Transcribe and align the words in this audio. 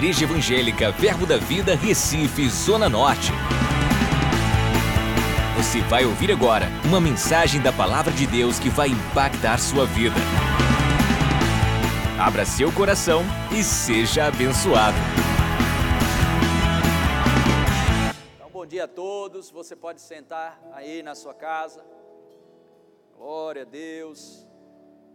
Igreja 0.00 0.24
Evangélica 0.24 0.90
Verbo 0.90 1.26
da 1.26 1.36
Vida, 1.36 1.74
Recife, 1.74 2.48
Zona 2.48 2.88
Norte. 2.88 3.32
Você 5.58 5.82
vai 5.82 6.06
ouvir 6.06 6.32
agora 6.32 6.68
uma 6.86 6.98
mensagem 6.98 7.60
da 7.60 7.70
Palavra 7.70 8.10
de 8.10 8.26
Deus 8.26 8.58
que 8.58 8.70
vai 8.70 8.88
impactar 8.88 9.58
sua 9.58 9.84
vida. 9.84 10.16
Abra 12.18 12.46
seu 12.46 12.72
coração 12.72 13.22
e 13.52 13.62
seja 13.62 14.24
abençoado. 14.24 14.96
Então, 18.36 18.50
bom 18.50 18.64
dia 18.64 18.84
a 18.84 18.88
todos. 18.88 19.50
Você 19.50 19.76
pode 19.76 20.00
sentar 20.00 20.58
aí 20.72 21.02
na 21.02 21.14
sua 21.14 21.34
casa. 21.34 21.84
Glória 23.18 23.62
a 23.62 23.66
Deus. 23.66 24.48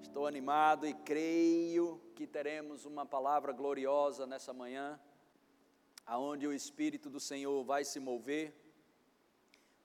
Estou 0.03 0.27
animado 0.27 0.85
e 0.85 0.93
creio 0.93 2.04
que 2.15 2.25
teremos 2.25 2.85
uma 2.85 3.05
palavra 3.05 3.51
gloriosa 3.51 4.25
nessa 4.25 4.53
manhã, 4.53 4.99
aonde 6.05 6.47
o 6.47 6.53
Espírito 6.53 7.09
do 7.09 7.19
Senhor 7.19 7.63
vai 7.63 7.83
se 7.83 7.99
mover, 7.99 8.55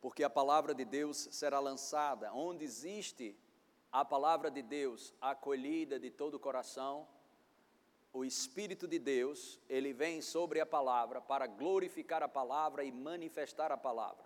porque 0.01 0.23
a 0.23 0.31
palavra 0.31 0.73
de 0.73 0.85
Deus 0.85 1.29
será 1.33 1.59
lançada. 1.59 2.33
Onde 2.33 2.65
existe 2.65 3.37
a 3.91 4.05
palavra 4.05 4.49
de 4.49 4.63
Deus 4.63 5.13
acolhida 5.21 5.99
de 5.99 6.09
todo 6.09 6.35
o 6.35 6.41
coração, 6.41 7.09
o 8.13 8.25
Espírito 8.25 8.87
de 8.87 8.99
Deus, 8.99 9.61
ele 9.69 9.93
vem 9.93 10.23
sobre 10.23 10.61
a 10.61 10.67
palavra 10.67 11.21
para 11.21 11.49
glorificar 11.49 12.23
a 12.23 12.29
palavra 12.29 12.85
e 12.85 12.93
manifestar 12.93 13.73
a 13.73 13.77
palavra. 13.77 14.25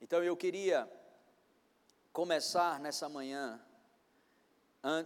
Então 0.00 0.22
eu 0.24 0.36
queria 0.36 0.90
começar 2.12 2.80
nessa 2.80 3.08
manhã 3.08 3.64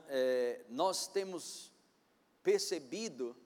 é, 0.08 0.64
nós 0.70 1.06
temos 1.06 1.70
percebido 2.46 3.36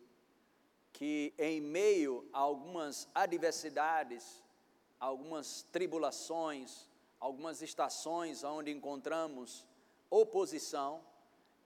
que 0.92 1.32
em 1.38 1.58
meio 1.58 2.28
a 2.34 2.38
algumas 2.40 3.08
adversidades, 3.14 4.44
algumas 4.98 5.62
tribulações, 5.72 6.86
algumas 7.18 7.62
estações 7.62 8.44
onde 8.44 8.70
encontramos 8.70 9.66
oposição, 10.10 11.02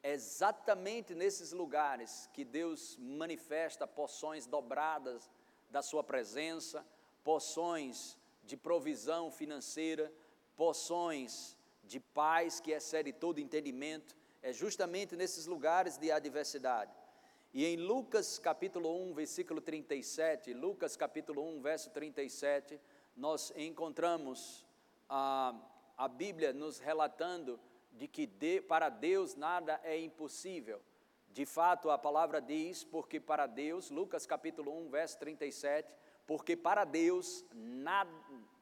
é 0.01 0.13
exatamente 0.13 1.13
nesses 1.13 1.51
lugares 1.51 2.31
que 2.33 2.45
Deus 2.45 2.97
manifesta 3.01 3.85
porções 3.85 4.47
dobradas 4.47 5.29
da 5.69 5.83
sua 5.83 6.05
presença, 6.05 6.87
porções 7.25 8.17
de 8.45 8.57
provisão 8.57 9.29
financeira, 9.33 10.13
porções 10.57 11.57
de 11.83 11.99
paz 11.99 12.61
que 12.61 12.71
excede 12.71 13.13
todo 13.13 13.41
entendimento, 13.41 14.17
é 14.41 14.53
justamente 14.53 15.17
nesses 15.17 15.47
lugares 15.47 15.99
de 15.99 16.13
adversidade. 16.13 17.03
E 17.57 17.65
em 17.65 17.77
Lucas 17.77 18.37
capítulo 18.37 18.93
1, 19.11 19.15
versículo 19.15 19.61
37, 19.61 20.53
Lucas 20.53 20.97
capítulo 20.97 21.41
1, 21.41 21.63
verso 21.63 21.89
37, 21.91 22.81
nós 23.17 23.53
encontramos 23.55 24.67
a, 25.09 25.55
a 25.97 26.09
Bíblia 26.09 26.53
nos 26.53 26.81
relatando 26.81 27.61
de 27.93 28.09
que 28.09 28.27
de, 28.27 28.61
para 28.61 28.89
Deus 28.89 29.37
nada 29.37 29.81
é 29.85 29.97
impossível. 29.97 30.83
De 31.29 31.47
fato, 31.47 31.93
a 31.93 31.97
palavra 31.97 32.41
diz, 32.43 32.83
porque 32.83 33.21
para 33.21 33.47
Deus, 33.47 33.89
Lucas 33.89 34.27
capítulo 34.27 34.77
1, 34.87 34.91
verso 34.91 35.17
37, 35.21 35.95
porque 36.27 36.57
para 36.57 36.85
Deus, 36.85 37.45
nada, 37.55 38.11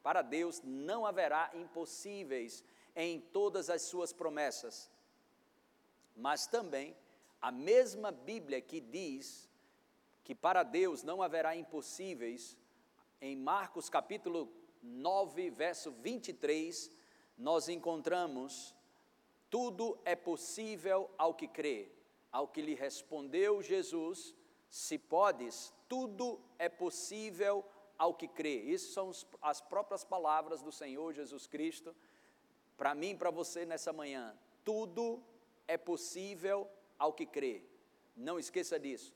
para 0.03 0.21
Deus 0.21 0.61
não 0.63 1.07
haverá 1.07 1.51
impossíveis 1.55 2.63
em 2.95 3.19
todas 3.19 3.71
as 3.71 3.81
suas 3.81 4.13
promessas. 4.13 4.91
Mas 6.15 6.47
também 6.47 6.95
a 7.43 7.51
mesma 7.51 8.13
Bíblia 8.13 8.61
que 8.61 8.81
diz 8.81 9.51
que 10.23 10.35
para 10.35 10.63
Deus 10.63 11.03
não 11.03 11.21
haverá 11.21 11.57
impossíveis, 11.57 12.57
em 13.21 13.37
Marcos 13.37 13.91
capítulo 13.91 14.49
9, 14.81 15.51
verso 15.51 15.91
23, 15.91 16.91
nós 17.37 17.69
encontramos: 17.69 18.75
tudo 19.51 19.99
é 20.05 20.15
possível 20.15 21.11
ao 21.19 21.35
que 21.35 21.49
crê. 21.49 21.91
Ao 22.31 22.49
que 22.49 22.63
lhe 22.63 22.75
respondeu 22.75 23.61
Jesus: 23.61 24.35
se 24.71 24.97
podes, 24.97 25.75
tudo 25.89 26.41
é 26.59 26.69
possível 26.69 27.65
ao 27.99 28.15
que 28.15 28.29
crê. 28.29 28.61
Isso 28.61 28.93
são 28.93 29.11
as 29.43 29.61
próprias 29.61 30.05
palavras 30.05 30.63
do 30.63 30.73
Senhor 30.73 31.13
Jesus 31.13 31.47
Cristo 31.47 31.95
para 32.77 32.95
mim 32.95 33.11
e 33.11 33.17
para 33.17 33.31
você 33.31 33.65
nessa 33.65 33.93
manhã. 33.93 34.37
Tudo 34.65 35.23
é 35.69 35.77
possível 35.77 36.69
ao 37.03 37.13
que 37.13 37.27
crê. 37.27 37.55
Não 38.29 38.39
esqueça 38.39 38.79
disso. 38.79 39.13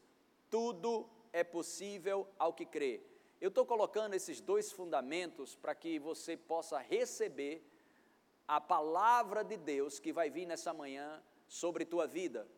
Tudo 0.50 1.08
é 1.32 1.44
possível 1.44 2.26
ao 2.36 2.52
que 2.52 2.66
crê. 2.66 2.94
Eu 3.40 3.50
estou 3.50 3.64
colocando 3.64 4.14
esses 4.14 4.40
dois 4.40 4.72
fundamentos 4.72 5.54
para 5.54 5.74
que 5.74 5.92
você 5.98 6.36
possa 6.36 6.78
receber 6.78 7.54
a 8.48 8.60
palavra 8.60 9.44
de 9.44 9.56
Deus 9.56 10.00
que 10.00 10.12
vai 10.12 10.28
vir 10.30 10.46
nessa 10.46 10.72
manhã 10.82 11.22
sobre 11.46 11.84
tua 11.84 12.06
vida. 12.08 12.48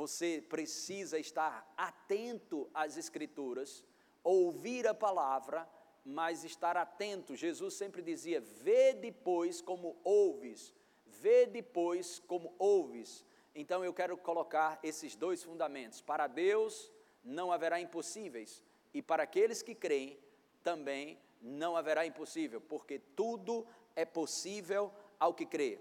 Você 0.00 0.44
precisa 0.54 1.18
estar 1.18 1.72
atento 1.76 2.68
às 2.74 2.98
Escrituras, 2.98 3.82
ouvir 4.22 4.86
a 4.86 4.94
palavra, 4.94 5.66
mas 6.04 6.44
estar 6.44 6.76
atento. 6.76 7.34
Jesus 7.34 7.74
sempre 7.74 8.02
dizia: 8.02 8.40
vê 8.40 8.92
depois 8.92 9.62
como 9.62 9.96
ouves 10.04 10.74
vê 11.20 11.46
depois 11.46 12.18
como 12.26 12.54
ouves. 12.58 13.24
Então 13.54 13.84
eu 13.84 13.92
quero 13.92 14.16
colocar 14.16 14.78
esses 14.82 15.16
dois 15.16 15.42
fundamentos. 15.42 16.00
Para 16.00 16.26
Deus 16.26 16.90
não 17.22 17.52
haverá 17.52 17.80
impossíveis, 17.80 18.62
e 18.94 19.02
para 19.02 19.22
aqueles 19.22 19.62
que 19.62 19.74
creem 19.74 20.18
também 20.62 21.18
não 21.40 21.76
haverá 21.76 22.06
impossível, 22.06 22.60
porque 22.60 22.98
tudo 22.98 23.66
é 23.94 24.04
possível 24.04 24.92
ao 25.18 25.34
que 25.34 25.46
crê. 25.46 25.78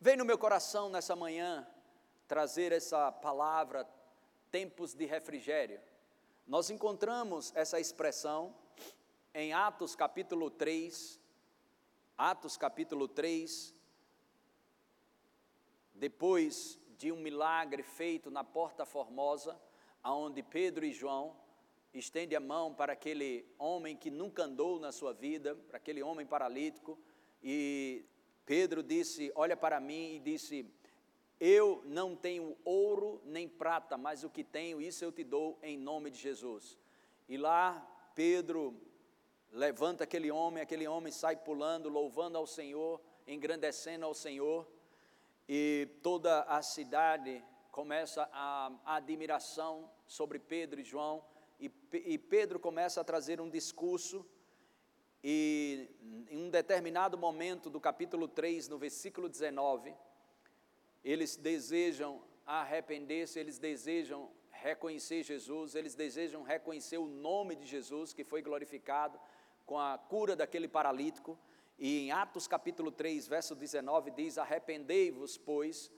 Vem 0.00 0.16
no 0.16 0.24
meu 0.24 0.36
coração 0.36 0.88
nessa 0.88 1.16
manhã 1.16 1.66
trazer 2.26 2.72
essa 2.72 3.10
palavra, 3.10 3.88
tempos 4.50 4.94
de 4.94 5.04
refrigério. 5.04 5.80
Nós 6.46 6.70
encontramos 6.70 7.52
essa 7.54 7.80
expressão 7.80 8.54
em 9.32 9.52
Atos 9.52 9.96
capítulo 9.96 10.50
3, 10.50 11.20
Atos 12.16 12.56
capítulo 12.56 13.08
3, 13.08 13.74
depois 15.94 16.80
de 16.98 17.12
um 17.12 17.16
milagre 17.16 17.82
feito 17.82 18.30
na 18.30 18.42
Porta 18.42 18.84
Formosa, 18.84 19.58
aonde 20.02 20.42
Pedro 20.42 20.84
e 20.84 20.92
João 20.92 21.36
estende 21.92 22.34
a 22.34 22.40
mão 22.40 22.74
para 22.74 22.92
aquele 22.92 23.46
homem 23.58 23.96
que 23.96 24.10
nunca 24.10 24.44
andou 24.44 24.80
na 24.80 24.90
sua 24.90 25.12
vida, 25.12 25.54
para 25.68 25.76
aquele 25.76 26.02
homem 26.02 26.26
paralítico, 26.26 26.98
e 27.42 28.04
Pedro 28.44 28.82
disse: 28.82 29.32
Olha 29.34 29.56
para 29.56 29.80
mim, 29.80 30.16
e 30.16 30.18
disse: 30.20 30.66
Eu 31.38 31.82
não 31.84 32.16
tenho 32.16 32.56
ouro 32.64 33.20
nem 33.24 33.48
prata, 33.48 33.96
mas 33.96 34.24
o 34.24 34.30
que 34.30 34.42
tenho, 34.42 34.80
isso 34.80 35.04
eu 35.04 35.12
te 35.12 35.22
dou 35.22 35.58
em 35.62 35.78
nome 35.78 36.10
de 36.10 36.18
Jesus. 36.18 36.78
E 37.28 37.36
lá 37.36 37.86
Pedro 38.14 38.78
levanta 39.50 40.04
aquele 40.04 40.30
homem, 40.30 40.62
aquele 40.62 40.86
homem 40.86 41.12
sai 41.12 41.36
pulando, 41.36 41.88
louvando 41.88 42.36
ao 42.36 42.46
Senhor, 42.46 43.00
engrandecendo 43.26 44.04
ao 44.04 44.12
Senhor, 44.14 44.66
e 45.48 45.88
toda 46.02 46.42
a 46.42 46.62
cidade 46.62 47.44
começa 47.70 48.28
a, 48.32 48.72
a 48.84 48.96
admiração 48.96 49.90
sobre 50.06 50.38
Pedro 50.38 50.80
e 50.80 50.84
João, 50.84 51.24
e, 51.58 51.70
e 51.92 52.18
Pedro 52.18 52.58
começa 52.58 53.00
a 53.00 53.04
trazer 53.04 53.40
um 53.40 53.50
discurso, 53.50 54.26
e 55.22 55.88
em 56.30 56.36
um 56.46 56.50
determinado 56.50 57.16
momento 57.16 57.70
do 57.70 57.80
capítulo 57.80 58.28
3, 58.28 58.68
no 58.68 58.78
versículo 58.78 59.28
19, 59.28 59.94
eles 61.02 61.36
desejam 61.36 62.22
arrepender-se, 62.46 63.38
eles 63.38 63.58
desejam 63.58 64.30
reconhecer 64.50 65.22
Jesus, 65.22 65.74
eles 65.74 65.94
desejam 65.94 66.42
reconhecer 66.42 66.98
o 66.98 67.06
nome 67.06 67.56
de 67.56 67.66
Jesus 67.66 68.12
que 68.12 68.24
foi 68.24 68.42
glorificado, 68.42 69.18
com 69.66 69.78
a 69.78 69.96
cura 69.96 70.36
daquele 70.36 70.68
paralítico, 70.68 71.38
e 71.78 72.06
em 72.06 72.12
Atos 72.12 72.46
capítulo 72.46 72.90
3, 72.90 73.26
verso 73.26 73.54
19 73.54 74.10
diz: 74.12 74.38
Arrependei-vos, 74.38 75.36
pois, 75.36 75.90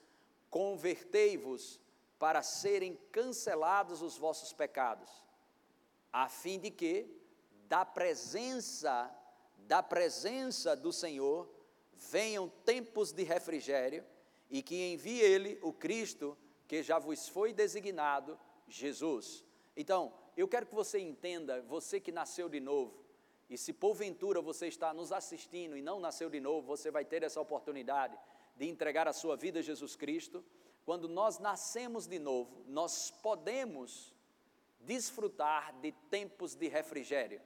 convertei-vos 0.50 1.80
para 2.18 2.42
serem 2.42 2.96
cancelados 3.12 4.00
os 4.00 4.16
vossos 4.16 4.52
pecados, 4.52 5.10
a 6.12 6.28
fim 6.28 6.58
de 6.58 6.70
que 6.70 7.06
da 7.68 7.84
presença 7.84 9.14
da 9.66 9.82
presença 9.82 10.76
do 10.76 10.92
Senhor 10.92 11.48
venham 11.92 12.48
tempos 12.64 13.10
de 13.10 13.24
refrigério 13.24 14.04
e 14.48 14.62
que 14.62 14.92
envie 14.92 15.20
ele 15.20 15.58
o 15.60 15.72
Cristo 15.72 16.38
que 16.68 16.82
já 16.82 16.98
vos 16.98 17.28
foi 17.28 17.52
designado, 17.52 18.38
Jesus. 18.68 19.44
Então, 19.76 20.12
eu 20.36 20.46
quero 20.46 20.66
que 20.66 20.74
você 20.74 21.00
entenda, 21.00 21.62
você 21.62 22.00
que 22.00 22.12
nasceu 22.12 22.48
de 22.48 22.60
novo, 22.60 23.05
e 23.48 23.56
se 23.56 23.72
porventura 23.72 24.40
você 24.40 24.66
está 24.66 24.92
nos 24.92 25.12
assistindo 25.12 25.76
e 25.76 25.82
não 25.82 26.00
nasceu 26.00 26.28
de 26.28 26.40
novo, 26.40 26.66
você 26.66 26.90
vai 26.90 27.04
ter 27.04 27.22
essa 27.22 27.40
oportunidade 27.40 28.18
de 28.56 28.68
entregar 28.68 29.06
a 29.06 29.12
sua 29.12 29.36
vida 29.36 29.60
a 29.60 29.62
Jesus 29.62 29.94
Cristo. 29.94 30.44
Quando 30.84 31.08
nós 31.08 31.38
nascemos 31.38 32.06
de 32.06 32.18
novo, 32.18 32.64
nós 32.66 33.10
podemos 33.10 34.12
desfrutar 34.80 35.72
de 35.80 35.92
tempos 36.10 36.54
de 36.54 36.68
refrigério. 36.68 37.40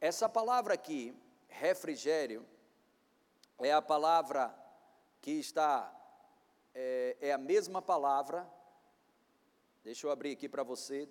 Essa 0.00 0.28
palavra 0.28 0.74
aqui, 0.74 1.14
refrigério, 1.48 2.46
é 3.58 3.72
a 3.72 3.82
palavra 3.82 4.54
que 5.20 5.32
está, 5.32 5.92
é, 6.74 7.16
é 7.20 7.32
a 7.32 7.38
mesma 7.38 7.82
palavra, 7.82 8.48
deixa 9.82 10.06
eu 10.06 10.10
abrir 10.10 10.32
aqui 10.32 10.48
para 10.48 10.62
você, 10.62 11.08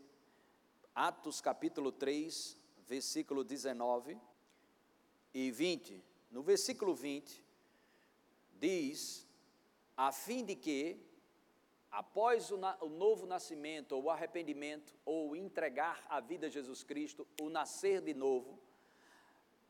Atos 0.95 1.41
capítulo 1.41 1.91
3, 1.91 2.57
versículo 2.87 3.43
19 3.43 4.17
e 5.33 5.51
20. 5.51 6.03
No 6.31 6.41
versículo 6.41 6.95
20, 6.95 7.43
diz: 8.59 9.27
a 9.95 10.11
fim 10.11 10.45
de 10.45 10.55
que, 10.55 11.03
após 11.91 12.51
o, 12.51 12.59
o, 12.81 12.89
novo 12.89 13.25
nascimento, 13.25 13.93
ou 13.93 14.09
arrependimento, 14.09 14.93
ou 15.03 15.35
entregar 15.35 16.05
a 16.09 16.19
vida 16.19 16.47
a 16.47 16.49
Jesus 16.49 16.83
Cristo, 16.83 17.27
o 17.41 17.49
nascer 17.49 18.01
de 18.01 18.13
novo, 18.13 18.59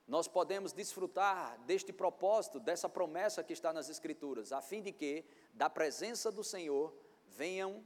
nós 0.08 0.28
podemos 0.28 0.72
desfrutar 0.72 1.58
deste 1.66 1.92
propósito, 1.92 2.60
dessa 2.60 2.88
promessa 2.88 3.44
que 3.44 3.54
está 3.54 3.74
nas 3.74 3.90
Escrituras, 3.90 4.52
a 4.52 4.62
fim 4.62 4.82
de 4.82 4.92
que, 4.92 5.26
da 5.54 5.70
presença 5.70 6.32
do 6.32 6.44
Senhor, 6.44 6.94
venham 7.26 7.84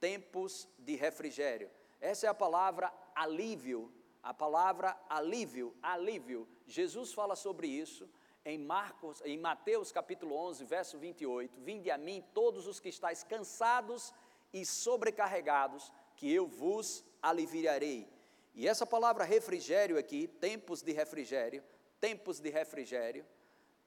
tempos 0.00 0.68
de 0.78 0.96
refrigério. 0.96 1.70
Essa 2.00 2.26
é 2.26 2.28
a 2.28 2.34
palavra 2.34 2.92
alívio, 3.14 3.92
a 4.22 4.32
palavra 4.32 4.96
alívio, 5.08 5.74
alívio. 5.82 6.48
Jesus 6.66 7.12
fala 7.12 7.34
sobre 7.34 7.66
isso 7.66 8.08
em 8.44 8.58
Marcos, 8.58 9.20
em 9.24 9.38
Mateus 9.38 9.92
capítulo 9.92 10.34
11, 10.36 10.64
verso 10.64 10.98
28, 10.98 11.60
vinde 11.60 11.90
a 11.90 11.98
mim 11.98 12.24
todos 12.34 12.66
os 12.66 12.80
que 12.80 12.88
estáis 12.88 13.22
cansados 13.22 14.12
e 14.52 14.64
sobrecarregados, 14.66 15.92
que 16.16 16.32
eu 16.32 16.46
vos 16.46 17.04
aliviarei. 17.20 18.08
E 18.54 18.68
essa 18.68 18.84
palavra 18.84 19.24
refrigério 19.24 19.98
aqui, 19.98 20.26
tempos 20.26 20.82
de 20.82 20.92
refrigério, 20.92 21.62
tempos 22.00 22.40
de 22.40 22.50
refrigério, 22.50 23.24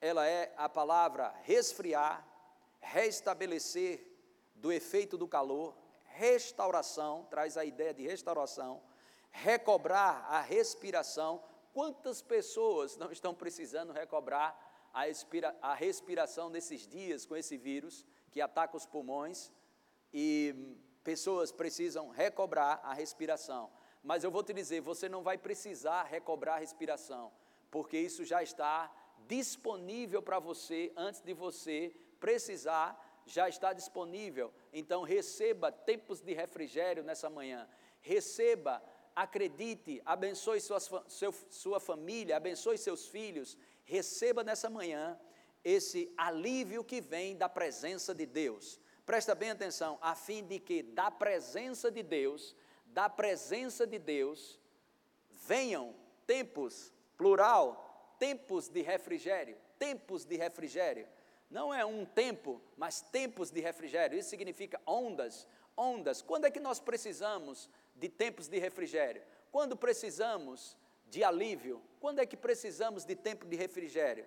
ela 0.02 0.28
é 0.28 0.54
a 0.58 0.68
palavra 0.68 1.34
resfriar, 1.44 2.26
restabelecer 2.80 4.06
do 4.56 4.72
efeito 4.72 5.18
do 5.18 5.28
calor, 5.28 5.76
restauração, 6.04 7.28
traz 7.30 7.58
a 7.58 7.66
ideia 7.66 7.94
de 7.94 8.04
restauração, 8.04 8.82
recobrar 9.44 10.26
a 10.30 10.42
respiração, 10.42 11.44
Quantas 11.76 12.22
pessoas 12.22 12.96
não 12.96 13.12
estão 13.12 13.36
precisando 13.36 13.92
recobrar 13.92 14.58
a, 14.94 15.10
expira, 15.10 15.54
a 15.62 15.74
respiração 15.74 16.50
nesses 16.50 16.88
dias 16.88 17.26
com 17.26 17.36
esse 17.36 17.58
vírus 17.58 18.06
que 18.32 18.40
ataca 18.40 18.78
os 18.78 18.86
pulmões 18.86 19.52
e 20.14 20.56
pessoas 21.04 21.52
precisam 21.52 22.08
recobrar 22.08 22.80
a 22.82 22.94
respiração. 22.94 23.70
Mas 24.02 24.24
eu 24.24 24.32
vou 24.32 24.42
te 24.42 24.54
dizer, 24.54 24.80
você 24.80 25.10
não 25.10 25.22
vai 25.22 25.38
precisar 25.38 26.04
recobrar 26.04 26.56
a 26.56 26.60
respiração, 26.60 27.30
porque 27.70 27.98
isso 27.98 28.24
já 28.24 28.42
está 28.42 28.90
disponível 29.28 30.22
para 30.22 30.40
você 30.40 30.94
antes 30.96 31.20
de 31.20 31.34
você 31.34 31.94
precisar, 32.22 33.22
já 33.26 33.50
está 33.50 33.74
disponível. 33.74 34.54
Então 34.72 35.04
receba 35.04 35.74
tempos 35.74 36.22
de 36.22 36.34
refrigério 36.34 37.04
nessa 37.04 37.30
manhã. 37.30 37.68
Receba 38.00 38.82
acredite, 39.16 40.02
abençoe 40.06 40.60
sua, 40.60 40.80
seu, 41.08 41.34
sua 41.50 41.80
família, 41.80 42.36
abençoe 42.36 42.78
seus 42.78 43.08
filhos, 43.08 43.58
receba 43.86 44.44
nessa 44.44 44.70
manhã 44.70 45.18
esse 45.64 46.14
alívio 46.18 46.84
que 46.84 47.00
vem 47.00 47.36
da 47.36 47.48
presença 47.48 48.14
de 48.14 48.26
Deus. 48.26 48.80
Presta 49.06 49.34
bem 49.34 49.52
atenção, 49.52 49.98
a 50.02 50.16
fim 50.16 50.44
de 50.44 50.60
que 50.60 50.84
da 50.84 51.10
presença 51.10 51.90
de 51.90 52.04
Deus, 52.04 52.56
da 52.88 53.10
presença 53.10 53.88
de 53.88 53.98
Deus, 53.98 54.60
venham 55.30 55.96
tempos, 56.28 56.92
plural, 57.16 58.16
tempos 58.20 58.68
de 58.68 58.82
refrigério, 58.82 59.58
tempos 59.80 60.26
de 60.26 60.36
refrigério. 60.36 61.08
Não 61.50 61.74
é 61.74 61.86
um 61.86 62.06
tempo, 62.06 62.62
mas 62.76 63.02
tempos 63.02 63.52
de 63.52 63.62
refrigério. 63.62 64.18
Isso 64.18 64.30
significa 64.30 64.82
ondas, 64.86 65.48
ondas. 65.78 66.22
Quando 66.22 66.46
é 66.46 66.52
que 66.52 66.60
nós 66.60 66.80
precisamos 66.80 67.70
de 67.96 68.10
tempos 68.10 68.48
de 68.48 68.60
refrigério? 68.60 69.24
Quando 69.52 69.76
precisamos 69.76 70.78
de 71.08 71.24
alívio? 71.24 71.82
Quando 72.00 72.20
é 72.20 72.26
que 72.26 72.38
precisamos 72.38 73.06
de 73.06 73.16
tempo 73.16 73.46
de 73.46 73.56
refrigério? 73.56 74.26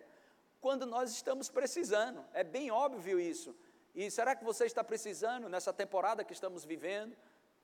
Quando 0.60 0.86
nós 0.86 1.10
estamos 1.12 1.48
precisando, 1.48 2.24
é 2.32 2.42
bem 2.42 2.70
óbvio 2.70 3.20
isso. 3.20 3.54
E 3.94 4.10
será 4.10 4.34
que 4.34 4.44
você 4.44 4.64
está 4.64 4.82
precisando 4.82 5.48
nessa 5.48 5.72
temporada 5.72 6.24
que 6.24 6.32
estamos 6.32 6.64
vivendo, 6.64 7.16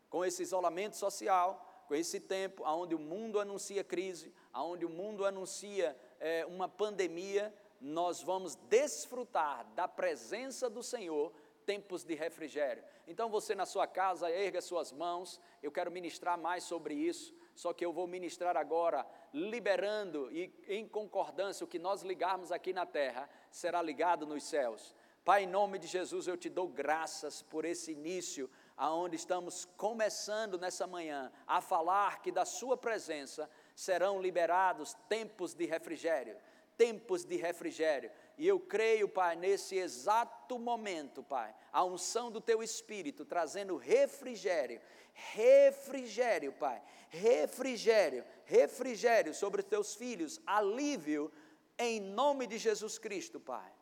com 0.08 0.24
esse 0.24 0.42
isolamento 0.42 0.96
social, 0.96 1.84
com 1.88 1.94
esse 1.94 2.20
tempo 2.20 2.62
onde 2.64 2.94
o 2.94 2.98
mundo 2.98 3.40
anuncia 3.40 3.82
crise, 3.82 4.32
onde 4.54 4.84
o 4.84 4.90
mundo 4.90 5.24
anuncia 5.24 5.96
é, 6.20 6.46
uma 6.46 6.68
pandemia, 6.68 7.52
nós 7.80 8.22
vamos 8.22 8.54
desfrutar 8.54 9.66
da 9.74 9.86
presença 9.86 10.70
do 10.70 10.82
Senhor 10.82 11.32
tempos 11.64 12.04
de 12.04 12.14
refrigério. 12.14 12.84
Então 13.06 13.28
você 13.28 13.54
na 13.54 13.66
sua 13.66 13.86
casa, 13.86 14.30
erga 14.30 14.60
suas 14.60 14.92
mãos, 14.92 15.40
eu 15.62 15.72
quero 15.72 15.90
ministrar 15.90 16.38
mais 16.38 16.64
sobre 16.64 16.94
isso, 16.94 17.34
só 17.54 17.72
que 17.72 17.84
eu 17.84 17.92
vou 17.92 18.06
ministrar 18.06 18.56
agora, 18.56 19.06
liberando 19.32 20.30
e 20.32 20.52
em 20.68 20.86
concordância, 20.88 21.64
o 21.64 21.68
que 21.68 21.78
nós 21.78 22.02
ligarmos 22.02 22.50
aqui 22.50 22.72
na 22.72 22.84
terra, 22.86 23.28
será 23.50 23.80
ligado 23.80 24.26
nos 24.26 24.44
céus. 24.44 24.94
Pai, 25.24 25.44
em 25.44 25.46
nome 25.46 25.78
de 25.78 25.86
Jesus, 25.86 26.26
eu 26.26 26.36
te 26.36 26.50
dou 26.50 26.68
graças 26.68 27.40
por 27.40 27.64
esse 27.64 27.92
início, 27.92 28.50
aonde 28.76 29.16
estamos 29.16 29.64
começando 29.76 30.58
nessa 30.58 30.86
manhã 30.86 31.32
a 31.46 31.62
falar 31.62 32.20
que 32.20 32.30
da 32.30 32.44
Sua 32.44 32.76
presença 32.76 33.48
serão 33.74 34.20
liberados 34.20 34.94
tempos 35.08 35.54
de 35.54 35.64
refrigério, 35.64 36.36
tempos 36.76 37.24
de 37.24 37.36
refrigério. 37.36 38.10
E 38.36 38.46
eu 38.46 38.58
creio, 38.58 39.08
Pai, 39.08 39.36
nesse 39.36 39.76
exato 39.76 40.58
momento, 40.58 41.22
Pai, 41.22 41.54
a 41.72 41.84
unção 41.84 42.30
do 42.30 42.40
Teu 42.40 42.62
Espírito 42.62 43.24
trazendo 43.24 43.76
refrigério, 43.76 44.80
refrigério, 45.12 46.52
Pai, 46.52 46.82
refrigério, 47.08 48.24
refrigério 48.44 49.34
sobre 49.34 49.60
os 49.60 49.68
Teus 49.68 49.94
filhos, 49.94 50.40
alívio, 50.46 51.32
em 51.78 52.00
nome 52.00 52.46
de 52.46 52.58
Jesus 52.58 52.98
Cristo, 52.98 53.38
Pai. 53.40 53.72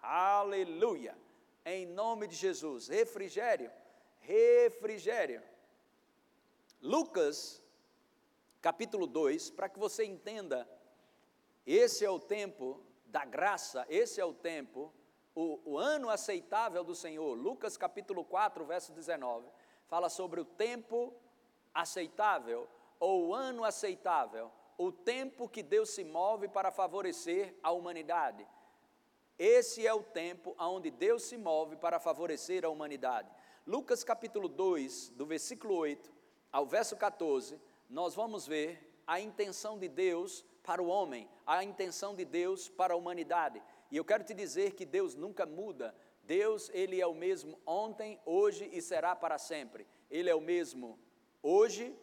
Aleluia! 0.00 1.16
Em 1.64 1.86
nome 1.86 2.26
de 2.26 2.34
Jesus, 2.34 2.88
refrigério, 2.88 3.70
refrigério. 4.18 5.40
Lucas, 6.80 7.62
capítulo 8.60 9.06
2, 9.06 9.50
para 9.50 9.68
que 9.68 9.78
você 9.78 10.04
entenda, 10.04 10.68
esse 11.66 12.04
é 12.04 12.10
o 12.10 12.18
tempo 12.18 12.80
da 13.06 13.24
graça, 13.24 13.86
esse 13.88 14.20
é 14.20 14.24
o 14.24 14.32
tempo, 14.32 14.92
o, 15.34 15.60
o, 15.72 15.78
ano 15.78 16.10
aceitável 16.10 16.82
do 16.82 16.94
Senhor. 16.94 17.34
Lucas 17.34 17.76
capítulo 17.76 18.24
4, 18.24 18.64
verso 18.64 18.92
19, 18.92 19.46
fala 19.86 20.08
sobre 20.08 20.40
o 20.40 20.44
tempo 20.44 21.14
aceitável, 21.72 22.68
ou 22.98 23.28
o 23.28 23.34
ano 23.34 23.64
aceitável, 23.64 24.50
o 24.76 24.90
tempo 24.90 25.48
que 25.48 25.62
Deus 25.62 25.90
se 25.90 26.04
move 26.04 26.48
para 26.48 26.70
favorecer 26.70 27.54
a 27.62 27.70
humanidade. 27.70 28.46
Esse 29.38 29.86
é 29.86 29.92
o 29.92 30.02
tempo 30.02 30.54
onde 30.58 30.90
Deus 30.90 31.24
se 31.24 31.36
move 31.36 31.76
para 31.76 31.98
favorecer 31.98 32.64
a 32.64 32.68
humanidade. 32.68 33.30
Lucas 33.66 34.02
capítulo 34.04 34.48
2, 34.48 35.10
do 35.10 35.24
versículo 35.24 35.74
8 35.76 36.12
ao 36.50 36.66
verso 36.66 36.96
14, 36.96 37.60
nós 37.88 38.14
vamos 38.14 38.46
ver 38.46 39.02
a 39.06 39.20
intenção 39.20 39.78
de 39.78 39.88
Deus 39.88 40.44
para 40.62 40.82
o 40.82 40.86
homem, 40.86 41.28
a 41.46 41.64
intenção 41.64 42.14
de 42.14 42.24
Deus 42.24 42.68
para 42.68 42.94
a 42.94 42.96
humanidade. 42.96 43.62
E 43.90 43.96
eu 43.96 44.04
quero 44.04 44.24
te 44.24 44.32
dizer 44.32 44.72
que 44.74 44.84
Deus 44.84 45.14
nunca 45.14 45.44
muda. 45.44 45.94
Deus, 46.22 46.70
ele 46.72 47.00
é 47.00 47.06
o 47.06 47.14
mesmo 47.14 47.58
ontem, 47.66 48.20
hoje 48.24 48.68
e 48.72 48.80
será 48.80 49.14
para 49.14 49.38
sempre. 49.38 49.86
Ele 50.10 50.30
é 50.30 50.34
o 50.34 50.40
mesmo 50.40 50.98
hoje, 51.42 51.94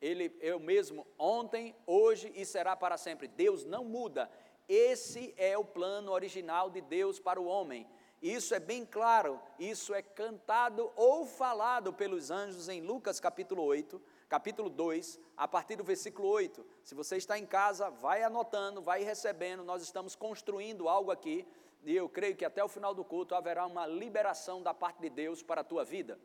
ele 0.00 0.36
é 0.40 0.54
o 0.54 0.60
mesmo 0.60 1.06
ontem, 1.18 1.74
hoje 1.86 2.32
e 2.34 2.44
será 2.44 2.76
para 2.76 2.96
sempre. 2.96 3.28
Deus 3.28 3.64
não 3.64 3.84
muda. 3.84 4.30
Esse 4.68 5.32
é 5.36 5.56
o 5.56 5.64
plano 5.64 6.12
original 6.12 6.68
de 6.70 6.80
Deus 6.80 7.18
para 7.18 7.40
o 7.40 7.46
homem. 7.46 7.86
Isso 8.20 8.52
é 8.52 8.58
bem 8.58 8.84
claro, 8.84 9.40
isso 9.60 9.94
é 9.94 10.02
cantado 10.02 10.90
ou 10.96 11.24
falado 11.24 11.92
pelos 11.92 12.32
anjos 12.32 12.68
em 12.68 12.80
Lucas 12.80 13.20
capítulo 13.20 13.62
8, 13.62 14.02
capítulo 14.28 14.68
2, 14.68 15.18
a 15.36 15.48
partir 15.48 15.76
do 15.76 15.84
versículo 15.84 16.28
8. 16.28 16.64
Se 16.82 16.94
você 16.94 17.16
está 17.16 17.38
em 17.38 17.46
casa, 17.46 17.88
vai 17.88 18.22
anotando, 18.22 18.82
vai 18.82 19.02
recebendo, 19.02 19.64
nós 19.64 19.82
estamos 19.82 20.14
construindo 20.14 20.88
algo 20.88 21.10
aqui, 21.10 21.46
e 21.84 21.96
eu 21.96 22.08
creio 22.08 22.36
que 22.36 22.44
até 22.44 22.62
o 22.62 22.68
final 22.68 22.92
do 22.94 23.04
culto 23.04 23.34
haverá 23.34 23.64
uma 23.64 23.86
liberação 23.86 24.62
da 24.62 24.74
parte 24.74 25.00
de 25.00 25.08
Deus 25.08 25.42
para 25.42 25.62
a 25.62 25.64
tua 25.64 25.84
vida. 25.84 26.18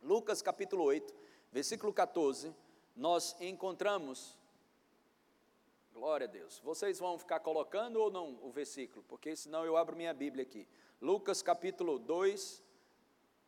Lucas 0.00 0.40
capítulo 0.40 0.84
8, 0.84 1.12
versículo 1.50 1.92
14, 1.92 2.54
nós 2.94 3.36
encontramos, 3.40 4.38
glória 5.92 6.26
a 6.26 6.30
Deus, 6.30 6.60
vocês 6.60 7.00
vão 7.00 7.18
ficar 7.18 7.40
colocando 7.40 7.96
ou 7.96 8.10
não 8.10 8.38
o 8.42 8.50
versículo, 8.50 9.04
porque 9.08 9.34
senão 9.34 9.64
eu 9.64 9.76
abro 9.76 9.96
minha 9.96 10.14
Bíblia 10.14 10.44
aqui. 10.44 10.68
Lucas 11.00 11.42
capítulo 11.42 11.98
2, 11.98 12.62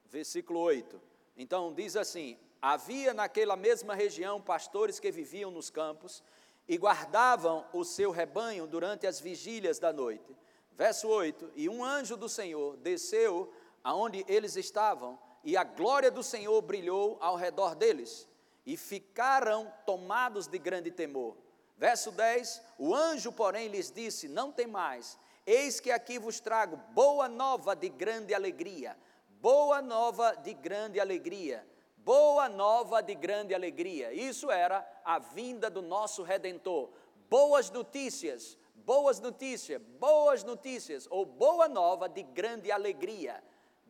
versículo 0.06 0.58
8 0.60 1.00
Então 1.36 1.72
diz 1.72 1.96
assim: 1.96 2.38
Havia 2.62 3.14
naquela 3.14 3.56
mesma 3.56 3.94
região 3.94 4.40
pastores 4.40 5.00
que 5.00 5.10
viviam 5.10 5.50
nos 5.50 5.70
campos 5.70 6.22
e 6.68 6.76
guardavam 6.76 7.66
o 7.72 7.84
seu 7.84 8.10
rebanho 8.10 8.66
durante 8.66 9.06
as 9.06 9.18
vigílias 9.18 9.78
da 9.78 9.92
noite. 9.92 10.36
Verso 10.72 11.08
8: 11.08 11.52
E 11.56 11.68
um 11.68 11.82
anjo 11.82 12.16
do 12.16 12.28
Senhor 12.28 12.76
desceu 12.76 13.52
aonde 13.82 14.24
eles 14.28 14.56
estavam, 14.56 15.18
e 15.42 15.56
a 15.56 15.64
glória 15.64 16.10
do 16.10 16.22
Senhor 16.22 16.60
brilhou 16.60 17.16
ao 17.20 17.34
redor 17.34 17.74
deles, 17.74 18.28
e 18.66 18.76
ficaram 18.76 19.72
tomados 19.86 20.46
de 20.46 20.58
grande 20.58 20.90
temor. 20.90 21.36
Verso 21.78 22.12
10: 22.12 22.62
O 22.78 22.94
anjo, 22.94 23.32
porém, 23.32 23.68
lhes 23.68 23.90
disse: 23.90 24.28
Não 24.28 24.52
tem 24.52 24.66
mais, 24.66 25.18
eis 25.46 25.80
que 25.80 25.90
aqui 25.90 26.18
vos 26.18 26.40
trago 26.40 26.76
boa 26.92 27.26
nova 27.26 27.74
de 27.74 27.88
grande 27.88 28.34
alegria. 28.34 28.96
Boa 29.40 29.80
nova 29.80 30.34
de 30.34 30.52
grande 30.52 31.00
alegria. 31.00 31.66
Boa 32.04 32.48
nova 32.48 33.02
de 33.02 33.14
grande 33.14 33.54
alegria. 33.54 34.12
Isso 34.12 34.50
era 34.50 34.86
a 35.04 35.18
vinda 35.18 35.68
do 35.68 35.82
nosso 35.82 36.22
redentor. 36.22 36.90
Boas 37.28 37.70
notícias, 37.70 38.56
boas 38.74 39.20
notícias, 39.20 39.80
boas 39.98 40.42
notícias, 40.42 41.06
ou 41.10 41.26
boa 41.26 41.68
nova 41.68 42.08
de 42.08 42.22
grande 42.22 42.72
alegria. 42.72 43.42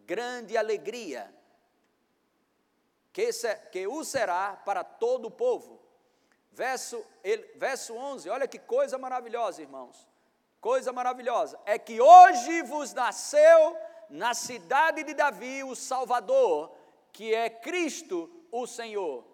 Grande 0.06 0.56
alegria. 0.56 1.32
Que, 3.12 3.32
se, 3.32 3.54
que 3.72 3.86
o 3.86 4.04
será 4.04 4.56
para 4.56 4.82
todo 4.82 5.26
o 5.26 5.30
povo. 5.30 5.80
Verso, 6.52 7.04
ele, 7.22 7.42
verso 7.56 7.94
11, 7.94 8.28
olha 8.28 8.48
que 8.48 8.58
coisa 8.58 8.98
maravilhosa, 8.98 9.62
irmãos. 9.62 10.08
Coisa 10.60 10.92
maravilhosa. 10.92 11.58
É 11.64 11.78
que 11.78 12.00
hoje 12.00 12.62
vos 12.62 12.92
nasceu 12.92 13.76
na 14.10 14.34
cidade 14.34 15.04
de 15.04 15.14
Davi 15.14 15.62
o 15.62 15.76
Salvador, 15.76 16.70
que 17.12 17.34
é 17.34 17.48
Cristo 17.48 18.30
o 18.50 18.66
Senhor. 18.66 19.24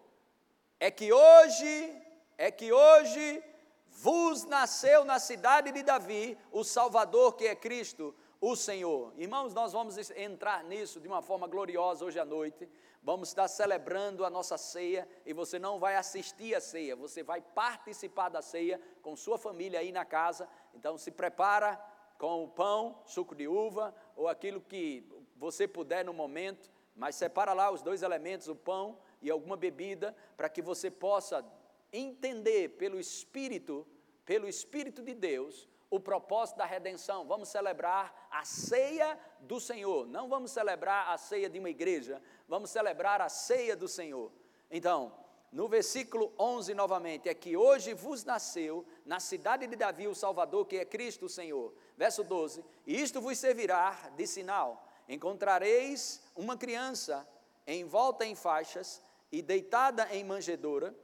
É 0.78 0.90
que 0.90 1.12
hoje, 1.12 2.02
é 2.36 2.50
que 2.50 2.72
hoje 2.72 3.42
vos 3.88 4.44
nasceu 4.44 5.04
na 5.04 5.18
cidade 5.18 5.72
de 5.72 5.82
Davi 5.82 6.36
o 6.52 6.62
Salvador, 6.62 7.34
que 7.34 7.46
é 7.46 7.54
Cristo 7.54 8.14
o 8.40 8.54
Senhor. 8.54 9.12
Irmãos, 9.16 9.54
nós 9.54 9.72
vamos 9.72 9.96
entrar 10.10 10.62
nisso 10.64 11.00
de 11.00 11.08
uma 11.08 11.22
forma 11.22 11.46
gloriosa 11.46 12.04
hoje 12.04 12.18
à 12.18 12.24
noite. 12.24 12.68
Vamos 13.02 13.28
estar 13.28 13.48
celebrando 13.48 14.24
a 14.24 14.30
nossa 14.30 14.58
ceia 14.58 15.08
e 15.24 15.32
você 15.32 15.58
não 15.58 15.78
vai 15.78 15.96
assistir 15.96 16.54
a 16.54 16.60
ceia, 16.60 16.96
você 16.96 17.22
vai 17.22 17.40
participar 17.40 18.28
da 18.28 18.42
ceia 18.42 18.80
com 19.00 19.14
sua 19.14 19.38
família 19.38 19.78
aí 19.80 19.92
na 19.92 20.04
casa. 20.04 20.48
Então 20.74 20.98
se 20.98 21.10
prepara 21.10 21.80
com 22.18 22.44
o 22.44 22.48
pão, 22.48 23.00
suco 23.06 23.34
de 23.34 23.46
uva 23.46 23.94
ou 24.16 24.28
aquilo 24.28 24.60
que 24.60 25.08
você 25.36 25.68
puder 25.68 26.04
no 26.04 26.12
momento, 26.12 26.70
mas 26.96 27.14
separa 27.14 27.52
lá 27.52 27.70
os 27.70 27.82
dois 27.82 28.02
elementos, 28.02 28.48
o 28.48 28.56
pão 28.56 28.98
e 29.20 29.30
alguma 29.30 29.56
bebida, 29.56 30.16
para 30.36 30.48
que 30.48 30.62
você 30.62 30.90
possa 30.90 31.44
entender 31.92 32.70
pelo 32.70 32.98
Espírito, 32.98 33.86
pelo 34.24 34.48
Espírito 34.48 35.02
de 35.02 35.14
Deus, 35.14 35.68
o 35.90 36.00
propósito 36.00 36.56
da 36.56 36.64
redenção. 36.64 37.26
Vamos 37.26 37.48
celebrar 37.48 38.28
a 38.30 38.44
ceia 38.44 39.18
do 39.40 39.60
Senhor. 39.60 40.06
Não 40.06 40.28
vamos 40.28 40.50
celebrar 40.50 41.10
a 41.10 41.18
ceia 41.18 41.48
de 41.48 41.58
uma 41.58 41.70
igreja, 41.70 42.20
vamos 42.48 42.70
celebrar 42.70 43.20
a 43.20 43.28
ceia 43.28 43.76
do 43.76 43.86
Senhor. 43.86 44.32
Então, 44.70 45.12
no 45.52 45.68
versículo 45.68 46.32
11 46.38 46.74
novamente, 46.74 47.28
é 47.28 47.34
que 47.34 47.56
hoje 47.56 47.94
vos 47.94 48.24
nasceu 48.24 48.84
na 49.04 49.20
cidade 49.20 49.66
de 49.66 49.76
Davi 49.76 50.08
o 50.08 50.14
Salvador, 50.14 50.66
que 50.66 50.76
é 50.76 50.84
Cristo 50.84 51.26
o 51.26 51.30
Senhor. 51.30 51.72
Verso 51.96 52.24
12: 52.24 52.64
E 52.86 53.00
isto 53.00 53.20
vos 53.20 53.38
servirá 53.38 54.10
de 54.16 54.26
sinal: 54.26 54.85
encontrareis 55.08 56.20
uma 56.34 56.56
criança 56.56 57.26
envolta 57.66 58.24
em 58.24 58.34
faixas 58.34 59.02
e 59.30 59.42
deitada 59.42 60.08
em 60.14 60.24
manjedoura, 60.24 60.94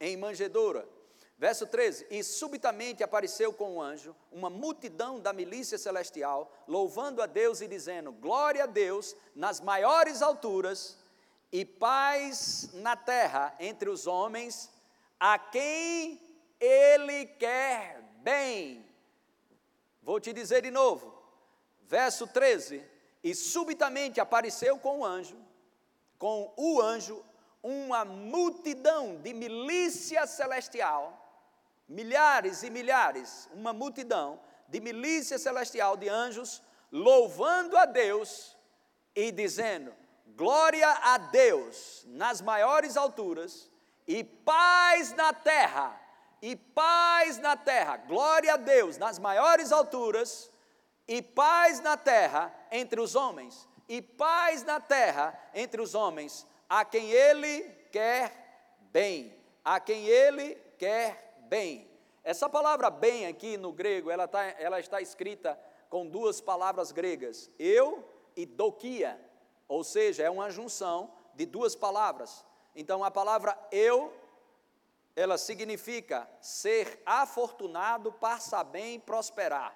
em 0.00 0.16
manjedoura. 0.16 0.88
Verso 1.36 1.66
13: 1.66 2.06
E 2.10 2.22
subitamente 2.22 3.02
apareceu 3.02 3.52
com 3.52 3.76
um 3.76 3.82
anjo 3.82 4.14
uma 4.30 4.50
multidão 4.50 5.20
da 5.20 5.32
milícia 5.32 5.78
celestial, 5.78 6.52
louvando 6.66 7.22
a 7.22 7.26
Deus 7.26 7.60
e 7.60 7.68
dizendo: 7.68 8.12
Glória 8.12 8.64
a 8.64 8.66
Deus 8.66 9.16
nas 9.34 9.60
maiores 9.60 10.22
alturas 10.22 10.98
e 11.52 11.64
paz 11.64 12.70
na 12.74 12.96
terra 12.96 13.54
entre 13.58 13.88
os 13.88 14.06
homens, 14.06 14.70
a 15.18 15.38
quem 15.38 16.20
Ele 16.60 17.26
quer 17.26 18.02
bem. 18.18 18.84
Vou 20.02 20.18
te 20.20 20.32
dizer 20.32 20.62
de 20.62 20.70
novo, 20.70 21.17
verso 21.88 22.26
13: 22.26 22.84
E 23.24 23.34
subitamente 23.34 24.20
apareceu 24.20 24.78
com 24.78 25.00
o 25.00 25.04
anjo, 25.04 25.36
com 26.18 26.52
o 26.56 26.80
anjo, 26.80 27.24
uma 27.62 28.04
multidão 28.04 29.16
de 29.16 29.32
milícia 29.32 30.26
celestial, 30.26 31.02
milhares 31.88 32.62
e 32.62 32.70
milhares, 32.70 33.48
uma 33.52 33.72
multidão 33.72 34.38
de 34.68 34.80
milícia 34.80 35.38
celestial 35.38 35.96
de 35.96 36.08
anjos, 36.08 36.62
louvando 36.92 37.76
a 37.76 37.86
Deus 37.86 38.56
e 39.16 39.32
dizendo: 39.32 39.92
Glória 40.36 40.88
a 40.88 41.18
Deus 41.18 42.04
nas 42.06 42.40
maiores 42.40 42.96
alturas 42.96 43.70
e 44.06 44.22
paz 44.22 45.12
na 45.14 45.32
terra 45.32 46.00
e 46.40 46.54
paz 46.54 47.38
na 47.38 47.56
terra. 47.56 47.96
Glória 47.96 48.54
a 48.54 48.56
Deus 48.56 48.98
nas 48.98 49.18
maiores 49.18 49.72
alturas 49.72 50.50
e 51.08 51.22
paz 51.22 51.80
na 51.80 51.96
terra 51.96 52.54
entre 52.70 53.00
os 53.00 53.14
homens. 53.14 53.66
E 53.88 54.02
paz 54.02 54.62
na 54.62 54.78
terra 54.78 55.36
entre 55.54 55.80
os 55.80 55.94
homens, 55.94 56.46
a 56.68 56.84
quem 56.84 57.10
ele 57.10 57.62
quer 57.90 58.78
bem. 58.92 59.34
A 59.64 59.80
quem 59.80 60.06
ele 60.06 60.54
quer 60.76 61.38
bem. 61.48 61.90
Essa 62.22 62.48
palavra 62.48 62.90
bem 62.90 63.26
aqui 63.26 63.56
no 63.56 63.72
grego, 63.72 64.10
ela, 64.10 64.28
tá, 64.28 64.44
ela 64.58 64.78
está 64.78 65.00
escrita 65.00 65.58
com 65.88 66.06
duas 66.06 66.40
palavras 66.40 66.92
gregas, 66.92 67.50
eu 67.58 68.06
e 68.36 68.44
dokia, 68.44 69.18
ou 69.66 69.82
seja, 69.82 70.22
é 70.22 70.28
uma 70.28 70.50
junção 70.50 71.10
de 71.34 71.46
duas 71.46 71.74
palavras. 71.74 72.44
Então 72.76 73.02
a 73.02 73.10
palavra 73.10 73.58
eu 73.72 74.12
ela 75.16 75.36
significa 75.36 76.30
ser 76.40 77.02
afortunado, 77.04 78.12
passar 78.12 78.62
bem, 78.62 79.00
prosperar. 79.00 79.74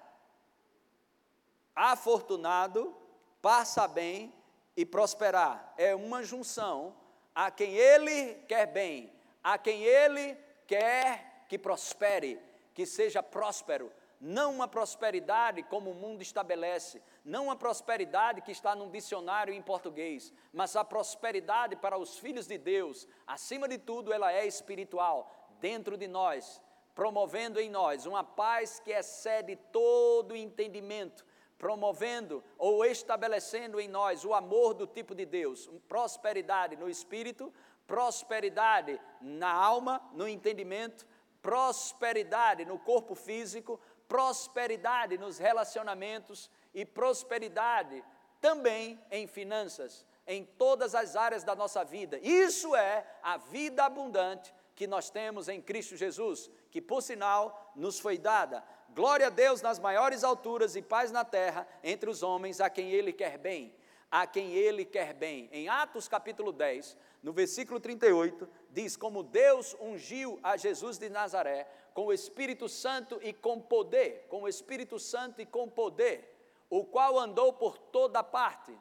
Afortunado, 1.75 2.95
passa 3.41 3.87
bem 3.87 4.33
e 4.75 4.85
prosperar. 4.85 5.73
É 5.77 5.95
uma 5.95 6.23
junção 6.23 6.95
a 7.33 7.49
quem 7.49 7.73
ele 7.75 8.35
quer 8.47 8.67
bem, 8.67 9.11
a 9.43 9.57
quem 9.57 9.83
ele 9.83 10.37
quer 10.67 11.45
que 11.49 11.57
prospere, 11.57 12.39
que 12.73 12.85
seja 12.85 13.21
próspero. 13.21 13.91
Não 14.19 14.53
uma 14.53 14.69
prosperidade 14.69 15.63
como 15.63 15.91
o 15.91 15.95
mundo 15.95 16.21
estabelece, 16.21 17.01
não 17.25 17.45
uma 17.45 17.57
prosperidade 17.57 18.41
que 18.41 18.51
está 18.51 18.73
num 18.73 18.89
dicionário 18.89 19.53
em 19.53 19.61
português, 19.61 20.31
mas 20.53 20.77
a 20.77 20.83
prosperidade 20.85 21.75
para 21.75 21.97
os 21.97 22.17
filhos 22.17 22.47
de 22.47 22.57
Deus, 22.57 23.05
acima 23.27 23.67
de 23.67 23.77
tudo, 23.77 24.13
ela 24.13 24.31
é 24.31 24.45
espiritual, 24.45 25.29
dentro 25.59 25.97
de 25.97 26.07
nós, 26.07 26.61
promovendo 26.95 27.59
em 27.59 27.69
nós 27.69 28.05
uma 28.05 28.23
paz 28.23 28.79
que 28.79 28.91
excede 28.91 29.57
todo 29.73 30.37
entendimento, 30.37 31.25
promovendo 31.63 32.43
ou 32.57 32.83
estabelecendo 32.83 33.79
em 33.79 33.87
nós 33.87 34.25
o 34.25 34.33
amor 34.33 34.73
do 34.73 34.85
tipo 34.85 35.15
de 35.15 35.25
Deus, 35.25 35.69
prosperidade 35.87 36.75
no 36.75 36.89
espírito, 36.89 37.53
prosperidade 37.87 38.99
na 39.21 39.49
alma, 39.49 40.05
no 40.11 40.27
entendimento, 40.27 41.07
prosperidade 41.41 42.65
no 42.65 42.77
corpo 42.77 43.15
físico, 43.15 43.79
prosperidade 44.09 45.17
nos 45.17 45.37
relacionamentos 45.37 46.51
e 46.73 46.85
prosperidade 46.85 48.03
também 48.41 48.99
em 49.09 49.25
finanças, 49.25 50.05
em 50.27 50.43
todas 50.43 50.93
as 50.93 51.15
áreas 51.15 51.45
da 51.45 51.55
nossa 51.55 51.81
vida. 51.85 52.19
Isso 52.21 52.75
é 52.75 53.07
a 53.23 53.37
vida 53.37 53.85
abundante 53.85 54.53
que 54.75 54.85
nós 54.85 55.09
temos 55.09 55.47
em 55.47 55.61
Cristo 55.61 55.95
Jesus, 55.95 56.51
que 56.69 56.81
por 56.81 57.01
sinal 57.01 57.71
nos 57.73 58.01
foi 58.01 58.17
dada. 58.17 58.63
Glória 58.95 59.25
a 59.25 59.29
Deus 59.31 59.59
nas 59.59 59.79
maiores 59.79 60.23
alturas 60.23 60.75
e 60.75 60.81
paz 60.81 61.11
na 61.11 61.25
terra 61.25 61.67
entre 61.83 62.07
os 62.07 62.21
homens 62.21 62.61
a 62.61 62.69
quem 62.69 62.91
Ele 62.91 63.11
quer 63.11 63.39
bem, 63.39 63.73
a 64.11 64.27
quem 64.27 64.53
Ele 64.53 64.85
quer 64.85 65.15
bem. 65.15 65.49
Em 65.51 65.67
Atos 65.67 66.07
capítulo 66.07 66.51
10, 66.51 66.95
no 67.23 67.33
versículo 67.33 67.79
38, 67.79 68.47
diz: 68.69 68.95
Como 68.95 69.23
Deus 69.23 69.75
ungiu 69.81 70.39
a 70.43 70.55
Jesus 70.57 70.99
de 70.99 71.09
Nazaré 71.09 71.67
com 71.95 72.05
o 72.05 72.13
Espírito 72.13 72.69
Santo 72.69 73.19
e 73.23 73.33
com 73.33 73.59
poder, 73.59 74.27
com 74.29 74.43
o 74.43 74.47
Espírito 74.47 74.99
Santo 74.99 75.41
e 75.41 75.45
com 75.45 75.67
poder, 75.67 76.31
o 76.69 76.85
qual 76.85 77.17
andou 77.17 77.51
por 77.51 77.79
toda 77.79 78.23
parte, 78.23 78.77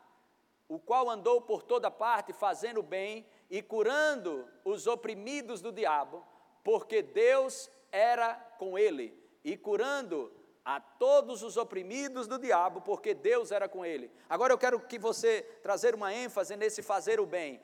o 0.69 0.79
qual 0.79 1.09
andou 1.09 1.41
por 1.41 1.63
toda 1.63 1.91
parte 1.91 2.35
fazendo 2.35 2.83
bem 2.83 3.27
e 3.49 3.63
curando 3.63 4.47
os 4.63 4.87
oprimidos 4.87 5.63
do 5.63 5.73
diabo, 5.73 6.23
porque 6.63 7.01
Deus 7.01 7.71
era 7.91 8.35
com 8.59 8.79
ele, 8.79 9.22
e 9.45 9.57
curando 9.57 10.33
a 10.65 10.81
todos 10.81 11.43
os 11.43 11.57
oprimidos 11.57 12.27
do 12.27 12.39
diabo, 12.39 12.81
porque 12.81 13.15
Deus 13.15 13.51
era 13.51 13.69
com 13.69 13.85
ele. 13.85 14.11
Agora 14.29 14.53
eu 14.53 14.59
quero 14.59 14.79
que 14.81 14.99
você 14.99 15.43
trazer 15.63 15.95
uma 15.95 16.15
ênfase 16.15 16.57
nesse 16.57 16.83
fazer 16.83 17.19
o 17.21 17.27
bem. 17.27 17.61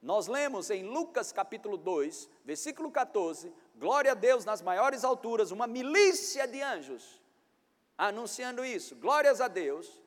Nós 0.00 0.26
lemos 0.26 0.70
em 0.70 0.84
Lucas 0.84 1.32
capítulo 1.32 1.76
2, 1.76 2.28
versículo 2.44 2.90
14, 2.90 3.52
glória 3.76 4.12
a 4.12 4.14
Deus 4.14 4.44
nas 4.44 4.62
maiores 4.62 5.04
alturas, 5.04 5.50
uma 5.50 5.66
milícia 5.66 6.46
de 6.46 6.62
anjos 6.62 7.20
anunciando 7.98 8.64
isso. 8.64 8.94
Glórias 8.94 9.40
a 9.40 9.48
Deus 9.48 10.00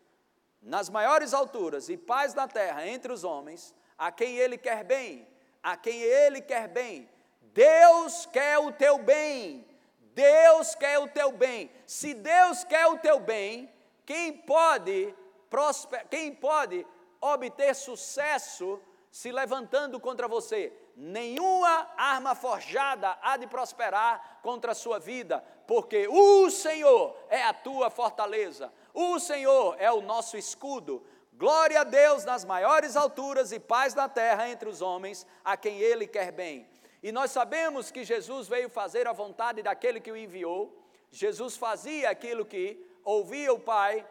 nas 0.61 0.89
maiores 0.89 1.33
alturas 1.33 1.89
e 1.89 1.97
paz 1.97 2.33
na 2.33 2.47
terra 2.47 2.87
entre 2.87 3.11
os 3.11 3.23
homens, 3.25 3.75
a 3.97 4.11
quem 4.11 4.37
ele 4.37 4.57
quer 4.57 4.85
bem, 4.85 5.27
a 5.61 5.75
quem 5.75 6.01
ele 6.01 6.39
quer 6.39 6.69
bem. 6.69 7.09
Deus 7.41 8.25
quer 8.27 8.57
o 8.59 8.71
teu 8.71 8.97
bem. 8.97 9.67
Deus 10.13 10.75
quer 10.75 10.99
o 10.99 11.07
teu 11.07 11.31
bem. 11.31 11.71
Se 11.85 12.13
Deus 12.13 12.63
quer 12.63 12.87
o 12.87 12.97
teu 12.97 13.19
bem, 13.19 13.71
quem 14.05 14.33
pode 14.33 15.13
prosper, 15.49 16.07
quem 16.09 16.33
pode 16.33 16.85
obter 17.19 17.75
sucesso 17.75 18.81
se 19.09 19.31
levantando 19.31 19.99
contra 19.99 20.27
você? 20.27 20.73
Nenhuma 20.95 21.89
arma 21.97 22.35
forjada 22.35 23.17
há 23.21 23.37
de 23.37 23.47
prosperar 23.47 24.39
contra 24.41 24.73
a 24.73 24.75
sua 24.75 24.99
vida, 24.99 25.43
porque 25.65 26.07
o 26.07 26.49
Senhor 26.49 27.15
é 27.29 27.43
a 27.43 27.53
tua 27.53 27.89
fortaleza, 27.89 28.71
o 28.93 29.19
Senhor 29.19 29.75
é 29.79 29.91
o 29.91 30.01
nosso 30.01 30.37
escudo. 30.37 31.05
Glória 31.33 31.81
a 31.81 31.83
Deus 31.83 32.23
nas 32.23 32.45
maiores 32.45 32.95
alturas 32.95 33.51
e 33.51 33.59
paz 33.59 33.95
na 33.95 34.07
terra 34.07 34.49
entre 34.49 34.69
os 34.69 34.81
homens, 34.81 35.25
a 35.43 35.57
quem 35.57 35.79
Ele 35.79 36.05
quer 36.05 36.31
bem. 36.31 36.69
E 37.01 37.11
nós 37.11 37.31
sabemos 37.31 37.89
que 37.89 38.03
Jesus 38.03 38.47
veio 38.47 38.69
fazer 38.69 39.07
a 39.07 39.13
vontade 39.13 39.63
daquele 39.63 39.99
que 39.99 40.11
o 40.11 40.17
enviou. 40.17 40.77
Jesus 41.09 41.57
fazia 41.57 42.09
aquilo 42.09 42.45
que 42.45 42.85
ouvia 43.03 43.51
o 43.51 43.59
Pai, 43.59 44.05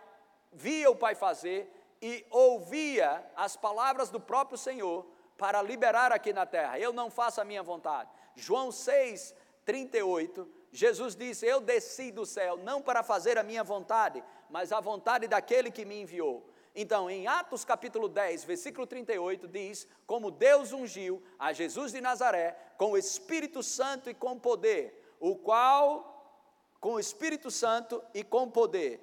via 0.52 0.90
o 0.90 0.96
Pai 0.96 1.14
fazer 1.14 1.70
e 2.02 2.26
ouvia 2.30 3.24
as 3.36 3.56
palavras 3.56 4.10
do 4.10 4.18
próprio 4.18 4.58
Senhor 4.58 5.06
para 5.36 5.62
liberar 5.62 6.12
aqui 6.12 6.32
na 6.32 6.44
terra. 6.44 6.78
Eu 6.78 6.92
não 6.92 7.10
faço 7.10 7.40
a 7.40 7.44
minha 7.44 7.62
vontade. 7.62 8.10
João 8.34 8.72
6, 8.72 9.34
38, 9.64 10.48
Jesus 10.72 11.14
disse: 11.14 11.46
Eu 11.46 11.60
desci 11.60 12.10
do 12.10 12.26
céu 12.26 12.56
não 12.56 12.82
para 12.82 13.02
fazer 13.02 13.38
a 13.38 13.42
minha 13.42 13.62
vontade, 13.62 14.22
mas 14.48 14.72
a 14.72 14.80
vontade 14.80 15.28
daquele 15.28 15.70
que 15.70 15.84
me 15.84 16.02
enviou. 16.02 16.49
Então, 16.74 17.10
em 17.10 17.26
Atos 17.26 17.64
capítulo 17.64 18.08
10, 18.08 18.44
versículo 18.44 18.86
38, 18.86 19.48
diz: 19.48 19.88
Como 20.06 20.30
Deus 20.30 20.72
ungiu 20.72 21.22
a 21.38 21.52
Jesus 21.52 21.92
de 21.92 22.00
Nazaré 22.00 22.56
com 22.76 22.92
o 22.92 22.98
Espírito 22.98 23.62
Santo 23.62 24.08
e 24.08 24.14
com 24.14 24.38
poder, 24.38 25.16
o 25.18 25.34
qual, 25.34 26.70
com 26.80 26.94
o 26.94 27.00
Espírito 27.00 27.50
Santo 27.50 28.02
e 28.14 28.22
com 28.22 28.48
poder, 28.48 29.00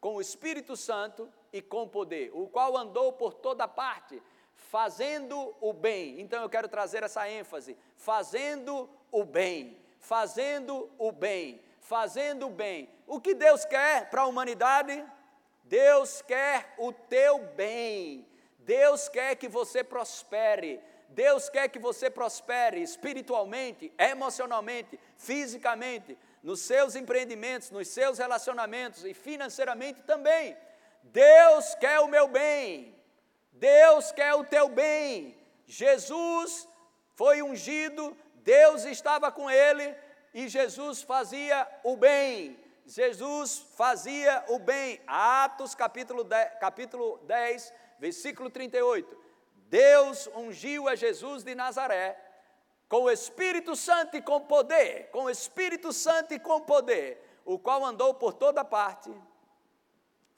com 0.00 0.16
o 0.16 0.20
Espírito 0.20 0.76
Santo 0.76 1.28
e 1.52 1.60
com 1.60 1.88
poder, 1.88 2.30
o 2.32 2.46
qual 2.46 2.76
andou 2.76 3.12
por 3.12 3.34
toda 3.34 3.66
parte, 3.66 4.22
fazendo 4.54 5.54
o 5.60 5.72
bem. 5.72 6.20
Então, 6.20 6.42
eu 6.42 6.48
quero 6.48 6.68
trazer 6.68 7.02
essa 7.02 7.28
ênfase: 7.28 7.76
fazendo 7.96 8.88
o 9.10 9.24
bem, 9.24 9.76
fazendo 9.98 10.88
o 10.96 11.10
bem, 11.10 11.60
fazendo 11.80 12.46
o 12.46 12.50
bem. 12.50 12.88
O 13.04 13.20
que 13.20 13.34
Deus 13.34 13.64
quer 13.64 14.08
para 14.08 14.22
a 14.22 14.26
humanidade? 14.26 15.04
Deus 15.70 16.20
quer 16.20 16.74
o 16.78 16.92
teu 16.92 17.38
bem. 17.54 18.26
Deus 18.58 19.08
quer 19.08 19.36
que 19.36 19.46
você 19.46 19.84
prospere. 19.84 20.80
Deus 21.10 21.48
quer 21.48 21.68
que 21.68 21.78
você 21.78 22.10
prospere 22.10 22.82
espiritualmente, 22.82 23.92
emocionalmente, 23.96 24.98
fisicamente, 25.16 26.18
nos 26.42 26.60
seus 26.62 26.96
empreendimentos, 26.96 27.70
nos 27.70 27.86
seus 27.86 28.18
relacionamentos 28.18 29.04
e 29.04 29.14
financeiramente 29.14 30.02
também. 30.02 30.56
Deus 31.04 31.76
quer 31.76 32.00
o 32.00 32.08
meu 32.08 32.26
bem. 32.26 33.00
Deus 33.52 34.10
quer 34.10 34.34
o 34.34 34.44
teu 34.44 34.68
bem. 34.68 35.38
Jesus 35.68 36.68
foi 37.14 37.42
ungido, 37.42 38.16
Deus 38.42 38.82
estava 38.84 39.30
com 39.30 39.48
ele 39.48 39.94
e 40.34 40.48
Jesus 40.48 41.00
fazia 41.00 41.64
o 41.84 41.96
bem. 41.96 42.58
Jesus 42.90 43.58
fazia 43.76 44.44
o 44.48 44.58
bem. 44.58 45.00
Atos 45.06 45.76
capítulo 45.76 46.24
10, 46.24 46.58
capítulo 46.58 47.18
10, 47.18 47.72
versículo 48.00 48.50
38. 48.50 49.16
Deus 49.68 50.26
ungiu 50.34 50.88
a 50.88 50.96
Jesus 50.96 51.44
de 51.44 51.54
Nazaré 51.54 52.18
com 52.88 53.02
o 53.02 53.10
Espírito 53.10 53.76
Santo 53.76 54.16
e 54.16 54.22
com 54.22 54.40
poder, 54.40 55.08
com 55.12 55.26
o 55.26 55.30
Espírito 55.30 55.92
Santo 55.92 56.34
e 56.34 56.40
com 56.40 56.60
poder, 56.62 57.40
o 57.44 57.60
qual 57.60 57.84
andou 57.84 58.12
por 58.14 58.32
toda 58.32 58.64
parte 58.64 59.14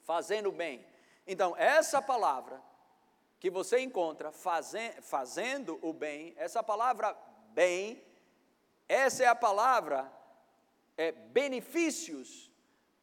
fazendo 0.03 0.51
bem. 0.51 0.85
Então, 1.25 1.57
essa 1.57 2.03
palavra 2.03 2.61
que 3.39 3.49
você 3.49 3.79
encontra 3.79 4.31
fazendo 4.31 5.79
o 5.81 5.91
bem, 5.91 6.35
essa 6.37 6.61
palavra 6.61 7.17
bem, 7.47 8.05
essa 8.87 9.23
é 9.23 9.27
a 9.27 9.33
palavra 9.33 10.21
é, 10.97 11.11
benefícios, 11.11 12.51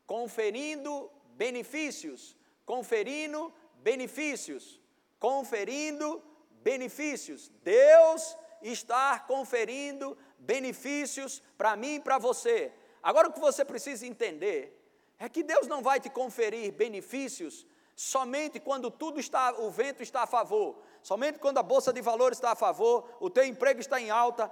conferindo 0.07 1.11
benefícios, 1.37 2.37
conferindo 2.64 3.53
benefícios, 3.76 4.81
conferindo 5.18 6.22
benefícios. 6.62 7.50
Deus 7.62 8.37
está 8.62 9.18
conferindo 9.20 10.16
benefícios 10.38 11.42
para 11.57 11.76
mim 11.76 11.96
e 11.96 12.00
para 12.00 12.18
você. 12.18 12.72
Agora 13.03 13.29
o 13.29 13.33
que 13.33 13.40
você 13.40 13.64
precisa 13.64 14.07
entender 14.07 14.76
é 15.18 15.29
que 15.29 15.42
Deus 15.42 15.66
não 15.66 15.83
vai 15.83 16.00
te 16.00 16.11
conferir 16.11 16.72
benefícios 16.72 17.66
somente 17.94 18.59
quando 18.59 18.90
tudo 18.90 19.20
está, 19.20 19.53
o 19.61 19.70
vento 19.70 20.03
está 20.03 20.22
a 20.22 20.26
favor, 20.26 20.83
somente 21.02 21.38
quando 21.38 21.58
a 21.58 21.62
bolsa 21.62 21.92
de 21.92 22.00
valores 22.00 22.38
está 22.38 22.52
a 22.52 22.56
favor, 22.56 23.08
o 23.20 23.30
teu 23.30 23.44
emprego 23.44 23.80
está 23.80 24.00
em 24.00 24.10
alta, 24.10 24.50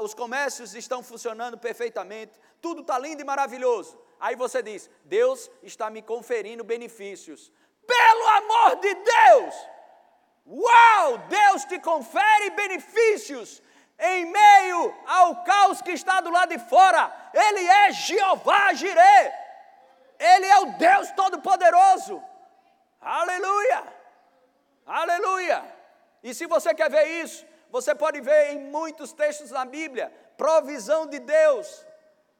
os 0.00 0.14
comércios 0.14 0.74
estão 0.74 1.02
funcionando 1.02 1.58
perfeitamente, 1.58 2.38
tudo 2.60 2.82
está 2.82 2.98
lindo 2.98 3.22
e 3.22 3.24
maravilhoso. 3.24 3.98
Aí 4.20 4.36
você 4.36 4.62
diz: 4.62 4.88
Deus 5.04 5.50
está 5.62 5.90
me 5.90 6.02
conferindo 6.02 6.62
benefícios. 6.62 7.50
Pelo 7.86 8.28
amor 8.28 8.76
de 8.76 8.94
Deus! 8.94 9.54
Uau! 10.46 11.18
Deus 11.28 11.64
te 11.64 11.78
confere 11.78 12.50
benefícios 12.50 13.62
em 13.98 14.26
meio 14.26 14.94
ao 15.06 15.44
caos 15.44 15.80
que 15.80 15.92
está 15.92 16.20
do 16.20 16.30
lado 16.30 16.50
de 16.50 16.58
fora. 16.58 17.12
Ele 17.32 17.66
é 17.66 17.92
Jeová 17.92 18.72
Jireh. 18.74 19.32
Ele 20.18 20.46
é 20.46 20.58
o 20.60 20.66
Deus 20.78 21.10
Todo-Poderoso. 21.12 22.22
Aleluia! 23.00 24.01
Aleluia! 24.86 25.64
E 26.22 26.34
se 26.34 26.46
você 26.46 26.74
quer 26.74 26.90
ver 26.90 27.06
isso, 27.22 27.44
você 27.70 27.94
pode 27.94 28.20
ver 28.20 28.52
em 28.52 28.58
muitos 28.58 29.12
textos 29.12 29.50
na 29.50 29.64
Bíblia 29.64 30.12
provisão 30.36 31.06
de 31.06 31.18
Deus 31.18 31.86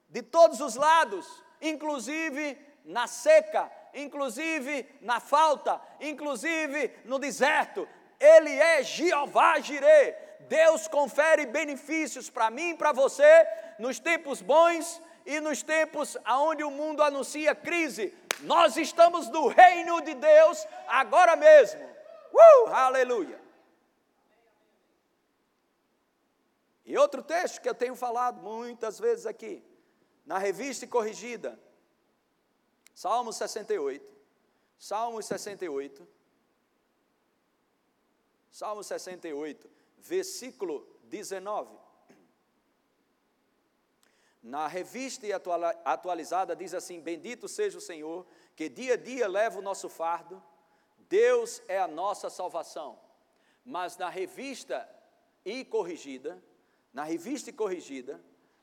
de 0.09 0.23
todos 0.23 0.61
os 0.61 0.75
lados, 0.75 1.27
inclusive 1.61 2.59
na 2.85 3.07
seca, 3.07 3.71
inclusive 3.95 4.87
na 5.01 5.21
falta, 5.21 5.81
inclusive 6.01 6.93
no 7.05 7.19
deserto. 7.19 7.89
Ele 8.21 8.51
é 8.51 8.83
Jeová 8.83 9.59
Jireh. 9.61 10.19
Deus 10.49 10.87
confere 10.89 11.47
benefícios 11.47 12.29
para 12.29 12.51
mim 12.51 12.71
e 12.71 12.75
para 12.75 12.93
você 12.93 13.47
nos 13.79 13.99
tempos 13.99 14.43
bons 14.43 15.01
e 15.25 15.41
nos 15.41 15.63
tempos 15.63 16.19
onde 16.27 16.63
o 16.63 16.71
mundo 16.71 17.03
anuncia 17.03 17.55
crise. 17.55 18.13
Nós 18.41 18.77
estamos 18.77 19.29
no 19.29 19.47
reino 19.47 20.01
de 20.03 20.15
Deus 20.15 20.67
agora 20.89 21.37
mesmo. 21.37 21.92
Uh, 22.33 22.68
aleluia. 22.68 23.40
E 26.85 26.97
outro 26.97 27.23
texto 27.23 27.61
que 27.61 27.68
eu 27.68 27.75
tenho 27.75 27.95
falado 27.95 28.40
muitas 28.42 28.99
vezes 28.99 29.27
aqui, 29.27 29.64
na 30.25 30.38
revista 30.38 30.87
corrigida, 30.87 31.59
Salmo 32.95 33.33
68. 33.33 34.12
Salmo 34.79 35.23
68. 35.23 36.09
Salmo 38.51 38.85
68, 38.85 39.71
versículo 39.99 40.87
19. 41.05 41.75
Na 44.42 44.66
revista 44.66 45.27
atualizada 45.85 46.55
diz 46.55 46.75
assim: 46.75 47.01
Bendito 47.01 47.49
seja 47.49 47.79
o 47.79 47.81
Senhor, 47.81 48.27
que 48.55 48.68
dia 48.68 48.95
a 48.95 48.97
dia 48.97 49.27
leva 49.27 49.59
o 49.59 49.62
nosso 49.62 49.88
fardo, 49.88 50.42
Deus 51.12 51.62
é 51.68 51.79
a 51.79 51.87
nossa 51.87 52.31
salvação. 52.31 52.98
Mas 53.62 53.98
na 53.98 54.09
revista 54.09 54.88
e 55.44 55.62
corrigida, 55.62 56.42
na 56.90 57.05
revista 57.05 57.51
e 57.51 57.53
corrigida, 57.53 58.18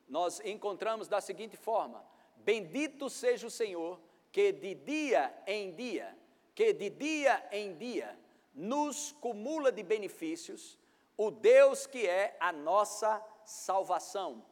nós 0.08 0.40
encontramos 0.44 1.08
da 1.08 1.22
seguinte 1.22 1.56
forma: 1.56 2.04
Bendito 2.38 3.08
seja 3.08 3.46
o 3.46 3.52
Senhor, 3.52 4.02
que 4.32 4.52
de 4.52 4.74
dia 4.74 5.32
em 5.46 5.76
dia, 5.76 6.18
que 6.56 6.74
de 6.74 6.90
dia 6.90 7.48
em 7.52 7.78
dia 7.78 8.18
nos 8.52 9.12
cumula 9.12 9.72
de 9.72 9.84
benefícios, 9.84 10.76
o 11.16 11.30
Deus 11.30 11.86
que 11.86 12.08
é 12.08 12.36
a 12.40 12.52
nossa 12.52 13.24
salvação. 13.46 14.44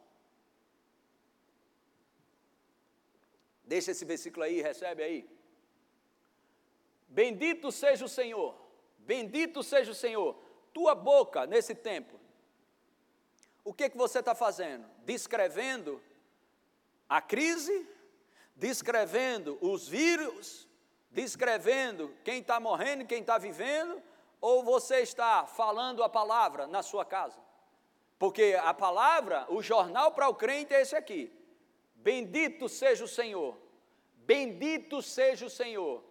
Deixa 3.64 3.90
esse 3.90 4.04
versículo 4.04 4.44
aí, 4.44 4.62
recebe 4.62 5.02
aí. 5.02 5.37
Bendito 7.08 7.72
seja 7.72 8.04
o 8.04 8.08
Senhor, 8.08 8.54
bendito 8.98 9.62
seja 9.62 9.90
o 9.90 9.94
Senhor. 9.94 10.36
Tua 10.72 10.94
boca 10.94 11.46
nesse 11.46 11.74
tempo, 11.74 12.18
o 13.64 13.74
que, 13.74 13.90
que 13.90 13.96
você 13.96 14.20
está 14.20 14.34
fazendo? 14.34 14.86
Descrevendo 15.04 16.00
a 17.08 17.20
crise, 17.20 17.88
descrevendo 18.54 19.58
os 19.60 19.88
vírus, 19.88 20.68
descrevendo 21.10 22.14
quem 22.24 22.40
está 22.40 22.60
morrendo 22.60 23.06
quem 23.06 23.20
está 23.20 23.38
vivendo, 23.38 24.02
ou 24.40 24.62
você 24.62 25.00
está 25.00 25.46
falando 25.46 26.02
a 26.02 26.08
palavra 26.08 26.66
na 26.66 26.82
sua 26.82 27.04
casa? 27.04 27.38
Porque 28.18 28.58
a 28.62 28.74
palavra, 28.74 29.46
o 29.48 29.62
jornal 29.62 30.12
para 30.12 30.28
o 30.28 30.34
crente 30.34 30.74
é 30.74 30.82
esse 30.82 30.96
aqui: 30.96 31.32
Bendito 31.94 32.68
seja 32.68 33.04
o 33.04 33.08
Senhor, 33.08 33.56
bendito 34.16 35.02
seja 35.02 35.46
o 35.46 35.50
Senhor, 35.50 36.02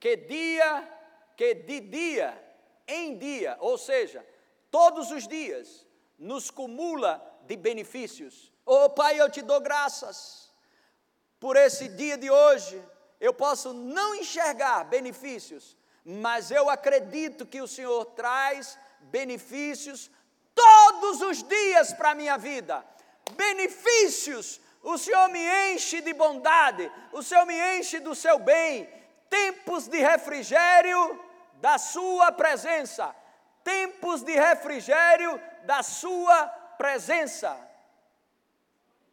que 0.00 0.16
dia, 0.16 0.88
que 1.36 1.54
de 1.54 1.80
dia 1.80 2.50
em 2.88 3.16
dia, 3.16 3.56
ou 3.60 3.78
seja, 3.78 4.26
todos 4.70 5.10
os 5.10 5.28
dias, 5.28 5.86
nos 6.18 6.50
cumula 6.50 7.22
de 7.42 7.56
benefícios. 7.56 8.52
Oh 8.66 8.90
Pai, 8.90 9.20
eu 9.20 9.30
te 9.30 9.42
dou 9.42 9.60
graças 9.60 10.50
por 11.38 11.56
esse 11.56 11.88
dia 11.88 12.16
de 12.18 12.30
hoje. 12.30 12.82
Eu 13.20 13.32
posso 13.32 13.72
não 13.72 14.14
enxergar 14.14 14.84
benefícios, 14.84 15.76
mas 16.04 16.50
eu 16.50 16.68
acredito 16.68 17.46
que 17.46 17.60
o 17.60 17.68
Senhor 17.68 18.04
traz 18.06 18.78
benefícios 19.00 20.10
todos 20.54 21.20
os 21.22 21.42
dias 21.42 21.92
para 21.92 22.10
a 22.10 22.14
minha 22.14 22.36
vida. 22.36 22.84
Benefícios, 23.32 24.60
o 24.82 24.98
Senhor 24.98 25.28
me 25.28 25.40
enche 25.72 26.00
de 26.00 26.12
bondade, 26.12 26.90
o 27.12 27.22
Senhor 27.22 27.46
me 27.46 27.78
enche 27.78 28.00
do 28.00 28.14
seu 28.14 28.38
bem, 28.38 28.88
tempos 29.30 29.86
de 29.86 29.98
refrigério 29.98 31.18
da 31.54 31.78
Sua 31.78 32.32
presença, 32.32 33.14
tempos 33.62 34.22
de 34.22 34.32
refrigério 34.32 35.40
da 35.64 35.82
Sua 35.82 36.48
presença. 36.76 37.56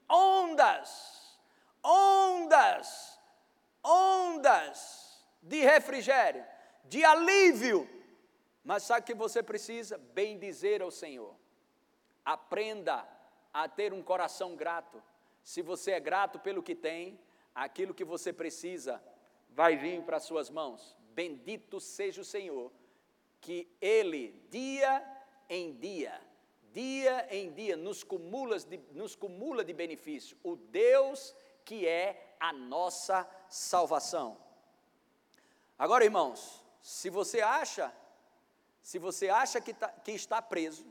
Ondas, 0.10 1.38
ondas, 1.84 3.19
ondas 3.84 5.23
de 5.41 5.60
refrigério, 5.60 6.45
de 6.86 7.06
alívio. 7.06 7.88
Mas 8.63 8.84
sabe 8.84 9.01
o 9.01 9.03
que 9.03 9.13
você 9.13 9.43
precisa? 9.43 9.97
Bem 9.97 10.39
dizer 10.39 10.82
ao 10.82 10.91
Senhor. 10.91 11.36
Aprenda 12.25 13.08
a 13.53 13.67
ter 13.69 13.93
um 13.93 14.01
coração 14.01 14.56
grato. 14.56 15.01
Se 15.43 15.62
você 15.62 15.91
é 15.91 15.99
grato 15.99 16.39
pelo 16.39 16.63
que 16.63 16.75
tem, 16.75 17.19
aquilo 17.56 17.93
que 17.93 18.03
você 18.03 18.34
precisa 18.34 19.01
vai 19.58 19.76
vir 19.76 20.04
para 20.04 20.17
as 20.17 20.24
suas 20.24 20.52
mãos. 20.52 20.96
Bendito 21.15 21.80
seja 21.80 22.22
o 22.22 22.24
Senhor, 22.24 22.72
que 23.41 23.67
Ele, 23.82 24.39
dia 24.52 25.04
em 25.50 25.74
dia, 25.74 26.22
dia 26.72 27.28
em 27.32 27.52
dia, 27.52 27.76
nos 27.76 28.04
cumula 28.04 28.60
de, 28.60 28.78
nos 28.91 29.15
cumula 29.15 29.65
de 29.65 29.74
benefício. 29.74 30.38
O 30.43 30.56
Deus 30.56 31.34
que 31.65 31.88
é 31.88 32.36
a 32.39 32.54
nossa 32.54 33.28
salvação. 33.50 34.38
Agora, 35.76 36.06
irmãos, 36.06 36.63
se 36.80 37.10
você 37.10 37.41
acha, 37.41 37.91
se 38.84 39.00
você 39.00 39.28
acha 39.28 39.60
que, 39.60 39.74
tá, 39.74 39.89
que 39.89 40.12
está 40.12 40.39
preso, 40.39 40.86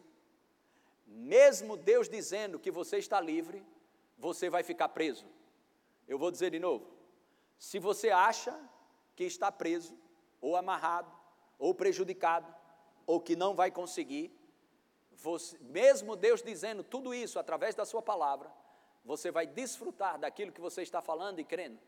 mesmo 1.07 1.77
Deus 1.77 2.09
dizendo 2.09 2.59
que 2.59 2.73
você 2.73 2.99
está 2.99 3.21
livre, 3.21 3.65
você 4.19 4.51
vai 4.51 4.65
ficar 4.65 4.89
preso. 4.89 5.25
Eu 6.09 6.19
vou 6.19 6.33
dizer 6.33 6.51
de 6.51 6.59
novo. 6.59 6.96
Se 7.59 7.79
você 7.79 8.11
acha 8.11 8.59
que 9.14 9.25
está 9.25 9.51
preso, 9.51 9.99
ou 10.40 10.57
amarrado, 10.57 11.11
ou 11.59 11.75
prejudicado, 11.75 12.55
ou 13.07 13.21
que 13.21 13.35
não 13.35 13.55
vai 13.55 13.71
conseguir, 13.71 14.33
você, 15.11 15.57
mesmo 15.61 16.14
Deus 16.14 16.42
dizendo 16.42 16.85
tudo 16.85 17.14
isso 17.14 17.38
através 17.38 17.75
da 17.75 17.85
Sua 17.85 18.03
palavra, 18.03 18.53
você 19.05 19.31
vai 19.31 19.47
desfrutar 19.47 20.19
daquilo 20.19 20.53
que 20.53 20.61
você 20.61 20.83
está 20.83 21.01
falando 21.01 21.38
e 21.38 21.45
crendo. 21.45 21.79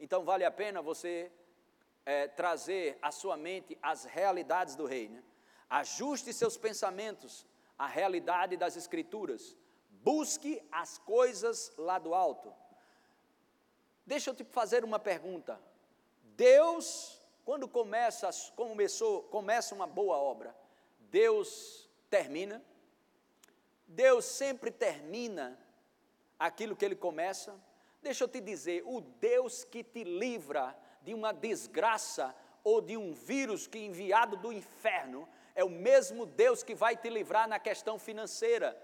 Então 0.00 0.24
vale 0.24 0.44
a 0.44 0.50
pena 0.50 0.82
você 0.82 1.30
é, 2.04 2.28
trazer 2.28 2.98
à 3.02 3.10
sua 3.10 3.36
mente 3.36 3.78
as 3.82 4.04
realidades 4.04 4.74
do 4.74 4.86
reino. 4.86 5.22
Ajuste 5.68 6.32
seus 6.32 6.56
pensamentos 6.56 7.46
à 7.78 7.86
realidade 7.86 8.56
das 8.56 8.76
Escrituras. 8.76 9.56
Busque 9.90 10.62
as 10.70 10.98
coisas 10.98 11.72
lá 11.76 11.98
do 11.98 12.14
alto. 12.14 12.52
Deixa 14.06 14.30
eu 14.30 14.34
te 14.34 14.44
fazer 14.44 14.84
uma 14.84 14.98
pergunta. 14.98 15.60
Deus 16.36 17.16
quando 17.46 17.68
começa, 17.68 18.28
começou, 18.56 19.22
começa 19.22 19.72
uma 19.72 19.86
boa 19.86 20.16
obra, 20.16 20.52
Deus 20.98 21.88
termina. 22.10 22.60
Deus 23.86 24.24
sempre 24.24 24.68
termina 24.72 25.56
aquilo 26.36 26.74
que 26.74 26.84
ele 26.84 26.96
começa. 26.96 27.54
Deixa 28.02 28.24
eu 28.24 28.28
te 28.28 28.40
dizer, 28.40 28.82
o 28.84 29.00
Deus 29.00 29.62
que 29.62 29.84
te 29.84 30.02
livra 30.02 30.76
de 31.02 31.14
uma 31.14 31.32
desgraça 31.32 32.34
ou 32.64 32.80
de 32.80 32.96
um 32.96 33.14
vírus 33.14 33.68
que 33.68 33.78
enviado 33.78 34.36
do 34.36 34.52
inferno 34.52 35.28
é 35.54 35.62
o 35.62 35.70
mesmo 35.70 36.26
Deus 36.26 36.64
que 36.64 36.74
vai 36.74 36.96
te 36.96 37.08
livrar 37.08 37.46
na 37.48 37.60
questão 37.60 37.96
financeira. 37.96 38.76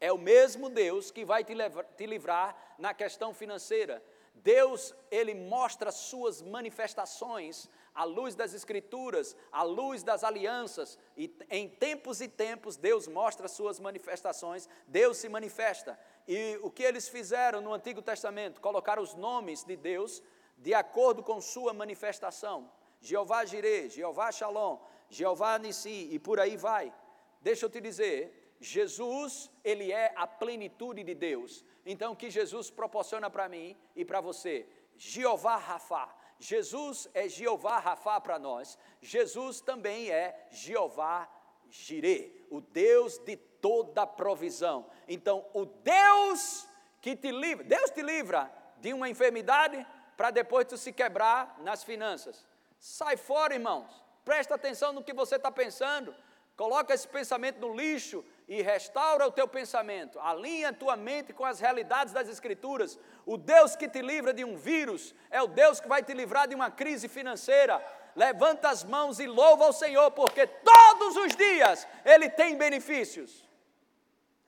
É 0.00 0.10
o 0.10 0.16
mesmo 0.16 0.70
Deus 0.70 1.10
que 1.10 1.22
vai 1.22 1.44
te, 1.44 1.52
te 1.98 2.06
livrar 2.06 2.76
na 2.78 2.94
questão 2.94 3.34
financeira. 3.34 4.02
Deus, 4.34 4.94
ele 5.10 5.34
mostra 5.34 5.92
suas 5.92 6.42
manifestações 6.42 7.70
à 7.94 8.02
luz 8.04 8.34
das 8.34 8.52
escrituras, 8.52 9.36
à 9.52 9.62
luz 9.62 10.02
das 10.02 10.24
alianças, 10.24 10.98
e 11.16 11.32
em 11.48 11.68
tempos 11.68 12.20
e 12.20 12.28
tempos 12.28 12.76
Deus 12.76 13.06
mostra 13.06 13.46
suas 13.46 13.78
manifestações, 13.78 14.68
Deus 14.86 15.18
se 15.18 15.28
manifesta. 15.28 15.98
E 16.26 16.58
o 16.62 16.70
que 16.70 16.82
eles 16.82 17.08
fizeram 17.08 17.60
no 17.60 17.72
Antigo 17.72 18.02
Testamento? 18.02 18.60
Colocar 18.60 18.98
os 18.98 19.14
nomes 19.14 19.62
de 19.62 19.76
Deus 19.76 20.22
de 20.58 20.74
acordo 20.74 21.22
com 21.22 21.40
sua 21.40 21.72
manifestação. 21.72 22.70
Jeová 23.00 23.44
Jireh, 23.44 23.88
Jeová 23.88 24.32
Shalom, 24.32 24.78
Jeová 25.08 25.58
Nissi 25.58 26.08
e 26.10 26.18
por 26.18 26.40
aí 26.40 26.56
vai. 26.56 26.92
Deixa 27.40 27.66
eu 27.66 27.70
te 27.70 27.80
dizer, 27.80 28.56
Jesus, 28.58 29.50
ele 29.62 29.92
é 29.92 30.12
a 30.16 30.26
plenitude 30.26 31.04
de 31.04 31.14
Deus. 31.14 31.64
Então, 31.84 32.12
o 32.12 32.16
que 32.16 32.30
Jesus 32.30 32.70
proporciona 32.70 33.28
para 33.28 33.48
mim 33.48 33.76
e 33.94 34.04
para 34.04 34.20
você? 34.20 34.66
Jeová 34.96 35.56
Rafá. 35.56 36.14
Jesus 36.38 37.08
é 37.14 37.28
Jeová 37.28 37.78
Rafá 37.78 38.20
para 38.20 38.38
nós. 38.38 38.78
Jesus 39.00 39.60
também 39.60 40.10
é 40.10 40.46
Jeová 40.50 41.28
Jireh, 41.68 42.46
o 42.50 42.60
Deus 42.60 43.18
de 43.18 43.36
toda 43.36 44.06
provisão. 44.06 44.86
Então, 45.08 45.44
o 45.52 45.64
Deus 45.64 46.68
que 47.00 47.16
te 47.16 47.30
livra, 47.30 47.64
Deus 47.64 47.90
te 47.90 48.02
livra 48.02 48.50
de 48.78 48.92
uma 48.92 49.08
enfermidade 49.08 49.86
para 50.16 50.30
depois 50.30 50.66
tu 50.66 50.76
se 50.76 50.92
quebrar 50.92 51.56
nas 51.60 51.82
finanças. 51.82 52.46
Sai 52.78 53.16
fora, 53.16 53.54
irmãos. 53.54 54.04
Presta 54.24 54.54
atenção 54.54 54.92
no 54.92 55.02
que 55.02 55.12
você 55.12 55.36
está 55.36 55.50
pensando. 55.50 56.14
Coloca 56.56 56.94
esse 56.94 57.08
pensamento 57.08 57.60
no 57.60 57.74
lixo 57.74 58.24
e 58.46 58.60
restaura 58.62 59.26
o 59.26 59.32
teu 59.32 59.48
pensamento. 59.48 60.20
Alinha 60.20 60.68
a 60.68 60.72
tua 60.72 60.96
mente 60.96 61.32
com 61.32 61.44
as 61.44 61.60
realidades 61.60 62.12
das 62.12 62.28
Escrituras. 62.28 62.98
O 63.24 63.36
Deus 63.36 63.74
que 63.74 63.88
te 63.88 64.02
livra 64.02 64.32
de 64.34 64.44
um 64.44 64.56
vírus 64.56 65.14
é 65.30 65.42
o 65.42 65.46
Deus 65.46 65.80
que 65.80 65.88
vai 65.88 66.02
te 66.02 66.12
livrar 66.12 66.46
de 66.46 66.54
uma 66.54 66.70
crise 66.70 67.08
financeira. 67.08 67.82
Levanta 68.14 68.68
as 68.68 68.84
mãos 68.84 69.18
e 69.18 69.26
louva 69.26 69.64
ao 69.64 69.72
Senhor, 69.72 70.10
porque 70.10 70.46
todos 70.46 71.16
os 71.16 71.34
dias 71.34 71.86
Ele 72.04 72.28
tem 72.28 72.56
benefícios. 72.56 73.48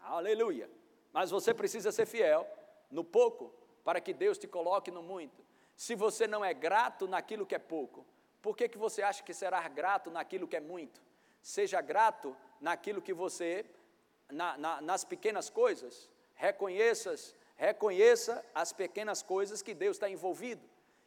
Aleluia. 0.01 0.71
Mas 1.13 1.31
você 1.31 1.55
precisa 1.55 1.91
ser 1.91 2.07
fiel 2.07 2.47
no 2.91 3.03
pouco, 3.03 3.53
para 3.83 4.01
que 4.01 4.13
Deus 4.13 4.39
te 4.39 4.47
coloque 4.47 4.91
no 4.91 5.03
muito. 5.03 5.45
Se 5.75 5.95
você 5.95 6.27
não 6.27 6.45
é 6.45 6.53
grato 6.53 7.09
naquilo 7.09 7.47
que 7.47 7.55
é 7.55 7.59
pouco, 7.59 8.07
por 8.41 8.57
que, 8.57 8.69
que 8.69 8.79
você 8.79 9.03
acha 9.03 9.23
que 9.23 9.35
será 9.35 9.67
grato 9.69 10.11
naquilo 10.11 10.47
que 10.47 10.57
é 10.57 10.61
muito? 10.61 11.01
Seja 11.43 11.81
grato 11.81 12.37
naquilo 12.61 13.03
que 13.03 13.13
você, 13.13 13.65
na, 14.31 14.57
na, 14.59 14.81
nas 14.81 15.05
pequenas 15.05 15.49
coisas, 15.49 16.11
reconheças, 16.35 17.35
reconheça 17.57 18.45
as 18.55 18.73
pequenas 18.73 19.23
coisas 19.23 19.63
que 19.63 19.75
Deus 19.75 19.97
está 19.97 20.09
envolvido. 20.09 20.63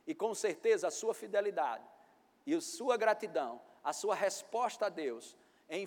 E 0.07 0.15
com 0.15 0.33
certeza 0.33 0.87
a 0.87 0.91
sua 0.91 1.13
fidelidade 1.13 1.83
e 2.45 2.55
a 2.55 2.61
sua 2.61 2.97
gratidão, 2.97 3.61
a 3.83 3.93
sua 3.93 4.15
resposta 4.15 4.87
a 4.87 4.89
Deus, 4.89 5.37
em 5.69 5.85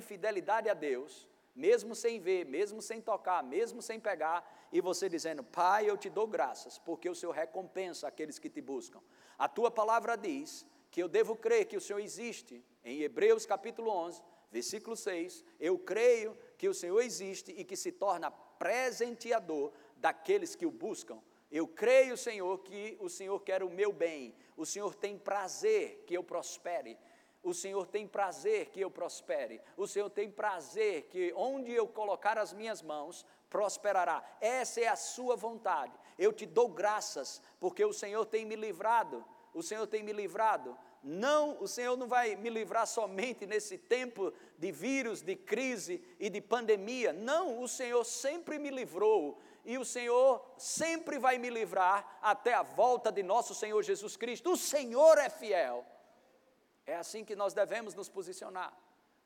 fidelidade 0.00 0.68
a 0.70 0.74
Deus, 0.74 1.28
mesmo 1.54 1.94
sem 1.94 2.18
ver, 2.18 2.46
mesmo 2.46 2.80
sem 2.80 3.00
tocar, 3.00 3.42
mesmo 3.42 3.82
sem 3.82 4.00
pegar, 4.00 4.68
e 4.72 4.80
você 4.80 5.08
dizendo: 5.08 5.44
Pai, 5.44 5.88
eu 5.88 5.96
te 5.96 6.08
dou 6.08 6.26
graças, 6.26 6.78
porque 6.78 7.08
o 7.08 7.14
Senhor 7.14 7.32
recompensa 7.32 8.08
aqueles 8.08 8.38
que 8.38 8.48
te 8.48 8.60
buscam. 8.60 9.00
A 9.38 9.48
tua 9.48 9.70
palavra 9.70 10.16
diz 10.16 10.66
que 10.90 11.02
eu 11.02 11.08
devo 11.08 11.36
crer 11.36 11.66
que 11.66 11.76
o 11.76 11.80
Senhor 11.80 12.00
existe. 12.00 12.64
Em 12.84 13.02
Hebreus 13.02 13.46
capítulo 13.46 13.90
11, 13.90 14.22
versículo 14.50 14.96
6, 14.96 15.44
eu 15.60 15.78
creio 15.78 16.36
que 16.64 16.68
o 16.70 16.72
Senhor 16.72 16.98
existe 17.02 17.52
e 17.52 17.62
que 17.62 17.76
se 17.76 17.92
torna 17.92 18.30
presenteador 18.30 19.70
daqueles 19.98 20.56
que 20.56 20.64
o 20.64 20.70
buscam. 20.70 21.20
Eu 21.52 21.68
creio, 21.68 22.16
Senhor, 22.16 22.56
que 22.60 22.96
o 23.02 23.10
Senhor 23.10 23.38
quer 23.40 23.62
o 23.62 23.68
meu 23.68 23.92
bem. 23.92 24.34
O 24.56 24.64
Senhor 24.64 24.94
tem 24.94 25.18
prazer 25.18 26.04
que 26.06 26.14
eu 26.14 26.24
prospere. 26.24 26.96
O 27.42 27.52
Senhor 27.52 27.86
tem 27.86 28.08
prazer 28.08 28.70
que 28.70 28.80
eu 28.80 28.90
prospere. 28.90 29.60
O 29.76 29.86
Senhor 29.86 30.08
tem 30.08 30.30
prazer 30.30 31.02
que 31.10 31.34
onde 31.36 31.70
eu 31.70 31.86
colocar 31.86 32.38
as 32.38 32.54
minhas 32.54 32.80
mãos, 32.80 33.26
prosperará. 33.50 34.24
Essa 34.40 34.80
é 34.80 34.88
a 34.88 34.96
sua 34.96 35.36
vontade. 35.36 35.92
Eu 36.18 36.32
te 36.32 36.46
dou 36.46 36.70
graças, 36.70 37.42
porque 37.60 37.84
o 37.84 37.92
Senhor 37.92 38.24
tem 38.24 38.46
me 38.46 38.56
livrado. 38.56 39.22
O 39.52 39.62
Senhor 39.62 39.86
tem 39.86 40.02
me 40.02 40.14
livrado. 40.14 40.74
Não, 41.06 41.60
o 41.60 41.68
Senhor 41.68 41.98
não 41.98 42.08
vai 42.08 42.34
me 42.34 42.48
livrar 42.48 42.86
somente 42.86 43.46
nesse 43.46 43.76
tempo 43.76 44.32
de 44.58 44.72
vírus, 44.72 45.20
de 45.20 45.36
crise 45.36 46.02
e 46.18 46.30
de 46.30 46.40
pandemia. 46.40 47.12
Não, 47.12 47.60
o 47.60 47.68
Senhor 47.68 48.02
sempre 48.04 48.58
me 48.58 48.70
livrou 48.70 49.38
e 49.66 49.76
o 49.76 49.84
Senhor 49.84 50.42
sempre 50.56 51.18
vai 51.18 51.36
me 51.36 51.50
livrar 51.50 52.18
até 52.22 52.54
a 52.54 52.62
volta 52.62 53.12
de 53.12 53.22
nosso 53.22 53.54
Senhor 53.54 53.82
Jesus 53.82 54.16
Cristo. 54.16 54.52
O 54.52 54.56
Senhor 54.56 55.18
é 55.18 55.28
fiel. 55.28 55.84
É 56.86 56.96
assim 56.96 57.22
que 57.22 57.36
nós 57.36 57.52
devemos 57.52 57.94
nos 57.94 58.08
posicionar, 58.08 58.74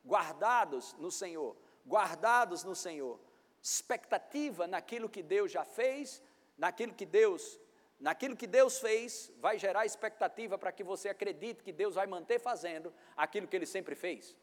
guardados 0.04 0.94
no 0.94 1.12
Senhor, 1.12 1.56
guardados 1.86 2.64
no 2.64 2.74
Senhor, 2.74 3.20
expectativa 3.62 4.66
naquilo 4.66 5.08
que 5.08 5.22
Deus 5.22 5.52
já 5.52 5.64
fez, 5.64 6.20
naquilo 6.56 6.92
que 6.92 7.06
Deus, 7.06 7.58
naquilo 8.00 8.37
que 8.37 8.46
Deus 8.46 8.78
fez, 8.78 9.32
vai 9.38 9.58
gerar 9.58 9.84
expectativa 9.84 10.56
para 10.56 10.72
que 10.72 10.84
você 10.84 11.08
acredite 11.08 11.62
que 11.62 11.72
Deus 11.72 11.94
vai 11.94 12.06
manter 12.06 12.38
fazendo 12.38 12.92
aquilo 13.16 13.48
que 13.48 13.56
ele 13.56 13.66
sempre 13.66 13.94
fez. 13.94 14.37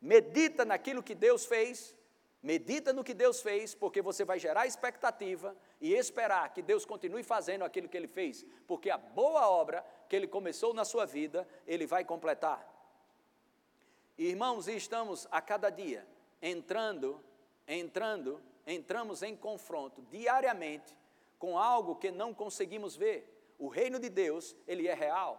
Medita 0.00 0.64
naquilo 0.64 1.02
que 1.02 1.14
Deus 1.14 1.44
fez, 1.44 1.94
medita 2.42 2.92
no 2.92 3.04
que 3.04 3.12
Deus 3.12 3.42
fez, 3.42 3.74
porque 3.74 4.00
você 4.00 4.24
vai 4.24 4.38
gerar 4.38 4.66
expectativa 4.66 5.54
e 5.80 5.92
esperar 5.92 6.52
que 6.54 6.62
Deus 6.62 6.84
continue 6.84 7.22
fazendo 7.22 7.64
aquilo 7.64 7.88
que 7.88 7.96
ele 7.96 8.08
fez, 8.08 8.46
porque 8.66 8.88
a 8.88 8.96
boa 8.96 9.48
obra 9.48 9.84
que 10.08 10.16
ele 10.16 10.26
começou 10.26 10.72
na 10.72 10.84
sua 10.84 11.04
vida, 11.04 11.46
ele 11.66 11.86
vai 11.86 12.04
completar. 12.04 12.66
Irmãos, 14.16 14.68
e 14.68 14.76
estamos 14.76 15.26
a 15.30 15.40
cada 15.40 15.70
dia 15.70 16.06
entrando, 16.42 17.22
entrando, 17.66 18.40
entramos 18.66 19.22
em 19.22 19.36
confronto 19.36 20.02
diariamente 20.10 20.99
com 21.40 21.58
algo 21.58 21.96
que 21.96 22.12
não 22.12 22.32
conseguimos 22.32 22.94
ver. 22.94 23.54
O 23.58 23.66
reino 23.66 23.98
de 23.98 24.10
Deus, 24.10 24.54
ele 24.68 24.86
é 24.86 24.94
real. 24.94 25.32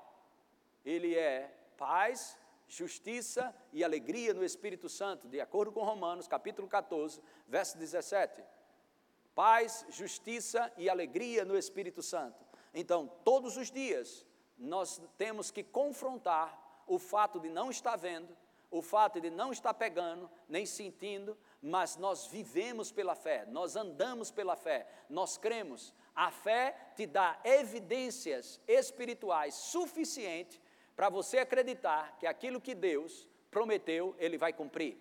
Ele 0.84 1.16
é 1.16 1.56
paz, 1.78 2.38
justiça 2.68 3.56
e 3.72 3.84
alegria 3.84 4.34
no 4.34 4.44
Espírito 4.44 4.90
Santo, 4.90 5.28
de 5.28 5.40
acordo 5.40 5.72
com 5.72 5.84
Romanos, 5.84 6.28
capítulo 6.28 6.68
14, 6.68 7.22
verso 7.48 7.78
17. 7.78 8.44
Paz, 9.36 9.86
justiça 9.90 10.74
e 10.76 10.90
alegria 10.90 11.46
no 11.46 11.56
Espírito 11.56 12.02
Santo. 12.02 12.44
Então, 12.74 13.08
todos 13.24 13.56
os 13.56 13.70
dias 13.70 14.26
nós 14.58 15.00
temos 15.18 15.52
que 15.52 15.64
confrontar 15.64 16.84
o 16.88 16.98
fato 16.98 17.40
de 17.40 17.48
não 17.50 17.70
estar 17.70 17.96
vendo, 17.96 18.36
o 18.72 18.82
fato 18.82 19.22
de 19.22 19.30
não 19.30 19.52
estar 19.52 19.74
pegando, 19.76 20.30
nem 20.50 20.66
sentindo, 20.66 21.38
mas 21.62 21.95
nós 21.95 22.26
vivemos 22.28 22.91
pela 22.91 23.13
fé, 23.13 23.45
nós 23.50 23.76
andamos 23.76 24.32
pela 24.32 24.56
fé, 24.56 24.88
nós 25.10 25.38
cremos. 25.38 25.93
A 26.15 26.32
fé 26.32 26.76
te 26.95 27.06
dá 27.06 27.39
evidências 27.43 28.60
espirituais 28.67 29.54
suficientes 29.54 30.60
para 30.95 31.10
você 31.10 31.38
acreditar 31.38 32.17
que 32.17 32.26
aquilo 32.26 32.60
que 32.60 32.74
Deus 32.74 33.28
prometeu, 33.52 34.15
Ele 34.17 34.38
vai 34.38 34.52
cumprir. 34.52 34.97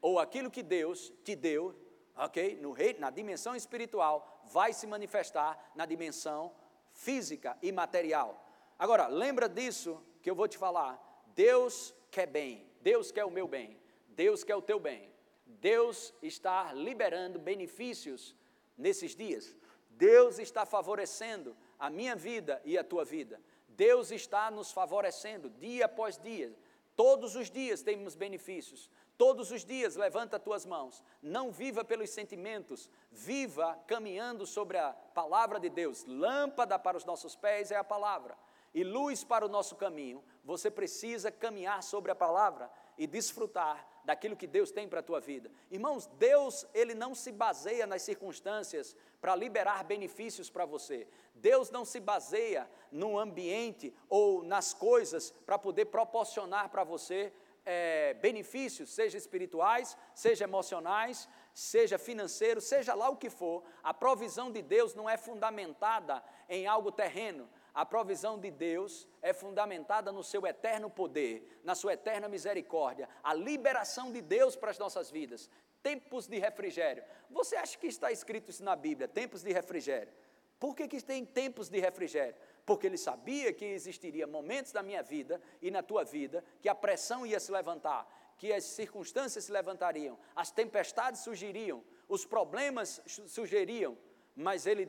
Ou 0.00 0.18
aquilo 0.18 0.50
que 0.50 0.62
Deus 0.62 1.12
te 1.24 1.34
deu, 1.34 1.74
ok? 2.14 2.56
No 2.60 2.74
na 2.98 3.10
dimensão 3.10 3.56
espiritual, 3.56 4.42
vai 4.44 4.72
se 4.72 4.86
manifestar 4.86 5.72
na 5.74 5.86
dimensão 5.86 6.54
física 6.92 7.56
e 7.62 7.72
material. 7.72 8.44
Agora, 8.78 9.06
lembra 9.06 9.48
disso 9.48 10.02
que 10.22 10.30
eu 10.30 10.34
vou 10.34 10.46
te 10.46 10.58
falar. 10.58 11.02
Deus 11.34 11.94
quer 12.10 12.26
bem, 12.26 12.70
Deus 12.80 13.10
quer 13.10 13.24
o 13.24 13.30
meu 13.30 13.48
bem, 13.48 13.80
Deus 14.08 14.44
quer 14.44 14.56
o 14.56 14.62
teu 14.62 14.78
bem. 14.78 15.15
Deus 15.46 16.12
está 16.20 16.72
liberando 16.72 17.38
benefícios 17.38 18.34
nesses 18.76 19.14
dias. 19.14 19.54
Deus 19.90 20.38
está 20.38 20.66
favorecendo 20.66 21.56
a 21.78 21.88
minha 21.88 22.14
vida 22.14 22.60
e 22.64 22.76
a 22.76 22.84
tua 22.84 23.04
vida. 23.04 23.40
Deus 23.68 24.10
está 24.10 24.50
nos 24.50 24.72
favorecendo 24.72 25.48
dia 25.48 25.86
após 25.86 26.18
dia. 26.18 26.52
Todos 26.94 27.36
os 27.36 27.50
dias 27.50 27.82
temos 27.82 28.14
benefícios. 28.14 28.90
Todos 29.16 29.50
os 29.50 29.64
dias 29.64 29.96
levanta 29.96 30.38
tuas 30.38 30.66
mãos. 30.66 31.02
Não 31.22 31.50
viva 31.50 31.84
pelos 31.84 32.10
sentimentos, 32.10 32.90
viva 33.10 33.78
caminhando 33.86 34.46
sobre 34.46 34.76
a 34.78 34.92
palavra 34.92 35.58
de 35.60 35.70
Deus. 35.70 36.04
Lâmpada 36.04 36.78
para 36.78 36.96
os 36.96 37.04
nossos 37.04 37.34
pés 37.36 37.70
é 37.70 37.76
a 37.76 37.84
palavra 37.84 38.36
e 38.76 38.84
luz 38.84 39.24
para 39.24 39.46
o 39.46 39.48
nosso 39.48 39.74
caminho, 39.74 40.22
você 40.44 40.70
precisa 40.70 41.32
caminhar 41.32 41.82
sobre 41.82 42.12
a 42.12 42.14
palavra 42.14 42.70
e 42.98 43.06
desfrutar 43.06 43.88
daquilo 44.06 44.36
que 44.36 44.46
Deus 44.46 44.70
tem 44.70 44.88
para 44.88 45.00
a 45.00 45.02
tua 45.02 45.20
vida. 45.20 45.50
Irmãos, 45.68 46.06
Deus, 46.18 46.64
ele 46.72 46.94
não 46.94 47.12
se 47.12 47.32
baseia 47.32 47.86
nas 47.88 48.02
circunstâncias 48.02 48.96
para 49.20 49.34
liberar 49.34 49.82
benefícios 49.82 50.48
para 50.48 50.64
você. 50.64 51.08
Deus 51.34 51.72
não 51.72 51.84
se 51.84 51.98
baseia 51.98 52.70
no 52.90 53.18
ambiente 53.18 53.92
ou 54.08 54.44
nas 54.44 54.72
coisas 54.72 55.32
para 55.44 55.58
poder 55.58 55.86
proporcionar 55.86 56.68
para 56.68 56.84
você 56.84 57.32
é, 57.64 58.14
benefícios, 58.14 58.90
seja 58.90 59.18
espirituais, 59.18 59.98
seja 60.14 60.44
emocionais, 60.44 61.28
seja 61.52 61.98
financeiro, 61.98 62.60
seja 62.60 62.94
lá 62.94 63.08
o 63.08 63.16
que 63.16 63.28
for. 63.28 63.64
A 63.82 63.92
provisão 63.92 64.52
de 64.52 64.62
Deus 64.62 64.94
não 64.94 65.10
é 65.10 65.16
fundamentada 65.16 66.22
em 66.48 66.68
algo 66.68 66.92
terreno, 66.92 67.48
a 67.76 67.84
provisão 67.84 68.38
de 68.38 68.50
Deus 68.50 69.06
é 69.20 69.34
fundamentada 69.34 70.10
no 70.10 70.24
seu 70.24 70.46
eterno 70.46 70.88
poder, 70.88 71.60
na 71.62 71.74
sua 71.74 71.92
eterna 71.92 72.26
misericórdia, 72.26 73.06
a 73.22 73.34
liberação 73.34 74.10
de 74.10 74.22
Deus 74.22 74.56
para 74.56 74.70
as 74.70 74.78
nossas 74.78 75.10
vidas, 75.10 75.50
tempos 75.82 76.26
de 76.26 76.38
refrigério. 76.38 77.04
Você 77.28 77.54
acha 77.54 77.76
que 77.76 77.86
está 77.86 78.10
escrito 78.10 78.50
isso 78.50 78.64
na 78.64 78.74
Bíblia, 78.74 79.06
tempos 79.06 79.42
de 79.42 79.52
refrigério? 79.52 80.10
Por 80.58 80.74
que, 80.74 80.88
que 80.88 81.02
tem 81.02 81.22
tempos 81.26 81.68
de 81.68 81.78
refrigério? 81.78 82.34
Porque 82.64 82.86
ele 82.86 82.96
sabia 82.96 83.52
que 83.52 83.66
existiria 83.66 84.26
momentos 84.26 84.72
na 84.72 84.82
minha 84.82 85.02
vida 85.02 85.38
e 85.60 85.70
na 85.70 85.82
tua 85.82 86.02
vida 86.02 86.42
que 86.62 86.70
a 86.70 86.74
pressão 86.74 87.26
ia 87.26 87.38
se 87.38 87.52
levantar, 87.52 88.08
que 88.38 88.54
as 88.54 88.64
circunstâncias 88.64 89.44
se 89.44 89.52
levantariam, 89.52 90.18
as 90.34 90.50
tempestades 90.50 91.20
surgiriam, 91.20 91.84
os 92.08 92.24
problemas 92.24 93.02
surgiriam, 93.04 93.98
mas 94.34 94.66
ele 94.66 94.88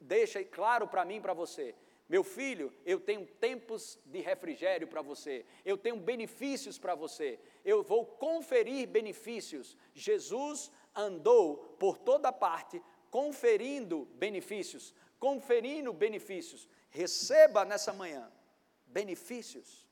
deixa 0.00 0.44
claro 0.44 0.86
para 0.86 1.04
mim 1.04 1.16
e 1.16 1.20
para 1.20 1.34
você 1.34 1.74
meu 2.12 2.22
filho, 2.22 2.70
eu 2.84 3.00
tenho 3.00 3.26
tempos 3.26 3.98
de 4.04 4.20
refrigério 4.20 4.86
para 4.86 5.00
você, 5.00 5.46
eu 5.64 5.78
tenho 5.78 5.96
benefícios 5.96 6.78
para 6.78 6.94
você, 6.94 7.40
eu 7.64 7.82
vou 7.82 8.04
conferir 8.04 8.86
benefícios. 8.86 9.78
Jesus 9.94 10.70
andou 10.94 11.56
por 11.78 11.96
toda 11.96 12.30
parte 12.30 12.82
conferindo 13.10 14.04
benefícios, 14.16 14.94
conferindo 15.18 15.90
benefícios. 15.90 16.68
Receba 16.90 17.64
nessa 17.64 17.94
manhã 17.94 18.30
benefícios, 18.88 19.88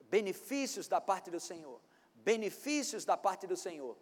benefícios 0.00 0.88
da 0.88 1.00
parte 1.00 1.30
do 1.30 1.38
Senhor, 1.38 1.80
benefícios 2.12 3.04
da 3.04 3.16
parte 3.16 3.46
do 3.46 3.56
Senhor 3.56 3.96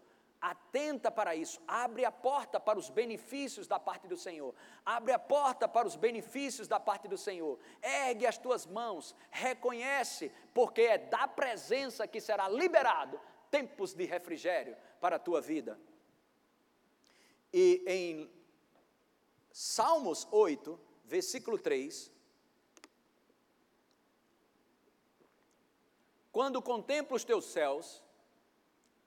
atenta 0.51 1.11
para 1.11 1.35
isso, 1.35 1.59
abre 1.67 2.05
a 2.05 2.13
porta 2.13 2.61
para 2.61 2.79
os 2.79 2.91
benefícios 2.91 3.67
da 3.67 3.79
parte 3.79 4.07
do 4.07 4.17
Senhor, 4.17 4.55
abre 4.85 5.13
a 5.13 5.19
porta 5.19 5.67
para 5.67 5.89
os 5.89 5.97
benefícios 5.97 6.69
da 6.69 6.79
parte 6.79 7.09
do 7.09 7.17
Senhor, 7.17 7.59
ergue 7.83 8.27
as 8.27 8.37
tuas 8.37 8.67
mãos, 8.67 9.17
reconhece, 9.31 10.31
porque 10.53 10.83
é 10.83 10.99
da 10.99 11.27
presença 11.27 12.07
que 12.07 12.21
será 12.21 12.47
liberado 12.47 13.19
tempos 13.51 13.95
de 13.95 14.05
refrigério 14.05 14.77
para 15.01 15.17
a 15.17 15.19
tua 15.19 15.41
vida. 15.41 15.81
E 17.51 17.83
em 17.87 18.31
Salmos 19.51 20.29
8, 20.31 20.79
versículo 21.07 21.57
3, 21.57 22.13
quando 26.31 26.61
contemplo 26.61 27.17
os 27.17 27.25
teus 27.25 27.47
céus, 27.47 28.04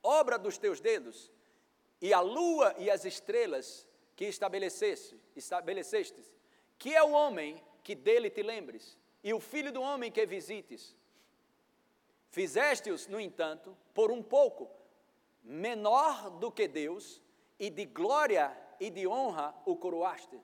obra 0.08 0.40
dos 0.40 0.58
teus 0.58 0.80
dedos, 0.80 1.32
e 2.02 2.14
a 2.14 2.22
lua 2.22 2.74
e 2.78 2.90
as 2.90 3.04
estrelas 3.06 3.88
que 4.16 4.26
estabeleceste, 4.26 5.20
que 6.78 6.96
é 6.96 7.04
o 7.04 7.12
homem 7.12 7.62
que 7.84 7.94
dele 7.96 8.30
te 8.30 8.42
lembres, 8.42 8.98
e 9.24 9.34
o 9.34 9.40
filho 9.40 9.72
do 9.72 9.82
homem 9.82 10.12
que 10.12 10.26
visites. 10.26 10.96
Fizeste-os, 12.30 13.08
no 13.08 13.20
entanto, 13.20 13.76
por 13.94 14.12
um 14.12 14.22
pouco, 14.22 14.70
menor 15.44 16.30
do 16.32 16.52
que 16.52 16.68
Deus, 16.68 17.22
e 17.60 17.70
de 17.70 17.86
glória 17.86 18.56
e 18.80 18.90
de 18.90 19.08
honra 19.08 19.56
o 19.66 19.76
coroaste. 19.76 20.40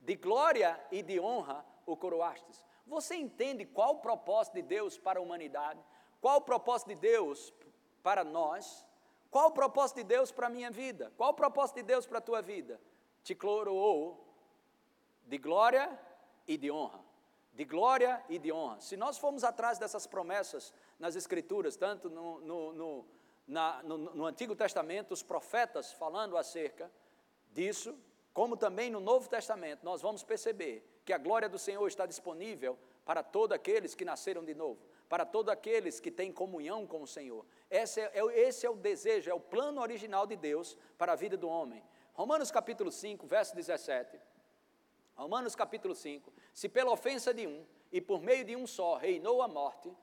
De 0.00 0.14
glória 0.16 0.80
e 0.90 1.02
de 1.02 1.20
honra 1.20 1.64
o 1.84 1.96
coroastes. 1.96 2.64
Você 2.86 3.16
entende 3.16 3.64
qual 3.66 3.94
o 3.94 4.00
propósito 4.00 4.54
de 4.54 4.62
Deus 4.62 4.98
para 4.98 5.18
a 5.18 5.22
humanidade? 5.22 5.80
Qual 6.20 6.38
o 6.38 6.42
propósito 6.42 6.88
de 6.88 6.94
Deus 6.94 7.52
para 8.02 8.24
nós? 8.24 8.86
Qual 9.30 9.48
o 9.48 9.52
propósito 9.52 9.98
de 9.98 10.04
Deus 10.04 10.30
para 10.32 10.46
a 10.46 10.50
minha 10.50 10.70
vida? 10.70 11.12
Qual 11.16 11.30
o 11.30 11.34
propósito 11.34 11.76
de 11.76 11.82
Deus 11.82 12.06
para 12.06 12.18
a 12.18 12.22
tua 12.22 12.40
vida? 12.40 12.80
Te 13.22 13.34
coroou 13.34 14.24
de 15.26 15.38
glória 15.38 15.98
e 16.46 16.56
de 16.56 16.70
honra. 16.70 17.00
De 17.52 17.64
glória 17.64 18.22
e 18.28 18.38
de 18.38 18.52
honra. 18.52 18.80
Se 18.80 18.96
nós 18.96 19.18
formos 19.18 19.42
atrás 19.42 19.78
dessas 19.78 20.06
promessas 20.06 20.72
nas 20.98 21.16
Escrituras, 21.16 21.76
tanto 21.76 22.08
no, 22.08 22.40
no, 22.40 22.72
no, 22.72 23.06
na, 23.46 23.82
no, 23.82 23.98
no 23.98 24.24
Antigo 24.26 24.54
Testamento, 24.54 25.12
os 25.12 25.22
profetas 25.22 25.92
falando 25.92 26.36
acerca 26.36 26.90
disso, 27.52 27.98
como 28.32 28.56
também 28.56 28.90
no 28.90 29.00
Novo 29.00 29.28
Testamento, 29.28 29.82
nós 29.82 30.02
vamos 30.02 30.22
perceber 30.22 31.00
que 31.06 31.12
a 31.12 31.18
glória 31.18 31.48
do 31.48 31.58
Senhor 31.58 31.86
está 31.88 32.04
disponível 32.04 32.78
para 33.04 33.22
todos 33.22 33.54
aqueles 33.54 33.94
que 33.94 34.04
nasceram 34.04 34.44
de 34.44 34.54
novo, 34.54 34.78
para 35.08 35.24
todos 35.24 35.52
aqueles 35.52 36.00
que 36.00 36.10
têm 36.10 36.32
comunhão 36.32 36.86
com 36.86 37.02
o 37.02 37.06
Senhor. 37.06 37.46
Esse 37.70 38.00
é, 38.00 38.12
é, 38.14 38.40
esse 38.40 38.66
é 38.66 38.70
o 38.70 38.76
desejo, 38.76 39.30
é 39.30 39.34
o 39.34 39.40
plano 39.40 39.80
original 39.80 40.26
de 40.26 40.36
Deus 40.36 40.76
para 40.98 41.12
a 41.12 41.16
vida 41.16 41.36
do 41.36 41.48
homem. 41.48 41.82
Romanos 42.12 42.50
capítulo 42.50 42.90
5, 42.90 43.26
verso 43.26 43.54
17. 43.54 44.18
Romanos 45.14 45.54
capítulo 45.54 45.94
5. 45.94 46.32
Se 46.52 46.68
pela 46.68 46.92
ofensa 46.92 47.32
de 47.32 47.46
um 47.46 47.64
e 47.92 48.00
por 48.00 48.20
meio 48.20 48.44
de 48.44 48.56
um 48.56 48.66
só 48.66 48.96
reinou 48.96 49.42
a 49.42 49.48
morte, 49.48 49.94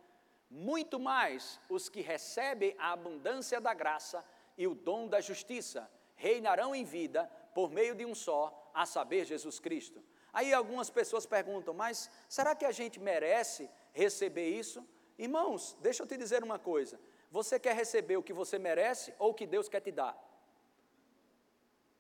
muito 0.50 1.00
mais 1.00 1.60
os 1.70 1.89
que 1.89 2.02
recebem 2.02 2.76
a 2.78 2.94
abundância 2.94 3.60
da 3.60 3.74
graça 3.74 4.24
e 4.58 4.68
o 4.68 4.76
dom 4.76 5.08
da 5.08 5.20
justiça 5.20 5.89
reinarão 6.16 6.74
em 6.74 6.84
vida 6.84 7.30
por 7.54 7.72
meio 7.72 7.96
de 7.96 8.06
um 8.06 8.16
só, 8.16 8.72
a 8.74 8.86
saber, 8.86 9.26
Jesus 9.26 9.60
Cristo. 9.60 10.04
Aí 10.32 10.52
algumas 10.52 10.89
pessoas 10.89 11.26
perguntam, 11.26 11.74
mas 11.74 12.10
será 12.28 12.56
que 12.56 12.66
a 12.66 12.72
gente 12.72 13.00
merece 13.00 13.70
receber 13.94 14.50
isso? 14.50 14.86
Irmãos, 15.18 15.78
deixa 15.82 16.04
eu 16.04 16.08
te 16.08 16.18
dizer 16.18 16.44
uma 16.44 16.60
coisa: 16.60 17.00
você 17.32 17.60
quer 17.60 17.76
receber 17.76 18.18
o 18.18 18.24
que 18.24 18.34
você 18.34 18.60
merece 18.60 19.14
ou 19.18 19.32
o 19.32 19.34
que 19.34 19.48
Deus 19.48 19.70
quer 19.70 19.82
te 19.82 19.92
dar? 19.92 20.18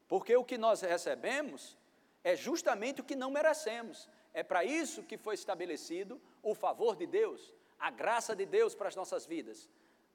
Porque 0.07 0.35
o 0.35 0.43
que 0.43 0.57
nós 0.57 0.81
recebemos 0.81 1.77
é 2.23 2.35
justamente 2.35 3.01
o 3.01 3.03
que 3.03 3.15
não 3.15 3.31
merecemos. 3.31 4.09
É 4.33 4.43
para 4.43 4.63
isso 4.63 5.03
que 5.03 5.17
foi 5.17 5.35
estabelecido 5.35 6.19
o 6.41 6.55
favor 6.55 6.95
de 6.95 7.05
Deus, 7.05 7.53
a 7.79 7.91
graça 7.91 8.35
de 8.35 8.45
Deus 8.45 8.73
para 8.73 8.87
as 8.87 8.95
nossas 8.95 9.25
vidas. 9.25 9.69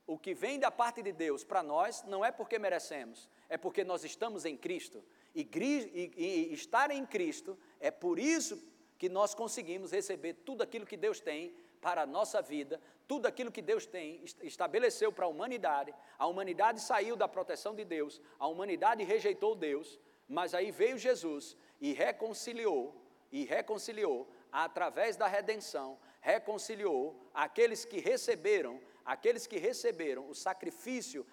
O 0.06 0.18
que 0.18 0.34
vem 0.34 0.58
da 0.58 0.70
parte 0.70 1.02
de 1.02 1.12
Deus 1.12 1.44
para 1.44 1.62
nós 1.62 2.02
não 2.04 2.24
é 2.24 2.32
porque 2.32 2.58
merecemos, 2.58 3.28
é 3.48 3.58
porque 3.58 3.84
nós 3.84 4.04
estamos 4.04 4.44
em 4.44 4.56
Cristo. 4.56 5.04
E, 5.34 5.42
e, 5.42 6.12
e, 6.16 6.54
estar 6.54 6.90
em 6.90 7.04
Cristo 7.04 7.58
é 7.78 7.90
por 7.90 8.18
isso 8.18 8.62
que 8.96 9.08
nós 9.08 9.34
conseguimos 9.34 9.92
receber 9.92 10.34
tudo 10.46 10.62
aquilo 10.62 10.86
que 10.86 10.96
Deus 10.96 11.20
tem 11.20 11.54
para 11.80 12.02
a 12.02 12.06
nossa 12.06 12.42
vida, 12.42 12.80
tudo 13.06 13.26
aquilo 13.26 13.52
que 13.52 13.62
Deus 13.62 13.86
tem, 13.86 14.22
estabeleceu 14.42 15.10
para 15.12 15.24
a 15.24 15.28
humanidade. 15.28 15.94
A 16.18 16.26
humanidade 16.26 16.80
saiu 16.80 17.16
da 17.16 17.26
proteção 17.26 17.74
de 17.74 17.84
Deus, 17.84 18.20
a 18.38 18.46
humanidade 18.46 19.02
rejeitou 19.02 19.54
Deus, 19.54 19.98
mas 20.28 20.54
aí 20.54 20.70
veio 20.70 20.98
Jesus 20.98 21.56
e 21.80 21.92
reconciliou, 21.92 22.94
e 23.32 23.44
reconciliou, 23.44 24.28
através 24.52 25.16
da 25.16 25.26
redenção, 25.26 25.98
reconciliou 26.20 27.30
aqueles 27.32 27.84
que 27.84 28.00
receberam, 28.00 28.80
aqueles 29.04 29.46
que 29.46 29.58
receberam 29.58 30.28
o 30.28 30.34
sacrifício, 30.34 31.26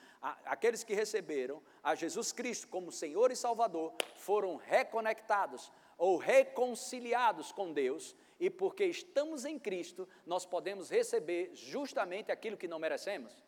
aqueles 0.45 0.83
que 0.83 0.93
receberam 0.93 1.61
a 1.83 1.95
Jesus 1.95 2.31
Cristo 2.31 2.67
como 2.67 2.91
Senhor 2.91 3.31
e 3.31 3.35
Salvador, 3.35 3.93
foram 4.15 4.55
reconectados 4.55 5.71
ou 5.97 6.17
reconciliados 6.17 7.51
com 7.51 7.71
Deus 7.71 8.15
e 8.39 8.49
porque 8.49 8.85
estamos 8.85 9.45
em 9.45 9.57
Cristo, 9.57 10.07
nós 10.25 10.45
podemos 10.45 10.89
receber 10.89 11.51
justamente 11.53 12.31
aquilo 12.31 12.57
que 12.57 12.67
não 12.67 12.79
merecemos. 12.79 13.43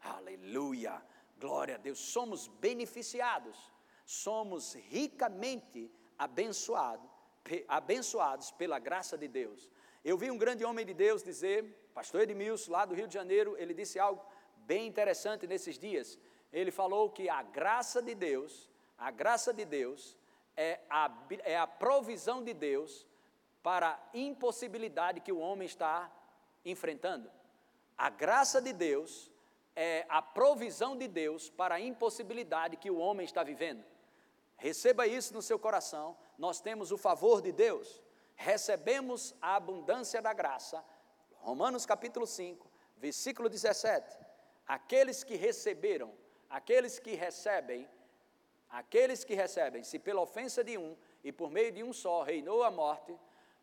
Aleluia! 0.00 1.02
Glória 1.38 1.74
a 1.74 1.78
Deus! 1.78 1.98
Somos 1.98 2.46
beneficiados, 2.46 3.72
somos 4.04 4.74
ricamente 4.74 5.90
abençoados, 6.16 7.08
abençoados 7.66 8.50
pela 8.52 8.78
graça 8.78 9.18
de 9.18 9.28
Deus. 9.28 9.70
Eu 10.04 10.16
vi 10.16 10.30
um 10.30 10.38
grande 10.38 10.64
homem 10.64 10.86
de 10.86 10.94
Deus 10.94 11.22
dizer, 11.22 11.64
pastor 11.92 12.22
Edmilson, 12.22 12.70
lá 12.70 12.84
do 12.84 12.94
Rio 12.94 13.08
de 13.08 13.14
Janeiro, 13.14 13.56
ele 13.58 13.74
disse 13.74 13.98
algo 13.98 14.24
bem 14.58 14.86
interessante 14.86 15.46
nesses 15.46 15.78
dias. 15.78 16.18
Ele 16.52 16.70
falou 16.70 17.10
que 17.10 17.28
a 17.28 17.42
graça 17.42 18.00
de 18.00 18.14
Deus, 18.14 18.70
a 18.96 19.10
graça 19.10 19.52
de 19.52 19.64
Deus 19.64 20.16
é 20.56 20.80
a, 20.88 21.10
é 21.44 21.58
a 21.58 21.66
provisão 21.66 22.42
de 22.44 22.54
Deus 22.54 23.07
para 23.68 23.90
a 23.90 23.98
impossibilidade 24.16 25.20
que 25.20 25.30
o 25.30 25.38
homem 25.38 25.66
está 25.66 26.10
enfrentando. 26.64 27.30
A 27.98 28.08
graça 28.08 28.62
de 28.62 28.72
Deus 28.72 29.30
é 29.76 30.06
a 30.08 30.22
provisão 30.22 30.96
de 30.96 31.06
Deus 31.06 31.50
para 31.50 31.74
a 31.74 31.80
impossibilidade 31.80 32.78
que 32.78 32.90
o 32.90 32.96
homem 32.96 33.26
está 33.26 33.42
vivendo. 33.42 33.84
Receba 34.56 35.06
isso 35.06 35.34
no 35.34 35.42
seu 35.42 35.58
coração. 35.58 36.16
Nós 36.38 36.62
temos 36.62 36.92
o 36.92 36.96
favor 36.96 37.42
de 37.42 37.52
Deus, 37.52 38.02
recebemos 38.36 39.34
a 39.38 39.56
abundância 39.56 40.22
da 40.22 40.32
graça. 40.32 40.82
Romanos 41.34 41.84
capítulo 41.84 42.26
5, 42.26 42.66
versículo 42.96 43.50
17. 43.50 44.18
Aqueles 44.66 45.22
que 45.22 45.36
receberam, 45.36 46.10
aqueles 46.48 46.98
que 46.98 47.14
recebem, 47.14 47.86
aqueles 48.70 49.24
que 49.24 49.34
recebem, 49.34 49.84
se 49.84 49.98
pela 49.98 50.22
ofensa 50.22 50.64
de 50.64 50.78
um 50.78 50.96
e 51.22 51.30
por 51.30 51.50
meio 51.50 51.70
de 51.70 51.84
um 51.84 51.92
só 51.92 52.22
reinou 52.22 52.62
a 52.62 52.70
morte, 52.70 53.14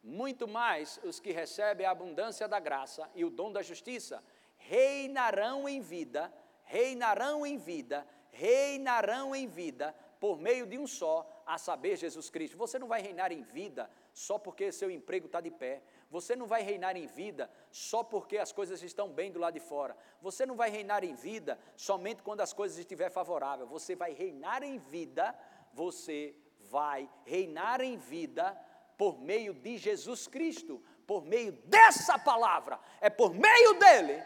muito 0.05 0.47
mais 0.47 0.99
os 1.03 1.19
que 1.19 1.31
recebem 1.31 1.85
a 1.85 1.91
abundância 1.91 2.47
da 2.47 2.59
graça 2.59 3.09
e 3.15 3.25
o 3.25 3.29
dom 3.31 3.51
da 3.51 3.63
justiça 3.63 4.23
reinarão 4.55 5.67
em 5.67 5.81
vida, 5.81 6.31
reinarão 6.63 7.43
em 7.43 7.57
vida, 7.57 8.07
reinarão 8.31 9.35
em 9.35 9.47
vida 9.47 9.95
por 10.19 10.39
meio 10.39 10.67
de 10.67 10.77
um 10.77 10.85
só, 10.85 11.27
a 11.45 11.57
saber, 11.57 11.97
Jesus 11.97 12.29
Cristo. 12.29 12.57
Você 12.57 12.77
não 12.79 12.87
vai 12.87 13.01
reinar 13.01 13.31
em 13.31 13.41
vida 13.41 13.89
só 14.13 14.37
porque 14.37 14.71
seu 14.71 14.89
emprego 14.89 15.25
está 15.25 15.41
de 15.41 15.51
pé. 15.51 15.81
Você 16.09 16.35
não 16.35 16.45
vai 16.45 16.61
reinar 16.61 16.95
em 16.95 17.07
vida 17.07 17.49
só 17.71 18.03
porque 18.03 18.37
as 18.37 18.51
coisas 18.51 18.81
estão 18.81 19.09
bem 19.09 19.31
do 19.31 19.39
lado 19.39 19.55
de 19.55 19.59
fora. 19.59 19.97
Você 20.21 20.45
não 20.45 20.55
vai 20.55 20.69
reinar 20.69 21.03
em 21.03 21.13
vida 21.13 21.59
somente 21.75 22.23
quando 22.23 22.41
as 22.41 22.53
coisas 22.53 22.77
estiverem 22.77 23.13
favoráveis. 23.13 23.69
Você 23.69 23.95
vai 23.95 24.13
reinar 24.13 24.63
em 24.63 24.77
vida, 24.77 25.35
você 25.73 26.35
vai 26.71 27.09
reinar 27.25 27.81
em 27.81 27.97
vida 27.97 28.57
por 28.97 29.19
meio 29.19 29.53
de 29.53 29.77
Jesus 29.77 30.27
Cristo, 30.27 30.81
por 31.05 31.25
meio 31.25 31.51
dessa 31.65 32.17
palavra, 32.17 32.79
é 32.99 33.09
por 33.09 33.33
meio 33.33 33.73
dele, 33.75 34.21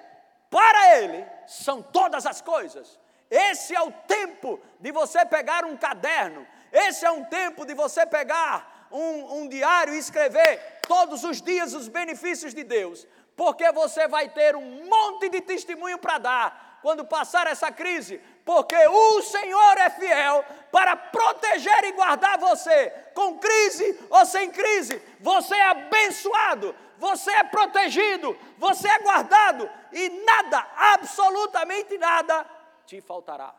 para 0.49 0.97
ele, 0.97 1.25
são 1.47 1.81
todas 1.81 2.25
as 2.25 2.41
coisas. 2.41 2.99
Esse 3.29 3.75
é 3.75 3.81
o 3.81 3.91
tempo 3.91 4.59
de 4.79 4.91
você 4.91 5.25
pegar 5.25 5.65
um 5.65 5.77
caderno, 5.77 6.47
esse 6.71 7.05
é 7.05 7.11
um 7.11 7.23
tempo 7.25 7.65
de 7.65 7.73
você 7.73 8.05
pegar 8.05 8.87
um, 8.91 9.41
um 9.41 9.47
diário 9.47 9.93
e 9.93 9.99
escrever 9.99 10.79
todos 10.87 11.23
os 11.23 11.41
dias 11.41 11.73
os 11.73 11.87
benefícios 11.87 12.53
de 12.53 12.63
Deus, 12.63 13.07
porque 13.35 13.71
você 13.71 14.07
vai 14.07 14.29
ter 14.29 14.55
um 14.55 14.87
monte 14.87 15.29
de 15.29 15.41
testemunho 15.41 15.99
para 15.99 16.17
dar 16.17 16.79
quando 16.81 17.05
passar 17.05 17.45
essa 17.47 17.71
crise, 17.71 18.21
porque 18.49 18.75
o 18.87 19.21
Senhor 19.21 19.77
é 19.77 19.91
fiel 19.91 20.43
para 20.71 20.95
proteger 20.95 21.83
e 21.83 21.91
guardar 21.91 22.39
você, 22.39 22.89
com 23.13 23.37
crise 23.37 24.07
ou 24.09 24.25
sem 24.25 24.49
crise. 24.49 24.99
Você 25.19 25.53
é 25.53 25.67
abençoado, 25.67 26.75
você 26.97 27.29
é 27.29 27.43
protegido, 27.43 28.35
você 28.57 28.87
é 28.87 29.03
guardado 29.03 29.69
e 29.91 30.09
nada, 30.25 30.67
absolutamente 30.75 31.95
nada, 31.99 32.43
te 32.87 32.99
faltará. 33.01 33.53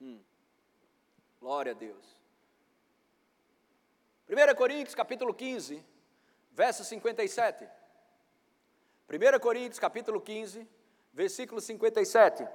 Hum. 0.00 0.22
Glória 1.40 1.72
a 1.72 1.74
Deus. 1.74 2.16
1 4.28 4.54
Coríntios 4.54 4.94
capítulo 4.94 5.34
15, 5.34 5.84
verso 6.52 6.84
57. 6.84 7.79
1 9.10 9.40
Coríntios 9.40 9.80
capítulo 9.80 10.20
15, 10.20 10.68
versículo 11.12 11.60
57. 11.60 12.46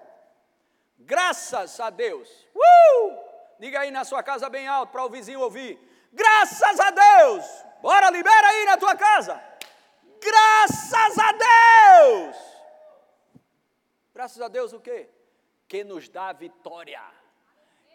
Graças 0.98 1.82
a 1.82 1.90
Deus. 1.90 2.30
Uh! 2.56 3.12
Diga 3.60 3.82
aí 3.82 3.92
na 3.92 4.06
sua 4.06 4.24
casa 4.24 4.50
bem 4.50 4.66
alto 4.66 4.92
para 4.94 5.04
o 5.04 5.10
vizinho 5.10 5.42
ouvir. 5.42 5.78
Graças 6.14 6.80
a 6.80 6.92
Deus. 6.92 7.46
Bora, 7.82 8.10
libera 8.10 8.48
aí 8.48 8.66
na 8.66 8.78
tua 8.78 8.96
casa. 8.96 9.44
Graças 10.22 11.18
a 11.20 11.32
Deus. 11.34 12.38
Graças 14.14 14.42
a 14.42 14.48
Deus 14.48 14.72
o 14.72 14.80
quê? 14.80 15.10
Que 15.68 15.84
nos 15.84 16.08
dá 16.08 16.32
vitória. 16.32 17.02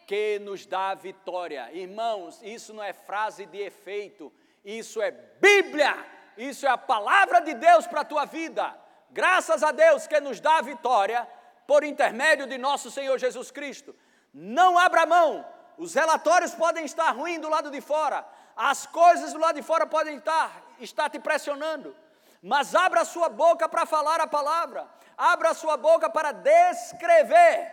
Que 0.07 0.39
nos 0.39 0.67
dá 0.67 0.95
vitória. 0.95 1.73
Irmãos, 1.73 2.43
isso 2.43 2.75
não 2.75 2.83
é 2.83 2.93
frase 2.93 3.47
de 3.47 3.59
efeito. 3.59 4.31
Isso 4.63 5.01
é 5.01 5.11
Bíblia 5.11 6.20
isso 6.37 6.67
é 6.67 6.71
a 6.71 6.79
palavra 6.79 7.41
de 7.41 7.55
Deus 7.55 7.87
para 7.87 8.03
a 8.03 8.05
tua 8.05 8.25
vida. 8.25 8.75
Graças 9.11 9.63
a 9.63 9.73
Deus 9.73 10.07
que 10.07 10.21
nos 10.21 10.41
dá 10.41 10.59
a 10.59 10.63
vitória 10.63 11.27
por 11.67 11.85
intermédio 11.85 12.47
de 12.47 12.59
nosso 12.59 12.91
Senhor 12.91 13.19
Jesus 13.19 13.51
Cristo. 13.51 13.95
Não 14.33 14.79
abra 14.79 15.07
mão. 15.07 15.45
Os 15.77 15.95
relatórios 15.95 16.55
podem 16.55 16.85
estar 16.85 17.11
ruins 17.11 17.41
do 17.41 17.49
lado 17.49 17.71
de 17.71 17.81
fora. 17.81 18.25
As 18.57 18.87
coisas 18.87 19.33
do 19.33 19.39
lado 19.39 19.57
de 19.57 19.63
fora 19.63 19.87
podem 19.87 20.17
estar, 20.17 20.51
estar 20.79 21.09
te 21.09 21.19
pressionando. 21.19 21.97
Mas 22.43 22.75
abra 22.75 23.03
a 23.03 23.05
sua 23.05 23.29
boca 23.29 23.69
para 23.69 23.87
falar 23.87 24.21
a 24.21 24.27
palavra. 24.27 24.87
Abra 25.17 25.51
a 25.51 25.55
sua 25.55 25.77
boca 25.77 26.09
para 26.09 26.33
descrever 26.33 27.71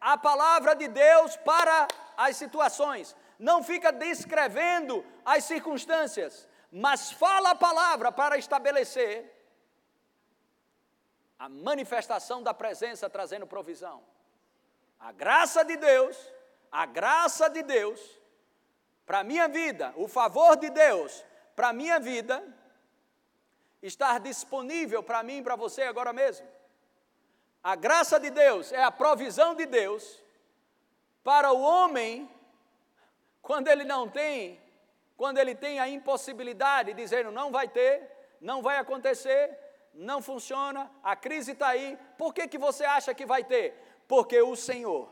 a 0.00 0.16
palavra 0.16 0.74
de 0.74 0.88
Deus 0.88 1.36
para 1.36 1.86
as 2.16 2.36
situações. 2.36 3.14
Não 3.38 3.62
fica 3.62 3.92
descrevendo 3.92 5.04
as 5.24 5.44
circunstâncias, 5.44 6.48
mas 6.70 7.10
fala 7.10 7.50
a 7.50 7.54
palavra 7.54 8.12
para 8.12 8.36
estabelecer 8.36 9.34
a 11.38 11.48
manifestação 11.48 12.42
da 12.42 12.52
presença 12.52 13.08
trazendo 13.08 13.46
provisão. 13.46 14.02
A 14.98 15.12
graça 15.12 15.64
de 15.64 15.76
Deus, 15.76 16.16
a 16.70 16.84
graça 16.84 17.48
de 17.48 17.62
Deus 17.62 18.18
para 19.06 19.20
a 19.20 19.24
minha 19.24 19.48
vida, 19.48 19.92
o 19.96 20.08
favor 20.08 20.56
de 20.56 20.68
Deus 20.68 21.24
para 21.54 21.68
a 21.68 21.72
minha 21.72 21.98
vida, 21.98 22.44
estar 23.82 24.20
disponível 24.20 25.02
para 25.02 25.22
mim 25.22 25.38
e 25.38 25.42
para 25.42 25.56
você 25.56 25.82
agora 25.82 26.12
mesmo. 26.12 26.46
A 27.62 27.74
graça 27.74 28.18
de 28.18 28.30
Deus 28.30 28.72
é 28.72 28.82
a 28.82 28.90
provisão 28.90 29.54
de 29.54 29.66
Deus 29.66 30.22
para 31.22 31.52
o 31.52 31.60
homem 31.60 32.28
quando 33.40 33.68
ele 33.68 33.84
não 33.84 34.08
tem, 34.08 34.60
quando 35.18 35.38
ele 35.38 35.52
tem 35.52 35.80
a 35.80 35.88
impossibilidade, 35.88 36.94
dizendo 36.94 37.32
não 37.32 37.50
vai 37.50 37.66
ter, 37.66 38.08
não 38.40 38.62
vai 38.62 38.78
acontecer, 38.78 39.50
não 39.92 40.22
funciona, 40.22 40.88
a 41.02 41.16
crise 41.16 41.50
está 41.52 41.70
aí. 41.70 41.98
Por 42.16 42.32
que, 42.32 42.46
que 42.46 42.56
você 42.56 42.84
acha 42.84 43.12
que 43.12 43.26
vai 43.26 43.42
ter? 43.42 43.74
Porque 44.06 44.40
o 44.40 44.54
Senhor 44.54 45.10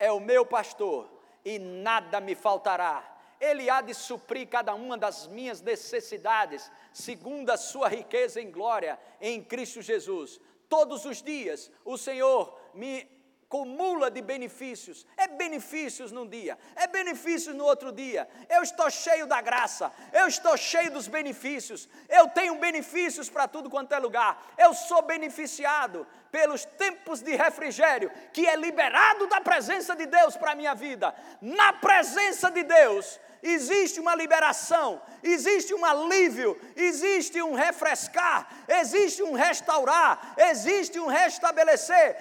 é 0.00 0.10
o 0.10 0.18
meu 0.18 0.44
pastor 0.44 1.08
e 1.44 1.60
nada 1.60 2.20
me 2.20 2.34
faltará. 2.34 3.18
Ele 3.40 3.70
há 3.70 3.80
de 3.80 3.94
suprir 3.94 4.48
cada 4.48 4.74
uma 4.74 4.98
das 4.98 5.28
minhas 5.28 5.60
necessidades, 5.60 6.68
segundo 6.92 7.50
a 7.50 7.56
sua 7.56 7.86
riqueza 7.86 8.40
em 8.40 8.50
glória 8.50 8.98
em 9.20 9.40
Cristo 9.40 9.80
Jesus. 9.80 10.40
Todos 10.68 11.04
os 11.04 11.22
dias 11.22 11.70
o 11.84 11.96
Senhor 11.96 12.58
me 12.74 13.04
cumula 13.48 14.10
de 14.10 14.20
benefícios. 14.20 15.06
É 15.16 15.28
benefícios 15.28 16.12
num 16.12 16.26
dia, 16.26 16.58
é 16.74 16.86
benefícios 16.86 17.54
no 17.54 17.64
outro 17.64 17.92
dia. 17.92 18.28
Eu 18.48 18.62
estou 18.62 18.90
cheio 18.90 19.26
da 19.26 19.40
graça, 19.40 19.92
eu 20.12 20.26
estou 20.26 20.56
cheio 20.56 20.90
dos 20.90 21.08
benefícios. 21.08 21.88
Eu 22.08 22.28
tenho 22.28 22.56
benefícios 22.56 23.30
para 23.30 23.48
tudo 23.48 23.70
quanto 23.70 23.92
é 23.92 23.98
lugar. 23.98 24.54
Eu 24.58 24.74
sou 24.74 25.02
beneficiado 25.02 26.06
pelos 26.30 26.64
tempos 26.64 27.22
de 27.22 27.34
refrigério 27.34 28.10
que 28.32 28.46
é 28.46 28.56
liberado 28.56 29.26
da 29.26 29.40
presença 29.40 29.94
de 29.94 30.06
Deus 30.06 30.36
para 30.36 30.52
a 30.52 30.56
minha 30.56 30.74
vida. 30.74 31.14
Na 31.40 31.72
presença 31.72 32.50
de 32.50 32.62
Deus, 32.62 33.20
existe 33.42 34.00
uma 34.00 34.14
liberação, 34.14 35.00
existe 35.22 35.74
um 35.74 35.84
alívio, 35.84 36.58
existe 36.74 37.42
um 37.42 37.54
refrescar, 37.54 38.48
existe 38.68 39.22
um 39.22 39.32
restaurar, 39.32 40.34
existe 40.36 40.98
um 40.98 41.06
restabelecer, 41.06 42.16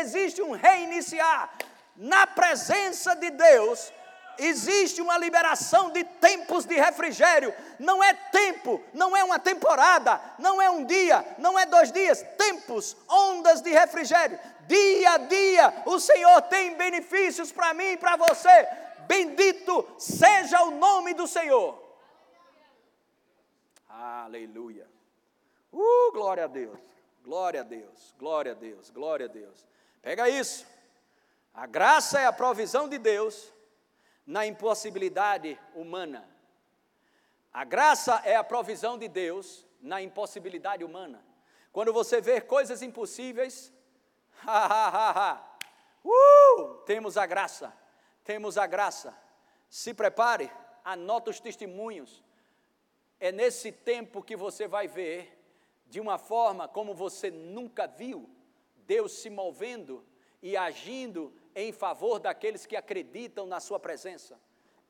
existe 0.00 0.42
um 0.42 0.52
reiniciar. 0.52 1.50
Na 1.96 2.26
presença 2.26 3.14
de 3.16 3.30
Deus, 3.30 3.92
existe 4.38 5.02
uma 5.02 5.18
liberação 5.18 5.90
de 5.90 6.04
tempos 6.04 6.64
de 6.64 6.76
refrigério. 6.76 7.52
Não 7.78 8.02
é 8.02 8.14
tempo, 8.14 8.80
não 8.94 9.16
é 9.16 9.24
uma 9.24 9.38
temporada, 9.38 10.20
não 10.38 10.62
é 10.62 10.70
um 10.70 10.84
dia, 10.84 11.24
não 11.38 11.58
é 11.58 11.66
dois 11.66 11.90
dias, 11.90 12.24
tempos, 12.36 12.96
ondas 13.08 13.60
de 13.60 13.70
refrigério. 13.70 14.38
Dia 14.68 15.12
a 15.12 15.18
dia, 15.18 15.82
o 15.86 15.98
Senhor 15.98 16.42
tem 16.42 16.74
benefícios 16.74 17.50
para 17.50 17.74
mim 17.74 17.92
e 17.92 17.96
para 17.96 18.16
você 18.16 18.68
Bendito 19.08 19.88
seja 19.96 20.62
o 20.64 20.70
nome 20.72 21.14
do 21.14 21.26
Senhor. 21.26 21.82
Aleluia. 23.88 24.86
Uh, 25.72 26.12
glória 26.12 26.44
a 26.44 26.46
Deus. 26.46 26.78
Glória 27.24 27.62
a 27.62 27.64
Deus. 27.64 28.14
Glória 28.18 28.52
a 28.52 28.54
Deus. 28.54 28.90
Glória 28.90 29.24
a 29.24 29.28
Deus. 29.28 29.66
Pega 30.02 30.28
isso. 30.28 30.66
A 31.54 31.66
graça 31.66 32.20
é 32.20 32.26
a 32.26 32.32
provisão 32.32 32.86
de 32.86 32.98
Deus 32.98 33.50
na 34.26 34.44
impossibilidade 34.44 35.58
humana. 35.74 36.28
A 37.50 37.64
graça 37.64 38.20
é 38.26 38.36
a 38.36 38.44
provisão 38.44 38.98
de 38.98 39.08
Deus 39.08 39.66
na 39.80 40.02
impossibilidade 40.02 40.84
humana. 40.84 41.24
Quando 41.72 41.94
você 41.94 42.20
vê 42.20 42.42
coisas 42.42 42.82
impossíveis, 42.82 43.72
ha, 44.46 44.66
ha, 44.66 44.88
ha, 44.88 45.10
ha, 45.12 45.56
uh, 46.04 46.74
temos 46.84 47.16
a 47.16 47.24
graça 47.24 47.74
temos 48.28 48.58
a 48.58 48.66
graça. 48.66 49.16
Se 49.70 49.94
prepare, 49.94 50.52
anota 50.84 51.30
os 51.30 51.40
testemunhos. 51.40 52.22
É 53.18 53.32
nesse 53.32 53.72
tempo 53.72 54.22
que 54.22 54.36
você 54.36 54.68
vai 54.68 54.86
ver, 54.86 55.34
de 55.86 55.98
uma 55.98 56.18
forma 56.18 56.68
como 56.68 56.92
você 56.92 57.30
nunca 57.30 57.86
viu, 57.86 58.28
Deus 58.86 59.12
se 59.12 59.30
movendo 59.30 60.04
e 60.42 60.58
agindo 60.58 61.32
em 61.54 61.72
favor 61.72 62.18
daqueles 62.18 62.66
que 62.66 62.76
acreditam 62.76 63.46
na 63.46 63.60
sua 63.60 63.80
presença. 63.80 64.38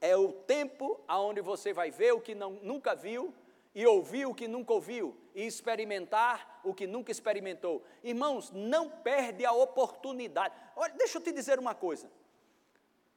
É 0.01 0.17
o 0.17 0.33
tempo 0.33 1.01
aonde 1.07 1.41
você 1.41 1.73
vai 1.73 1.93
ver 1.93 2.15
o 2.15 2.21
que 2.21 2.35
não, 2.35 2.55
nunca 2.55 2.97
viu 2.97 3.33
e 3.73 3.87
ouvir 3.87 4.27
o 4.27 4.35
que 4.35 4.49
nunca 4.49 4.73
ouviu 4.73 5.17
e 5.33 5.47
experimentar 5.47 6.61
o 6.65 6.75
que 6.75 6.89
nunca 6.89 7.13
experimentou. 7.13 7.85
Irmãos, 8.03 8.51
não 8.51 8.91
perde 8.91 9.45
a 9.45 9.53
oportunidade. 9.53 10.57
Olha, 10.75 10.93
deixa 10.95 11.19
eu 11.19 11.23
te 11.23 11.31
dizer 11.31 11.57
uma 11.61 11.73
coisa. 11.73 12.11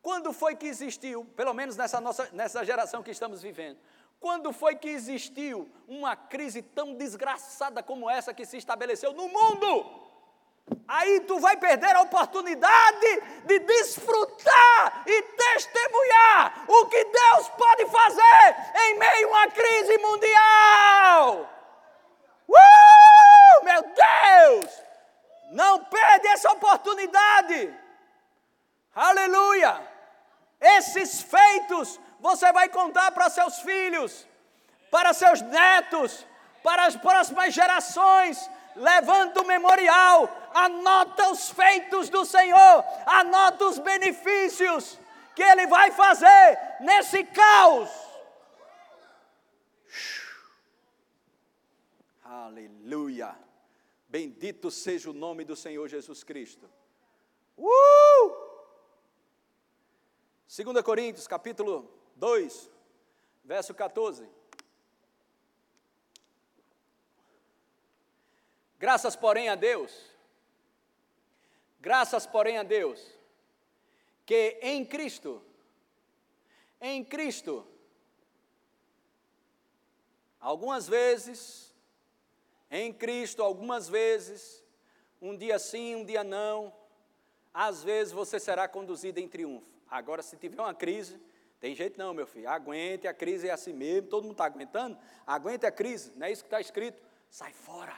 Quando 0.01 0.33
foi 0.33 0.55
que 0.55 0.65
existiu, 0.65 1.25
pelo 1.35 1.53
menos 1.53 1.77
nessa, 1.77 2.01
nossa, 2.01 2.29
nessa 2.33 2.65
geração 2.65 3.03
que 3.03 3.11
estamos 3.11 3.41
vivendo, 3.41 3.77
quando 4.19 4.51
foi 4.51 4.75
que 4.75 4.89
existiu 4.89 5.71
uma 5.87 6.15
crise 6.15 6.61
tão 6.61 6.95
desgraçada 6.95 7.83
como 7.83 8.09
essa 8.09 8.33
que 8.33 8.45
se 8.45 8.57
estabeleceu 8.57 9.13
no 9.13 9.27
mundo? 9.27 10.01
Aí 10.87 11.21
tu 11.21 11.39
vai 11.39 11.57
perder 11.57 11.95
a 11.95 12.01
oportunidade 12.01 13.21
de 13.45 13.59
desfrutar 13.59 15.03
e 15.05 15.21
testemunhar 15.23 16.65
o 16.67 16.85
que 16.85 17.03
Deus 17.03 17.49
pode 17.49 17.85
fazer 17.87 18.55
em 18.83 18.97
meio 18.97 19.27
a 19.27 19.31
uma 19.31 19.47
crise 19.51 19.97
mundial. 19.97 21.49
Uh, 22.47 23.63
meu 23.65 23.81
Deus! 23.81 24.83
Não 25.51 25.83
perde 25.85 26.27
essa 26.27 26.51
oportunidade. 26.51 27.73
Aleluia! 28.93 29.90
Esses 30.61 31.21
feitos 31.21 31.99
você 32.19 32.51
vai 32.53 32.69
contar 32.69 33.11
para 33.11 33.31
seus 33.31 33.59
filhos, 33.61 34.27
para 34.91 35.11
seus 35.11 35.41
netos, 35.41 36.25
para 36.63 36.85
as 36.85 36.95
próximas 36.95 37.53
gerações. 37.53 38.49
Levanta 38.75 39.41
o 39.41 39.45
memorial, 39.45 40.29
anota 40.53 41.29
os 41.31 41.49
feitos 41.49 42.09
do 42.09 42.23
Senhor, 42.23 42.85
anota 43.05 43.65
os 43.65 43.79
benefícios 43.79 44.99
que 45.35 45.41
Ele 45.43 45.65
vai 45.67 45.91
fazer 45.91 46.59
nesse 46.79 47.23
caos. 47.23 47.89
Aleluia! 52.23 53.35
Bendito 54.07 54.69
seja 54.69 55.09
o 55.09 55.13
nome 55.13 55.43
do 55.43 55.55
Senhor 55.55 55.87
Jesus 55.87 56.23
Cristo. 56.23 56.69
Uh! 57.57 58.50
2 60.53 60.83
Coríntios, 60.83 61.27
capítulo 61.29 61.89
2, 62.17 62.69
verso 63.41 63.73
14. 63.73 64.27
Graças, 68.77 69.15
porém, 69.15 69.47
a 69.47 69.55
Deus, 69.55 69.93
graças, 71.79 72.27
porém, 72.27 72.57
a 72.57 72.63
Deus, 72.63 73.01
que 74.25 74.59
em 74.61 74.83
Cristo, 74.83 75.41
em 76.81 77.01
Cristo, 77.01 77.65
algumas 80.37 80.85
vezes, 80.85 81.73
em 82.69 82.91
Cristo, 82.91 83.41
algumas 83.41 83.87
vezes, 83.87 84.61
um 85.21 85.37
dia 85.37 85.57
sim, 85.57 85.95
um 85.95 86.03
dia 86.03 86.25
não, 86.25 86.75
às 87.53 87.81
vezes 87.81 88.11
você 88.11 88.37
será 88.37 88.67
conduzido 88.67 89.17
em 89.17 89.29
triunfo. 89.29 89.70
Agora, 89.91 90.23
se 90.23 90.37
tiver 90.37 90.61
uma 90.61 90.73
crise, 90.73 91.19
tem 91.59 91.75
jeito 91.75 91.99
não, 91.99 92.13
meu 92.13 92.25
filho. 92.25 92.49
Aguente, 92.49 93.09
a 93.09 93.13
crise 93.13 93.49
é 93.49 93.51
assim 93.51 93.73
mesmo, 93.73 94.07
todo 94.07 94.23
mundo 94.23 94.31
está 94.31 94.45
aguentando. 94.45 94.97
Aguente 95.27 95.65
a 95.65 95.71
crise, 95.71 96.13
não 96.15 96.25
é 96.25 96.31
isso 96.31 96.43
que 96.43 96.47
está 96.47 96.61
escrito. 96.61 97.03
Sai 97.29 97.51
fora. 97.51 97.93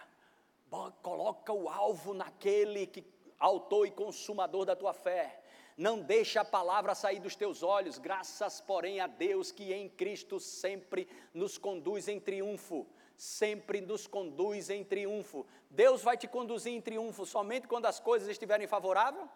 Coloca 1.03 1.53
o 1.53 1.69
alvo 1.69 2.15
naquele 2.15 2.87
que 2.87 3.05
autor 3.39 3.85
e 3.85 3.91
consumador 3.91 4.65
da 4.65 4.75
tua 4.75 4.91
fé. 4.91 5.39
Não 5.77 5.99
deixa 5.99 6.41
a 6.41 6.45
palavra 6.45 6.95
sair 6.95 7.19
dos 7.19 7.35
teus 7.35 7.61
olhos, 7.61 7.99
graças, 7.99 8.59
porém, 8.59 8.99
a 8.99 9.05
Deus 9.05 9.51
que 9.51 9.71
em 9.71 9.87
Cristo 9.87 10.39
sempre 10.39 11.07
nos 11.31 11.59
conduz 11.59 12.07
em 12.07 12.19
triunfo. 12.19 12.87
Sempre 13.15 13.81
nos 13.81 14.07
conduz 14.07 14.71
em 14.71 14.83
triunfo. 14.83 15.45
Deus 15.69 16.01
vai 16.01 16.17
te 16.17 16.27
conduzir 16.27 16.73
em 16.73 16.81
triunfo 16.81 17.23
somente 17.25 17.67
quando 17.67 17.85
as 17.85 17.99
coisas 17.99 18.27
estiverem 18.27 18.67
favoráveis? 18.67 19.29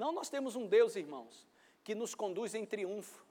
Não, 0.00 0.12
nós 0.12 0.30
temos 0.30 0.56
um 0.56 0.66
Deus, 0.66 0.96
irmãos, 0.96 1.46
que 1.84 1.94
nos 1.94 2.14
conduz 2.14 2.54
em 2.54 2.64
triunfo, 2.64 3.22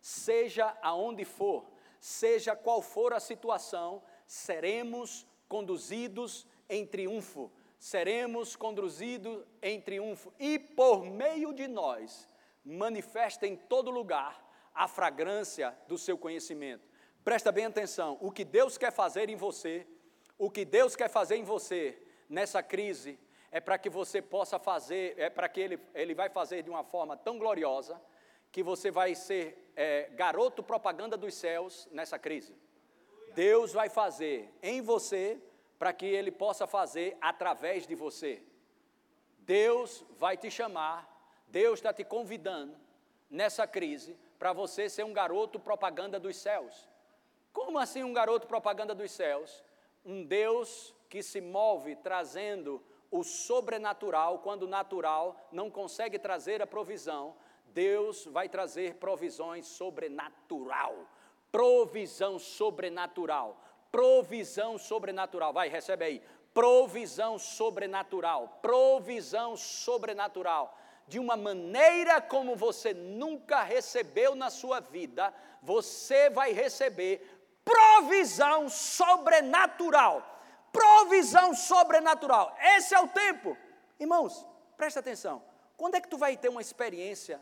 seja 0.00 0.72
aonde 0.80 1.24
for, 1.24 1.68
seja 1.98 2.54
qual 2.54 2.80
for 2.80 3.12
a 3.12 3.18
situação, 3.18 4.00
seremos 4.24 5.26
conduzidos 5.48 6.46
em 6.68 6.86
triunfo, 6.86 7.50
seremos 7.76 8.54
conduzidos 8.54 9.44
em 9.60 9.80
triunfo. 9.80 10.32
E 10.38 10.60
por 10.60 11.04
meio 11.04 11.52
de 11.52 11.66
nós 11.66 12.28
manifesta 12.64 13.44
em 13.44 13.56
todo 13.56 13.90
lugar 13.90 14.48
a 14.72 14.86
fragrância 14.86 15.76
do 15.88 15.98
seu 15.98 16.16
conhecimento. 16.16 16.88
Presta 17.24 17.50
bem 17.50 17.64
atenção, 17.64 18.16
o 18.20 18.30
que 18.30 18.44
Deus 18.44 18.78
quer 18.78 18.92
fazer 18.92 19.28
em 19.28 19.34
você, 19.34 19.84
o 20.38 20.48
que 20.48 20.64
Deus 20.64 20.94
quer 20.94 21.10
fazer 21.10 21.34
em 21.34 21.42
você 21.42 22.00
nessa 22.28 22.62
crise, 22.62 23.18
é 23.52 23.60
para 23.60 23.76
que 23.76 23.90
você 23.90 24.22
possa 24.22 24.58
fazer, 24.58 25.14
é 25.18 25.28
para 25.28 25.46
que 25.46 25.60
ele, 25.60 25.78
ele 25.94 26.14
vai 26.14 26.30
fazer 26.30 26.62
de 26.62 26.70
uma 26.70 26.82
forma 26.82 27.16
tão 27.16 27.38
gloriosa, 27.38 28.00
que 28.50 28.62
você 28.62 28.90
vai 28.90 29.14
ser 29.14 29.70
é, 29.76 30.08
garoto 30.14 30.62
propaganda 30.62 31.16
dos 31.16 31.34
céus 31.34 31.86
nessa 31.92 32.18
crise. 32.18 32.56
Deus 33.34 33.72
vai 33.72 33.88
fazer 33.88 34.50
em 34.62 34.80
você 34.80 35.40
para 35.78 35.92
que 35.92 36.06
Ele 36.06 36.30
possa 36.30 36.66
fazer 36.66 37.16
através 37.20 37.86
de 37.86 37.94
você. 37.94 38.42
Deus 39.38 40.04
vai 40.18 40.36
te 40.36 40.50
chamar, 40.50 41.08
Deus 41.48 41.78
está 41.78 41.92
te 41.92 42.04
convidando 42.04 42.76
nessa 43.30 43.66
crise 43.66 44.16
para 44.38 44.52
você 44.52 44.88
ser 44.88 45.04
um 45.04 45.12
garoto 45.12 45.58
propaganda 45.58 46.20
dos 46.20 46.36
céus. 46.36 46.88
Como 47.52 47.78
assim 47.78 48.02
um 48.02 48.12
garoto 48.12 48.46
propaganda 48.46 48.94
dos 48.94 49.10
céus? 49.10 49.62
Um 50.04 50.24
Deus 50.24 50.94
que 51.08 51.22
se 51.22 51.40
move 51.40 51.96
trazendo 51.96 52.82
o 53.12 53.22
sobrenatural, 53.22 54.40
quando 54.40 54.64
o 54.64 54.68
natural 54.68 55.36
não 55.52 55.70
consegue 55.70 56.18
trazer 56.18 56.60
a 56.60 56.66
provisão, 56.66 57.36
Deus 57.66 58.26
vai 58.26 58.48
trazer 58.48 58.96
provisões 58.96 59.66
sobrenatural. 59.66 61.06
Provisão 61.52 62.38
sobrenatural 62.38 63.62
provisão 63.92 64.78
sobrenatural. 64.78 65.52
Vai, 65.52 65.68
recebe 65.68 66.04
aí. 66.04 66.22
Provisão 66.54 67.38
sobrenatural. 67.38 68.58
Provisão 68.62 69.54
sobrenatural. 69.54 70.78
De 71.06 71.18
uma 71.18 71.36
maneira 71.36 72.20
como 72.20 72.56
você 72.56 72.94
nunca 72.94 73.62
recebeu 73.62 74.34
na 74.34 74.48
sua 74.48 74.80
vida, 74.80 75.32
você 75.60 76.30
vai 76.30 76.52
receber 76.52 77.20
provisão 77.62 78.68
sobrenatural. 78.68 80.26
Provisão 80.72 81.54
sobrenatural. 81.54 82.56
Esse 82.76 82.94
é 82.94 83.00
o 83.00 83.06
tempo. 83.06 83.56
Irmãos, 84.00 84.46
presta 84.76 85.00
atenção. 85.00 85.44
Quando 85.76 85.96
é 85.96 86.00
que 86.00 86.08
tu 86.08 86.16
vai 86.16 86.36
ter 86.36 86.48
uma 86.48 86.60
experiência 86.60 87.40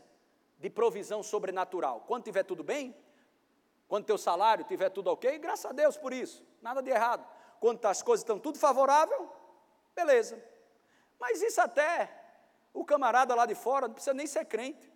de 0.59 0.69
provisão 0.69 1.23
sobrenatural? 1.23 2.01
Quando 2.07 2.25
tiver 2.25 2.43
tudo 2.43 2.63
bem? 2.63 2.95
Quando 3.87 4.05
teu 4.05 4.17
salário 4.17 4.65
tiver 4.65 4.89
tudo 4.89 5.09
ok, 5.09 5.37
graças 5.39 5.65
a 5.65 5.73
Deus 5.73 5.97
por 5.97 6.13
isso, 6.13 6.45
nada 6.61 6.81
de 6.81 6.89
errado. 6.89 7.25
Quando 7.59 7.85
as 7.85 8.01
coisas 8.01 8.21
estão 8.21 8.39
tudo 8.39 8.57
favorável, 8.57 9.29
beleza. 9.95 10.41
Mas 11.19 11.41
isso 11.41 11.59
até 11.61 12.09
o 12.73 12.85
camarada 12.85 13.35
lá 13.35 13.45
de 13.45 13.53
fora 13.53 13.87
não 13.87 13.93
precisa 13.93 14.13
nem 14.13 14.25
ser 14.25 14.45
crente. 14.45 14.91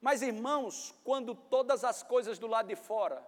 Mas 0.00 0.22
irmãos, 0.22 0.94
quando 1.04 1.34
todas 1.34 1.84
as 1.84 2.02
coisas 2.02 2.38
do 2.38 2.46
lado 2.46 2.68
de 2.68 2.76
fora 2.76 3.26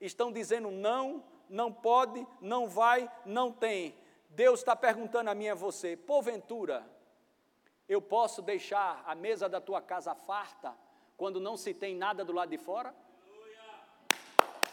estão 0.00 0.32
dizendo 0.32 0.70
não, 0.70 1.22
não 1.50 1.72
pode, 1.72 2.26
não 2.40 2.68
vai, 2.68 3.10
não 3.26 3.52
tem, 3.52 3.94
Deus 4.30 4.60
está 4.60 4.76
perguntando 4.76 5.28
a 5.28 5.34
mim 5.34 5.44
e 5.44 5.50
a 5.50 5.54
você, 5.54 5.96
porventura, 5.96 6.86
eu 7.88 8.00
posso 8.00 8.40
deixar 8.40 9.02
a 9.04 9.14
mesa 9.14 9.48
da 9.48 9.60
tua 9.60 9.82
casa 9.82 10.14
farta 10.14 10.72
quando 11.16 11.40
não 11.40 11.56
se 11.56 11.74
tem 11.74 11.96
nada 11.96 12.24
do 12.24 12.32
lado 12.32 12.48
de 12.48 12.56
fora? 12.56 12.94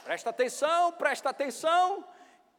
Presta 0.03 0.30
atenção, 0.30 0.91
presta 0.93 1.32
atenção. 1.32 2.05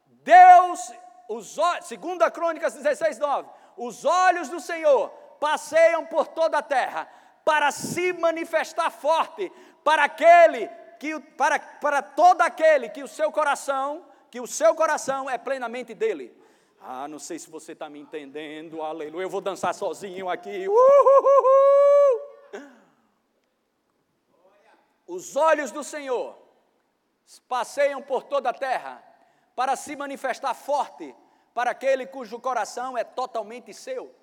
Deus, 0.05 0.91
os 1.29 1.57
olhos, 1.57 1.87
segunda 1.87 2.29
Crônicas 2.29 2.73
16, 2.73 3.17
9, 3.17 3.49
os 3.77 4.03
olhos 4.03 4.49
do 4.49 4.59
Senhor 4.59 5.09
passeiam 5.39 6.05
por 6.05 6.27
toda 6.27 6.57
a 6.57 6.61
terra 6.61 7.09
para 7.45 7.71
se 7.71 8.11
manifestar 8.13 8.91
forte 8.91 9.51
para 9.83 10.03
aquele 10.03 10.67
que 10.99 11.17
para, 11.19 11.57
para 11.57 12.01
todo 12.01 12.41
aquele 12.41 12.89
que 12.89 13.01
o 13.01 13.07
seu 13.07 13.31
coração, 13.31 14.05
que 14.29 14.39
o 14.39 14.47
seu 14.47 14.75
coração 14.75 15.29
é 15.29 15.37
plenamente 15.37 15.93
dele. 15.93 16.35
Ah, 16.81 17.07
não 17.07 17.19
sei 17.19 17.37
se 17.37 17.49
você 17.49 17.73
está 17.73 17.89
me 17.89 17.99
entendendo, 17.99 18.81
aleluia. 18.81 19.23
Eu 19.23 19.29
vou 19.29 19.41
dançar 19.41 19.73
sozinho 19.73 20.29
aqui. 20.29 20.65
Os 25.05 25.35
olhos 25.35 25.71
do 25.71 25.83
Senhor 25.83 26.37
passeiam 27.47 28.01
por 28.01 28.23
toda 28.23 28.49
a 28.49 28.53
terra 28.53 29.03
para 29.55 29.75
se 29.75 29.95
manifestar 29.95 30.53
forte 30.53 31.13
para 31.53 31.71
aquele 31.71 32.05
cujo 32.05 32.39
coração 32.39 32.97
é 32.97 33.03
totalmente 33.03 33.73
seu. 33.73 34.13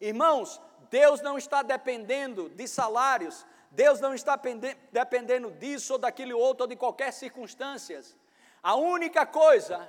Irmãos, 0.00 0.60
Deus 0.90 1.22
não 1.22 1.38
está 1.38 1.62
dependendo 1.62 2.50
de 2.50 2.68
salários, 2.68 3.46
Deus 3.70 4.00
não 4.00 4.12
está 4.12 4.38
dependendo 4.92 5.50
disso 5.50 5.94
ou 5.94 5.98
daquele 5.98 6.34
outro 6.34 6.64
ou 6.64 6.68
de 6.68 6.76
qualquer 6.76 7.12
circunstâncias. 7.12 8.16
A 8.66 8.74
única 8.74 9.24
coisa 9.24 9.88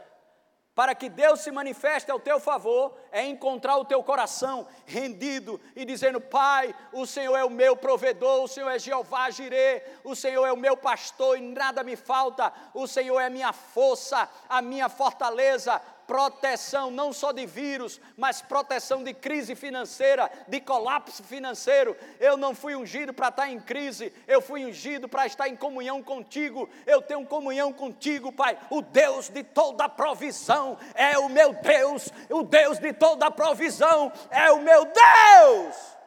para 0.76 0.94
que 0.94 1.10
Deus 1.10 1.40
se 1.40 1.50
manifeste 1.50 2.12
ao 2.12 2.20
teu 2.20 2.40
favor, 2.40 2.96
é 3.12 3.26
encontrar 3.26 3.78
o 3.78 3.86
teu 3.86 4.04
coração 4.04 4.68
rendido 4.86 5.60
e 5.76 5.84
dizendo: 5.84 6.22
Pai, 6.22 6.76
o 6.94 7.04
Senhor 7.04 7.36
é 7.36 7.44
o 7.44 7.50
meu 7.50 7.76
provedor, 7.76 8.44
o 8.44 8.48
Senhor 8.48 8.70
é 8.70 8.78
Jeová 8.78 9.32
Jirê, 9.32 9.82
o 10.04 10.16
Senhor 10.16 10.46
é 10.46 10.54
o 10.54 10.56
meu 10.56 10.78
pastor 10.78 11.36
e 11.36 11.42
nada 11.42 11.84
me 11.84 11.96
falta, 11.96 12.54
o 12.76 12.86
Senhor 12.86 13.20
é 13.20 13.26
a 13.26 13.30
minha 13.32 13.52
força, 13.52 14.30
a 14.48 14.62
minha 14.62 14.88
fortaleza, 14.88 15.82
proteção 16.08 16.90
não 16.90 17.12
só 17.12 17.34
de 17.34 17.46
vírus, 17.46 18.00
mas 18.16 18.42
proteção 18.42 19.04
de 19.04 19.14
crise 19.14 19.54
financeira, 19.54 20.32
de 20.48 20.62
colapso 20.62 21.22
financeiro. 21.22 21.96
Eu 22.18 22.38
não 22.38 22.56
fui 22.56 22.76
ungido 22.76 23.14
para 23.14 23.28
estar 23.28 23.50
em 23.50 23.60
crise, 23.60 24.14
eu 24.26 24.42
fui 24.42 24.66
ungido 24.66 25.10
para 25.10 25.28
estar 25.28 25.50
em 25.50 25.56
comunhão 25.56 26.02
contigo. 26.02 26.70
Eu 26.86 27.02
tenho 27.02 27.26
comunhão 27.26 27.74
contigo, 27.74 28.32
Pai. 28.32 28.58
O 28.70 28.82
Deus 28.82 29.28
de 29.28 29.44
toda 29.44 29.90
provisão 29.90 30.78
é 30.96 31.20
o 31.20 31.28
meu 31.28 31.54
Deus, 31.54 32.10
o 32.30 32.42
Deus 32.42 32.80
de 32.80 32.94
toda 32.94 33.30
provisão 33.30 34.12
é 34.32 34.50
o 34.50 34.62
meu 34.62 34.86
Deus. 34.86 35.98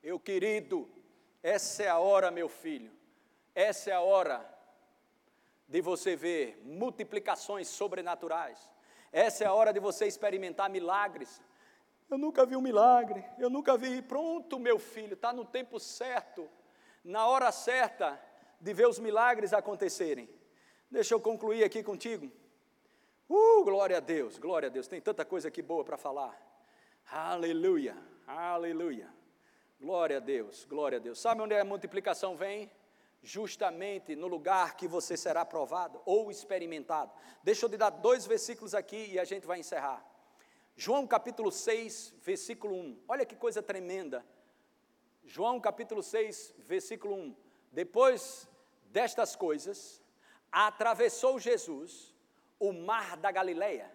Meu 0.00 0.20
querido, 0.20 0.88
essa 1.42 1.82
é 1.82 1.88
a 1.88 1.98
hora, 1.98 2.30
meu 2.30 2.48
filho, 2.48 2.92
essa 3.54 3.90
é 3.90 3.94
a 3.94 4.00
hora 4.00 4.53
de 5.68 5.80
você 5.80 6.14
ver 6.14 6.60
multiplicações 6.64 7.68
sobrenaturais. 7.68 8.70
Essa 9.12 9.44
é 9.44 9.46
a 9.46 9.54
hora 9.54 9.72
de 9.72 9.80
você 9.80 10.06
experimentar 10.06 10.68
milagres. 10.68 11.40
Eu 12.10 12.18
nunca 12.18 12.44
vi 12.44 12.56
um 12.56 12.60
milagre, 12.60 13.24
eu 13.38 13.48
nunca 13.48 13.76
vi. 13.76 14.02
Pronto, 14.02 14.58
meu 14.58 14.78
filho, 14.78 15.14
está 15.14 15.32
no 15.32 15.44
tempo 15.44 15.80
certo, 15.80 16.48
na 17.02 17.26
hora 17.26 17.50
certa 17.50 18.20
de 18.60 18.72
ver 18.72 18.86
os 18.86 18.98
milagres 18.98 19.52
acontecerem. 19.52 20.28
Deixa 20.90 21.14
eu 21.14 21.20
concluir 21.20 21.64
aqui 21.64 21.82
contigo. 21.82 22.30
Uh, 23.28 23.64
glória 23.64 23.96
a 23.96 24.00
Deus, 24.00 24.38
glória 24.38 24.68
a 24.68 24.70
Deus. 24.70 24.86
Tem 24.86 25.00
tanta 25.00 25.24
coisa 25.24 25.48
aqui 25.48 25.62
boa 25.62 25.84
para 25.84 25.96
falar. 25.96 26.38
Aleluia, 27.10 27.96
aleluia. 28.26 29.08
Glória 29.80 30.18
a 30.18 30.20
Deus, 30.20 30.64
glória 30.64 30.98
a 30.98 31.00
Deus. 31.00 31.18
Sabe 31.18 31.40
onde 31.40 31.54
a 31.54 31.64
multiplicação 31.64 32.36
vem? 32.36 32.70
Justamente 33.24 34.14
no 34.14 34.26
lugar 34.26 34.76
que 34.76 34.86
você 34.86 35.16
será 35.16 35.44
provado 35.46 36.00
ou 36.04 36.30
experimentado. 36.30 37.10
Deixa 37.42 37.64
eu 37.64 37.70
te 37.70 37.76
dar 37.78 37.88
dois 37.88 38.26
versículos 38.26 38.74
aqui 38.74 39.12
e 39.12 39.18
a 39.18 39.24
gente 39.24 39.46
vai 39.46 39.58
encerrar. 39.58 40.04
João 40.76 41.06
capítulo 41.06 41.50
6, 41.50 42.14
versículo 42.20 42.76
1. 42.76 43.02
Olha 43.08 43.24
que 43.24 43.34
coisa 43.34 43.62
tremenda. 43.62 44.24
João 45.24 45.58
capítulo 45.58 46.02
6, 46.02 46.54
versículo 46.58 47.14
1. 47.14 47.36
Depois 47.72 48.46
destas 48.86 49.34
coisas, 49.34 50.02
atravessou 50.52 51.38
Jesus 51.38 52.14
o 52.60 52.72
mar 52.72 53.16
da 53.16 53.32
Galileia, 53.32 53.90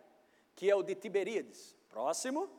que 0.56 0.70
é 0.70 0.76
o 0.76 0.82
de 0.82 0.96
Tiberíades. 0.96 1.78
Próximo. 1.88 2.50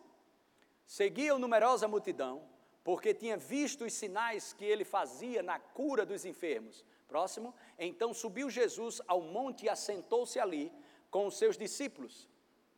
Seguia 0.87 1.37
numerosa 1.37 1.89
multidão 1.89 2.50
porque 2.83 3.13
tinha 3.13 3.37
visto 3.37 3.85
os 3.85 3.93
sinais 3.93 4.53
que 4.53 4.65
ele 4.65 4.85
fazia 4.85 5.43
na 5.43 5.59
cura 5.59 6.07
dos 6.07 6.25
enfermos. 6.25 6.85
Próximo, 7.07 7.55
então 7.79 8.15
subiu 8.15 8.49
Jesus 8.49 9.01
ao 9.07 9.21
monte 9.21 9.67
e 9.67 9.69
assentou-se 9.69 10.39
ali 10.39 10.73
com 11.11 11.27
os 11.27 11.37
seus 11.37 11.59
discípulos. 11.59 12.29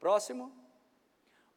Próximo, 0.01 0.51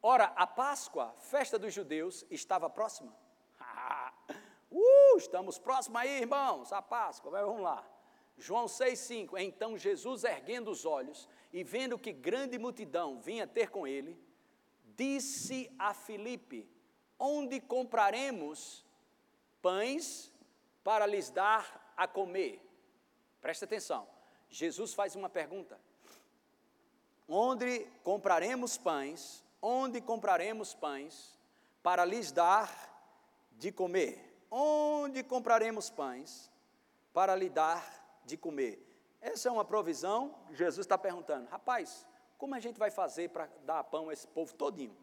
ora, 0.02 0.26
a 0.36 0.46
Páscoa, 0.46 1.16
festa 1.18 1.58
dos 1.58 1.74
judeus, 1.74 2.26
estava 2.30 2.70
próxima. 2.70 3.16
uh, 4.70 5.18
estamos 5.18 5.58
próximos 5.58 6.02
aí, 6.02 6.20
irmãos, 6.20 6.74
a 6.74 6.82
Páscoa, 6.82 7.32
vamos 7.32 7.62
lá. 7.62 7.90
João 8.38 8.66
6,5: 8.66 9.40
Então 9.40 9.78
Jesus, 9.78 10.24
erguendo 10.24 10.70
os 10.70 10.86
olhos 10.86 11.30
e 11.54 11.64
vendo 11.64 11.98
que 11.98 12.12
grande 12.12 12.60
multidão 12.60 13.20
vinha 13.20 13.48
ter 13.48 13.70
com 13.70 13.88
ele, 13.88 14.20
disse 14.84 15.74
a 15.80 15.94
Filipe: 15.94 16.70
onde 17.20 17.60
compraremos 17.60 18.86
pães 19.62 20.32
para 20.84 21.06
lhes 21.06 21.30
dar 21.30 21.94
a 21.96 22.08
comer? 22.08 22.62
Presta 23.42 23.66
atenção. 23.66 24.08
Jesus 24.50 24.94
faz 24.94 25.16
uma 25.16 25.30
pergunta. 25.30 25.80
onde 27.28 27.80
compraremos 28.04 28.78
pães, 28.78 29.44
onde 29.62 30.00
compraremos 30.00 30.74
pães 30.74 31.40
para 31.82 32.06
lhes 32.06 32.32
dar 32.32 32.70
de 33.54 33.72
comer. 33.72 34.46
Onde 34.52 35.24
compraremos 35.24 35.90
pães 35.90 36.52
para 37.14 37.36
lhe 37.36 37.50
dar 37.50 37.84
de 38.26 38.38
comer. 38.38 38.82
Essa 39.22 39.50
é 39.50 39.52
uma 39.52 39.66
provisão, 39.66 40.36
Jesus 40.52 40.86
está 40.86 40.98
perguntando, 40.98 41.50
rapaz, 41.50 42.06
como 42.38 42.54
a 42.54 42.60
gente 42.60 42.78
vai 42.78 42.92
fazer 42.92 43.30
para 43.30 43.50
dar 43.64 43.84
pão 43.86 44.10
a 44.10 44.14
esse 44.14 44.28
povo 44.28 44.54
todinho? 44.54 44.96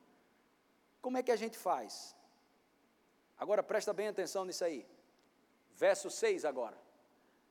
Como 1.02 1.18
é 1.18 1.22
que 1.22 1.32
a 1.32 1.36
gente 1.36 1.58
faz? 1.58 2.16
Agora 3.36 3.62
presta 3.62 3.92
bem 3.92 4.08
atenção 4.08 4.44
nisso 4.44 4.64
aí. 4.64 4.86
Verso 5.74 6.08
6 6.08 6.44
agora. 6.44 6.78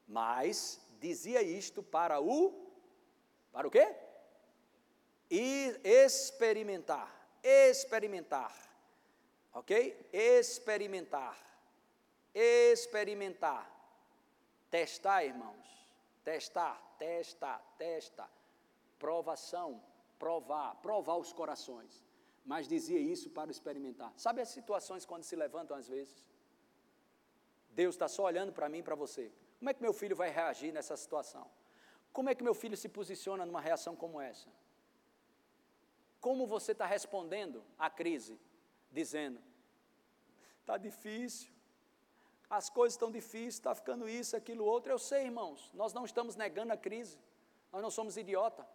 Mas 0.08 0.82
dizia 1.00 1.42
isto 1.44 1.84
para 1.84 2.20
o 2.20 2.72
para 3.52 3.68
o 3.68 3.72
quê? 3.72 3.94
E 5.30 5.80
experimentar, 5.84 7.10
experimentar. 7.44 8.54
OK? 9.54 10.10
Experimentar. 10.14 11.38
Experimentar. 12.34 13.70
Testar, 14.70 15.26
irmãos. 15.26 15.68
Testar, 16.24 16.82
testa, 16.98 17.60
testa. 17.78 18.30
Provação, 18.98 19.84
provar, 20.18 20.76
provar 20.76 21.18
os 21.18 21.34
corações. 21.34 22.02
Mas 22.44 22.68
dizia 22.68 23.00
isso 23.00 23.30
para 23.30 23.52
experimentar. 23.52 24.14
Sabe 24.18 24.42
as 24.42 24.50
situações 24.50 25.06
quando 25.06 25.24
se 25.24 25.36
levantam 25.36 25.78
às 25.78 25.88
vezes? 25.88 26.24
Deus 27.70 27.96
está 27.96 28.08
só 28.08 28.24
olhando 28.24 28.52
para 28.52 28.68
mim 28.68 28.80
e 28.80 28.84
para 28.84 28.96
você. 28.96 29.32
Como 29.60 29.70
é 29.70 29.74
que 29.74 29.82
meu 29.82 29.94
filho 29.94 30.16
vai 30.16 30.30
reagir 30.30 30.72
nessa 30.72 30.98
situação? 30.98 31.50
Como 32.12 32.30
é 32.30 32.36
que 32.36 32.44
meu 32.44 32.54
filho 32.54 32.76
se 32.76 32.90
posiciona 32.90 33.46
numa 33.46 33.62
reação 33.62 33.96
como 33.96 34.20
essa? 34.20 34.50
Como 36.20 36.46
você 36.46 36.74
está 36.74 36.86
respondendo 36.86 37.64
à 37.78 37.90
crise? 37.90 38.40
Dizendo: 38.92 39.40
está 40.60 40.78
difícil, 40.78 41.52
as 42.50 42.70
coisas 42.70 42.96
estão 42.96 43.10
difíceis, 43.10 43.56
está 43.56 43.74
ficando 43.74 44.10
isso, 44.10 44.36
aquilo, 44.36 44.66
outro. 44.66 44.92
Eu 44.92 45.00
sei, 45.00 45.24
irmãos, 45.26 45.72
nós 45.74 45.94
não 45.94 46.04
estamos 46.04 46.36
negando 46.36 46.74
a 46.74 46.78
crise, 46.78 47.18
nós 47.72 47.82
não 47.82 47.90
somos 47.90 48.18
idiota, 48.18 48.68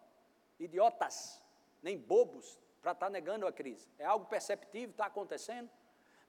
idiotas, 0.59 1.39
nem 1.83 1.95
bobos 1.95 2.57
para 2.81 2.91
estar 2.91 3.07
tá 3.07 3.09
negando 3.09 3.47
a 3.47 3.51
crise. 3.51 3.87
É 3.97 4.05
algo 4.05 4.25
perceptível, 4.25 4.91
está 4.91 5.05
acontecendo, 5.05 5.69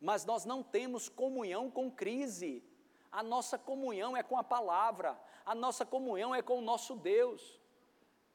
mas 0.00 0.24
nós 0.24 0.44
não 0.44 0.62
temos 0.62 1.08
comunhão 1.08 1.70
com 1.70 1.90
crise. 1.90 2.62
A 3.10 3.22
nossa 3.22 3.58
comunhão 3.58 4.16
é 4.16 4.22
com 4.22 4.36
a 4.36 4.44
palavra, 4.44 5.18
a 5.44 5.54
nossa 5.54 5.84
comunhão 5.84 6.34
é 6.34 6.42
com 6.42 6.58
o 6.58 6.62
nosso 6.62 6.96
Deus. 6.96 7.60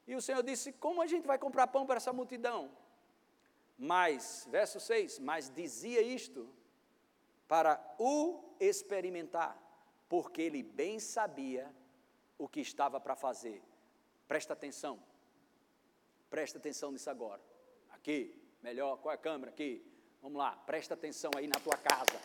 E 0.07 0.15
o 0.15 0.21
Senhor 0.21 0.43
disse: 0.43 0.73
Como 0.73 1.01
a 1.01 1.07
gente 1.07 1.25
vai 1.25 1.37
comprar 1.37 1.67
pão 1.67 1.85
para 1.85 1.97
essa 1.97 2.11
multidão? 2.11 2.71
Mas, 3.77 4.47
verso 4.49 4.79
6: 4.79 5.19
Mas 5.19 5.49
dizia 5.49 6.01
isto 6.01 6.49
para 7.47 7.79
o 7.99 8.43
experimentar, 8.59 9.57
porque 10.09 10.41
ele 10.41 10.63
bem 10.63 10.99
sabia 10.99 11.73
o 12.37 12.47
que 12.47 12.61
estava 12.61 12.99
para 12.99 13.15
fazer. 13.15 13.61
Presta 14.27 14.53
atenção, 14.53 15.01
presta 16.29 16.57
atenção 16.57 16.91
nisso 16.91 17.09
agora. 17.09 17.52
Aqui, 18.03 18.37
melhor, 18.61 18.97
qual 18.97 19.13
é 19.13 19.15
a 19.15 19.17
câmera? 19.17 19.49
Aqui, 19.49 19.81
vamos 20.21 20.37
lá, 20.37 20.51
presta 20.57 20.93
atenção 20.93 21.31
aí 21.37 21.47
na 21.47 21.57
tua 21.57 21.77
casa. 21.77 22.19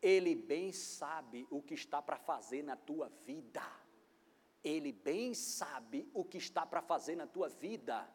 Ele 0.00 0.34
bem 0.34 0.72
sabe 0.72 1.46
o 1.50 1.60
que 1.60 1.74
está 1.74 2.00
para 2.00 2.16
fazer 2.16 2.62
na 2.62 2.74
tua 2.74 3.10
vida. 3.26 3.62
Ele 4.64 4.92
bem 4.92 5.34
sabe 5.34 6.10
o 6.14 6.24
que 6.24 6.38
está 6.38 6.64
para 6.64 6.80
fazer 6.80 7.16
na 7.16 7.26
tua 7.26 7.50
vida. 7.50 8.08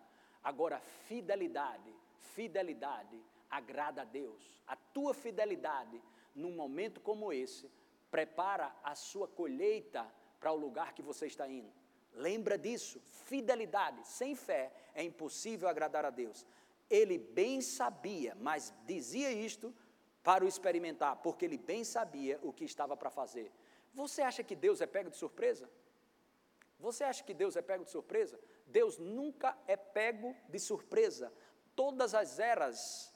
Agora, 0.43 0.79
fidelidade, 0.79 1.95
fidelidade 2.33 3.23
agrada 3.47 4.01
a 4.01 4.05
Deus. 4.05 4.59
A 4.65 4.75
tua 4.75 5.13
fidelidade, 5.13 6.01
num 6.33 6.55
momento 6.55 6.99
como 6.99 7.31
esse, 7.31 7.69
prepara 8.09 8.75
a 8.83 8.95
sua 8.95 9.27
colheita 9.27 10.11
para 10.39 10.51
o 10.51 10.57
lugar 10.57 10.95
que 10.95 11.03
você 11.03 11.27
está 11.27 11.47
indo. 11.47 11.71
Lembra 12.13 12.57
disso, 12.57 13.01
fidelidade, 13.09 14.07
sem 14.07 14.35
fé 14.35 14.71
é 14.93 15.03
impossível 15.03 15.67
agradar 15.67 16.05
a 16.05 16.09
Deus. 16.09 16.45
Ele 16.89 17.17
bem 17.17 17.61
sabia, 17.61 18.35
mas 18.35 18.73
dizia 18.85 19.31
isto 19.31 19.73
para 20.21 20.43
o 20.43 20.47
experimentar, 20.47 21.15
porque 21.17 21.45
ele 21.45 21.57
bem 21.57 21.83
sabia 21.83 22.39
o 22.43 22.51
que 22.51 22.65
estava 22.65 22.95
para 22.97 23.09
fazer. 23.09 23.51
Você 23.93 24.21
acha 24.21 24.43
que 24.43 24.55
Deus 24.55 24.81
é 24.81 24.85
pego 24.85 25.09
de 25.09 25.17
surpresa? 25.17 25.69
Você 26.79 27.03
acha 27.03 27.23
que 27.23 27.33
Deus 27.33 27.55
é 27.55 27.61
pego 27.61 27.85
de 27.85 27.91
surpresa? 27.91 28.39
Deus 28.67 28.97
nunca 28.97 29.57
é 29.67 29.75
pego 29.75 30.35
de 30.49 30.59
surpresa. 30.59 31.31
Todas 31.75 32.13
as 32.13 32.39
eras 32.39 33.11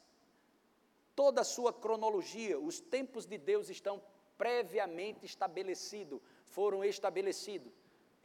toda 1.15 1.41
a 1.41 1.45
sua 1.45 1.71
cronologia, 1.71 2.59
os 2.59 2.79
tempos 2.79 3.25
de 3.25 3.37
Deus 3.37 3.69
estão 3.69 4.03
previamente 4.37 5.25
estabelecidos, 5.25 6.19
foram 6.43 6.83
estabelecidos, 6.83 7.71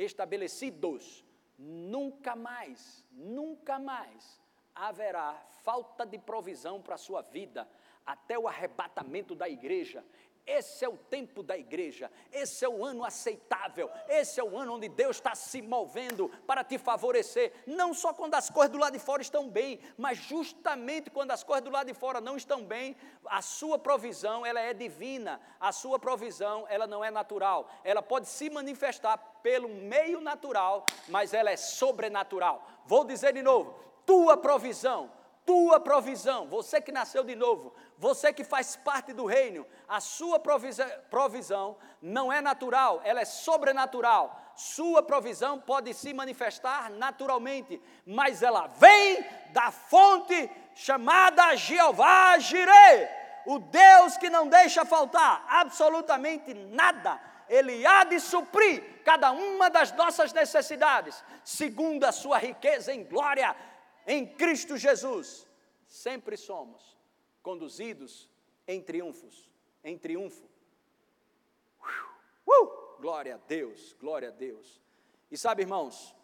estabelecidos. 0.05 1.24
Nunca 1.59 2.34
mais, 2.34 3.05
nunca 3.12 3.78
mais 3.78 4.40
haverá 4.74 5.34
falta 5.62 6.07
de 6.07 6.18
provisão 6.18 6.80
para 6.80 6.94
a 6.94 6.98
sua 6.98 7.20
vida 7.20 7.68
até 8.07 8.38
o 8.38 8.48
arrebatamento 8.48 9.34
da 9.34 9.48
igreja. 9.48 10.05
Esse 10.47 10.84
é 10.84 10.88
o 10.88 10.97
tempo 10.97 11.43
da 11.43 11.57
igreja, 11.57 12.11
esse 12.32 12.64
é 12.64 12.68
o 12.68 12.84
ano 12.84 13.05
aceitável, 13.05 13.91
esse 14.09 14.41
é 14.41 14.45
o 14.45 14.57
ano 14.57 14.74
onde 14.74 14.88
Deus 14.88 15.16
está 15.16 15.34
se 15.34 15.62
movendo 15.62 16.28
para 16.47 16.64
te 16.64 16.76
favorecer, 16.76 17.53
não 17.66 17.95
só 17.95 18.12
quando 18.12 18.34
as 18.34 18.51
coisas 18.51 18.72
do 18.72 18.78
lado 18.78 18.95
de 18.95 18.99
fora 18.99 19.22
estão 19.22 19.49
bem, 19.49 19.78
mas 19.97 20.18
justamente 20.18 21.11
quando 21.11 21.30
as 21.30 21.45
coisas 21.45 21.64
do 21.64 21.70
lado 21.70 21.86
de 21.86 21.95
fora 21.95 22.20
não 22.20 22.36
estão 22.36 22.64
bem, 22.64 22.97
a 23.26 23.41
sua 23.41 23.78
provisão, 23.78 24.45
ela 24.45 24.61
é 24.61 24.74
divina, 24.74 25.41
a 25.61 25.70
sua 25.72 25.99
provisão, 25.99 26.66
ela 26.68 26.86
não 26.86 27.05
é 27.05 27.11
natural, 27.11 27.70
ela 27.84 28.03
pode 28.03 28.26
se 28.26 28.51
manifestar 28.51 29.18
pelo 29.43 29.68
meio 29.68 30.20
natural, 30.20 30.84
mas 31.09 31.32
ela 31.32 31.51
é 31.51 31.57
sobrenatural. 31.57 32.66
Vou 32.86 33.05
dizer 33.05 33.32
de 33.34 33.43
novo, 33.43 33.78
tua 34.05 34.36
provisão, 34.36 35.12
tua 35.51 35.80
provisão, 35.80 36.46
você 36.46 36.80
que 36.80 36.92
nasceu 36.92 37.24
de 37.24 37.34
novo, 37.34 37.74
você 37.98 38.32
que 38.32 38.44
faz 38.44 38.76
parte 38.76 39.12
do 39.12 39.26
reino, 39.26 39.66
a 39.88 39.98
sua 39.98 40.38
provisão, 40.38 40.88
provisão 41.11 41.76
não 42.01 42.32
é 42.32 42.40
natural, 42.40 43.01
ela 43.03 43.20
é 43.20 43.24
sobrenatural. 43.24 44.40
Sua 44.55 45.03
provisão 45.03 45.59
pode 45.59 45.92
se 45.92 46.14
manifestar 46.14 46.88
naturalmente, 46.88 47.82
mas 48.07 48.44
ela 48.44 48.68
vem 48.68 49.26
da 49.53 49.72
fonte 49.72 50.48
chamada 50.72 51.57
Jeová 51.57 52.38
Jireh, 52.38 53.11
o 53.44 53.59
Deus 53.59 54.16
que 54.18 54.30
não 54.30 54.46
deixa 54.46 54.84
faltar 54.84 55.44
absolutamente 55.48 56.55
nada. 56.55 57.20
Ele 57.48 57.84
há 57.84 58.05
de 58.05 58.20
suprir 58.20 59.03
cada 59.05 59.32
uma 59.32 59.68
das 59.68 59.90
nossas 59.90 60.32
necessidades, 60.32 61.24
segundo 61.42 62.05
a 62.05 62.12
sua 62.12 62.38
riqueza 62.38 62.94
em 62.94 63.03
glória 63.03 63.57
em 64.07 64.26
Cristo 64.26 64.76
Jesus, 64.76 65.48
sempre 65.86 66.36
somos 66.36 66.98
conduzidos 67.42 68.28
em 68.66 68.82
triunfos, 68.82 69.51
em 69.82 69.98
triunfo. 69.98 70.48
Uh, 72.46 73.01
glória 73.01 73.34
a 73.34 73.38
Deus, 73.38 73.94
glória 73.98 74.28
a 74.28 74.32
Deus. 74.32 74.80
E 75.30 75.36
sabe, 75.36 75.62
irmãos, 75.62 76.14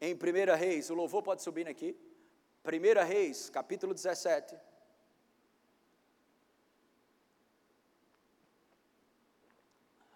em 0.00 0.14
1 0.14 0.56
Reis, 0.56 0.90
o 0.90 0.94
louvor 0.94 1.22
pode 1.22 1.42
subir 1.42 1.68
aqui. 1.68 1.96
1 2.64 3.06
Reis, 3.06 3.50
capítulo 3.50 3.94
17. 3.94 4.56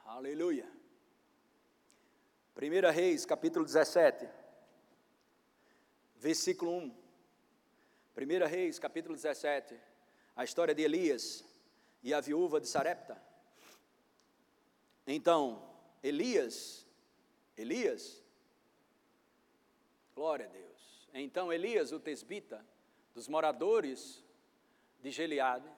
Aleluia. 0.05 0.71
1 2.57 2.93
Reis, 2.93 3.27
capítulo 3.27 3.65
17 3.65 4.44
versículo 6.25 6.79
1. 6.79 6.97
1 8.17 8.47
Reis, 8.49 8.79
capítulo 8.79 9.15
17, 9.15 9.79
a 10.35 10.43
história 10.43 10.75
de 10.75 10.81
Elias 10.81 11.45
e 12.03 12.15
a 12.15 12.21
viúva 12.23 12.59
de 12.59 12.67
Sarepta. 12.67 13.23
Então, 15.07 15.63
Elias, 16.03 16.87
Elias, 17.59 18.23
glória 20.15 20.47
a 20.47 20.49
Deus. 20.49 21.11
Então, 21.13 21.53
Elias, 21.53 21.93
o 21.93 22.01
tesbita, 22.01 22.65
dos 23.13 23.29
moradores 23.29 24.25
de 25.03 25.11
Geliade, 25.11 25.71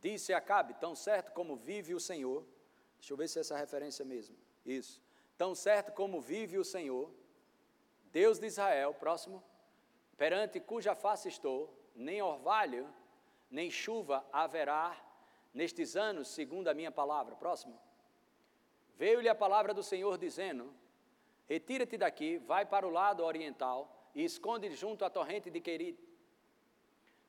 disse 0.00 0.32
a 0.32 0.38
Acabe: 0.38 0.72
Tão 0.80 0.96
certo 0.96 1.32
como 1.32 1.54
vive 1.54 1.94
o 1.94 2.00
Senhor, 2.00 2.46
deixa 2.98 3.12
eu 3.12 3.16
ver 3.18 3.28
se 3.28 3.36
é 3.36 3.42
essa 3.42 3.58
referência 3.58 4.06
mesmo, 4.06 4.34
isso. 4.64 5.02
Tão 5.36 5.54
certo 5.54 5.92
como 5.92 6.18
vive 6.18 6.56
o 6.56 6.64
Senhor, 6.64 7.12
Deus 8.10 8.38
de 8.38 8.46
Israel, 8.46 8.94
próximo, 8.94 9.49
perante 10.20 10.60
cuja 10.60 10.94
face 10.94 11.28
estou, 11.28 11.74
nem 11.94 12.20
orvalho, 12.20 12.86
nem 13.50 13.70
chuva 13.70 14.22
haverá 14.30 14.94
nestes 15.54 15.96
anos, 15.96 16.28
segundo 16.28 16.68
a 16.68 16.74
minha 16.74 16.92
palavra. 16.92 17.34
Próximo. 17.34 17.80
Veio-lhe 18.98 19.30
a 19.30 19.34
palavra 19.34 19.72
do 19.72 19.82
Senhor 19.82 20.18
dizendo: 20.18 20.74
Retira-te 21.48 21.96
daqui, 21.96 22.36
vai 22.36 22.66
para 22.66 22.86
o 22.86 22.90
lado 22.90 23.24
oriental 23.24 24.10
e 24.14 24.22
esconde 24.22 24.70
junto 24.72 25.06
à 25.06 25.08
torrente 25.08 25.50
de 25.50 25.58
Querit, 25.58 25.98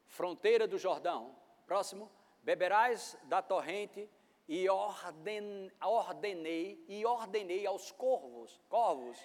fronteira 0.06 0.68
do 0.68 0.78
Jordão. 0.78 1.34
Próximo, 1.66 2.12
beberás 2.44 3.18
da 3.24 3.42
torrente 3.42 4.10
e 4.50 4.68
orden, 4.68 5.72
ordenei 5.82 6.84
e 6.90 7.06
ordenei 7.06 7.66
aos 7.66 7.90
corvos, 7.90 8.60
corvos, 8.68 9.18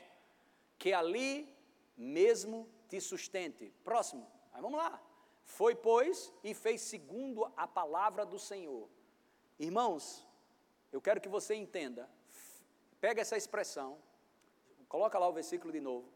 que 0.78 0.92
ali 0.92 1.52
mesmo 1.96 2.75
te 2.88 3.00
sustente. 3.00 3.72
Próximo, 3.84 4.26
aí 4.52 4.60
vamos 4.60 4.78
lá. 4.78 5.00
Foi, 5.44 5.74
pois, 5.74 6.32
e 6.42 6.52
fez 6.54 6.80
segundo 6.80 7.50
a 7.56 7.66
palavra 7.66 8.26
do 8.26 8.38
Senhor. 8.38 8.88
Irmãos, 9.58 10.26
eu 10.92 11.00
quero 11.00 11.20
que 11.20 11.28
você 11.28 11.54
entenda. 11.54 12.08
Pega 13.00 13.20
essa 13.20 13.36
expressão, 13.36 13.98
coloca 14.88 15.18
lá 15.18 15.28
o 15.28 15.32
versículo 15.32 15.72
de 15.72 15.80
novo. 15.80 16.08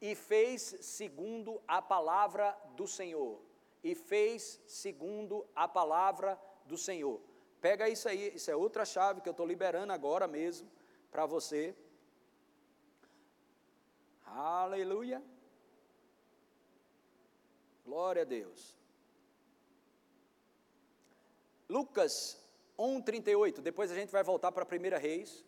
E 0.00 0.14
fez 0.14 0.76
segundo 0.80 1.60
a 1.66 1.82
palavra 1.82 2.56
do 2.76 2.86
Senhor. 2.86 3.40
E 3.82 3.94
fez 3.94 4.60
segundo 4.66 5.44
a 5.54 5.66
palavra 5.66 6.40
do 6.66 6.78
Senhor. 6.78 7.20
Pega 7.60 7.88
isso 7.88 8.08
aí, 8.08 8.32
isso 8.34 8.50
é 8.50 8.54
outra 8.54 8.84
chave 8.84 9.20
que 9.20 9.28
eu 9.28 9.32
estou 9.32 9.46
liberando 9.46 9.92
agora 9.92 10.28
mesmo 10.28 10.70
para 11.10 11.26
você. 11.26 11.74
Aleluia. 14.24 15.20
Glória 17.88 18.20
a 18.20 18.24
Deus. 18.26 18.76
Lucas 21.66 22.38
1,38. 22.78 23.62
Depois 23.62 23.90
a 23.90 23.94
gente 23.94 24.12
vai 24.12 24.22
voltar 24.22 24.52
para 24.52 24.62
a 24.62 24.66
primeira 24.66 24.98
reis. 24.98 25.42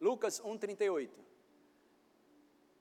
Lucas 0.00 0.40
1,38. 0.40 1.08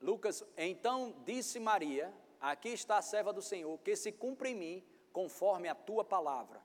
Lucas, 0.02 0.44
então 0.58 1.14
disse 1.24 1.60
Maria: 1.60 2.12
Aqui 2.42 2.70
está 2.70 2.98
a 2.98 3.02
serva 3.04 3.32
do 3.32 3.44
Senhor, 3.44 3.78
que 3.82 3.96
se 3.96 4.12
cumpra 4.12 4.50
em 4.50 4.56
mim 4.56 4.84
conforme 5.14 5.68
a 5.70 5.76
tua 5.76 6.04
palavra. 6.04 6.60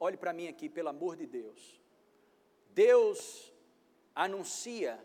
Olhe 0.00 0.16
para 0.16 0.32
mim 0.32 0.48
aqui, 0.48 0.70
pelo 0.70 0.88
amor 0.88 1.16
de 1.16 1.26
Deus. 1.26 1.78
Deus 2.70 3.52
anuncia 4.14 4.98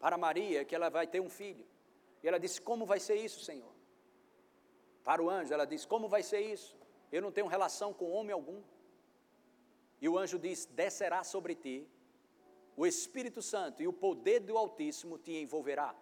para 0.00 0.18
Maria 0.18 0.64
que 0.64 0.74
ela 0.74 0.90
vai 0.90 1.06
ter 1.06 1.20
um 1.20 1.30
filho. 1.30 1.64
E 2.20 2.26
ela 2.26 2.40
disse: 2.40 2.60
Como 2.60 2.84
vai 2.84 2.98
ser 2.98 3.14
isso, 3.14 3.44
Senhor? 3.44 3.77
Para 5.08 5.22
o 5.22 5.30
anjo, 5.30 5.54
ela 5.54 5.64
diz: 5.64 5.86
Como 5.86 6.06
vai 6.06 6.22
ser 6.22 6.40
isso? 6.40 6.76
Eu 7.10 7.22
não 7.22 7.32
tenho 7.32 7.46
relação 7.46 7.94
com 7.94 8.10
homem 8.10 8.34
algum. 8.34 8.60
E 10.02 10.06
o 10.06 10.18
anjo 10.18 10.38
diz: 10.38 10.66
Descerá 10.66 11.24
sobre 11.24 11.54
ti 11.54 11.88
o 12.76 12.86
Espírito 12.86 13.40
Santo 13.40 13.82
e 13.82 13.88
o 13.88 13.92
poder 13.92 14.40
do 14.40 14.58
Altíssimo 14.58 15.16
te 15.16 15.32
envolverá. 15.32 15.94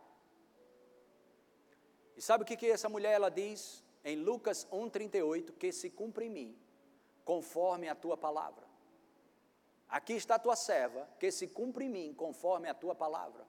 E 2.17 2.21
sabe 2.21 2.43
o 2.43 2.45
que, 2.45 2.57
que 2.57 2.69
essa 2.69 2.89
mulher 2.89 3.13
ela 3.13 3.31
diz 3.31 3.85
em 4.05 4.17
Lucas 4.17 4.67
1,38? 4.73 5.53
Que 5.53 5.71
se 5.71 5.89
cumpre 5.89 6.27
em 6.27 6.31
mim, 6.31 6.59
conforme 7.25 7.89
a 7.89 7.95
tua 7.95 8.17
palavra. 8.17 8.67
Aqui 9.89 10.15
está 10.15 10.35
a 10.35 10.41
tua 10.41 10.57
serva, 10.57 11.09
que 11.21 11.31
se 11.31 11.47
cumpre 11.47 11.85
em 11.85 11.89
mim, 11.89 12.13
conforme 12.13 12.69
a 12.69 12.75
tua 12.75 12.93
palavra. 12.93 13.47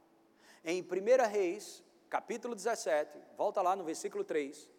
Em 0.63 0.83
1 0.83 0.85
Reis, 1.31 1.83
capítulo 2.11 2.53
17, 2.53 3.17
volta 3.35 3.59
lá 3.59 3.75
no 3.75 3.83
versículo 3.83 4.23
3. 4.23 4.76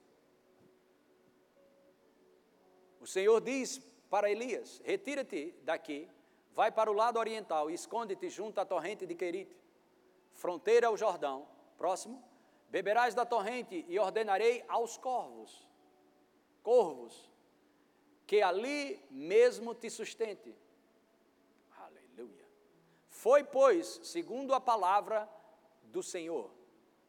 Senhor 3.09 3.40
diz 3.40 3.80
para 4.11 4.30
Elias: 4.30 4.82
Retira-te 4.84 5.54
daqui, 5.62 6.06
vai 6.52 6.70
para 6.70 6.90
o 6.90 6.94
lado 6.94 7.18
oriental 7.18 7.70
e 7.70 7.74
esconde-te 7.74 8.28
junto 8.28 8.61
à 8.61 8.66
torrente 8.66 9.06
de 9.06 9.14
Querite, 9.14 9.56
fronteira 10.34 10.88
ao 10.88 10.96
Jordão. 10.96 11.48
Próximo. 11.78 12.22
Beberás 12.68 13.14
da 13.14 13.24
torrente 13.24 13.86
e 13.88 13.98
ordenarei 13.98 14.62
aos 14.68 14.98
corvos, 14.98 15.66
corvos, 16.62 17.32
que 18.26 18.42
ali 18.42 19.02
mesmo 19.11 19.74
te 19.74 19.88
sustente. 19.88 20.54
Aleluia. 21.78 22.44
Foi, 23.09 23.42
pois, 23.42 24.00
segundo 24.02 24.52
a 24.52 24.61
palavra 24.61 25.26
do 25.84 26.02
Senhor, 26.02 26.50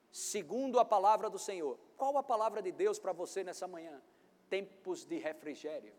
segundo 0.09 0.79
a 0.79 0.85
palavra 0.85 1.29
do 1.29 1.37
Senhor. 1.37 1.77
Qual 1.97 2.17
a 2.17 2.23
palavra 2.23 2.61
de 2.61 2.71
Deus 2.71 2.97
para 2.97 3.11
você 3.11 3.43
nessa 3.43 3.67
manhã? 3.67 4.01
Tempos 4.49 5.05
de 5.05 5.17
refrigério, 5.17 5.93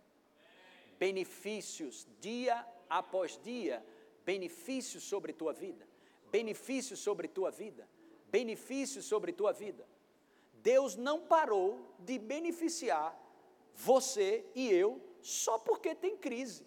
benefícios 0.99 2.07
dia 2.21 2.67
após 2.89 3.39
dia, 3.43 3.85
benefícios 4.25 5.05
sobre 5.05 5.33
tua 5.33 5.53
vida, 5.53 5.87
benefícios 6.31 6.99
sobre 6.99 7.29
tua 7.29 7.51
vida, 7.51 7.89
benefícios 8.27 9.05
sobre 9.05 9.33
tua 9.33 9.53
vida. 9.53 9.87
Deus 10.55 10.97
não 10.97 11.21
parou 11.21 11.95
de 12.01 12.19
beneficiar 12.19 13.17
você 13.75 14.45
e 14.55 14.69
eu 14.69 15.01
só 15.23 15.59
porque 15.59 15.95
tem 15.95 16.17
crise, 16.17 16.67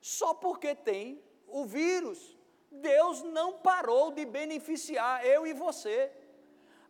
só 0.00 0.34
porque 0.34 0.74
tem 0.74 1.22
o 1.46 1.64
vírus. 1.64 2.36
Deus 2.70 3.22
não 3.22 3.58
parou 3.58 4.10
de 4.10 4.26
beneficiar 4.26 5.24
eu 5.24 5.46
e 5.46 5.54
você 5.54 6.12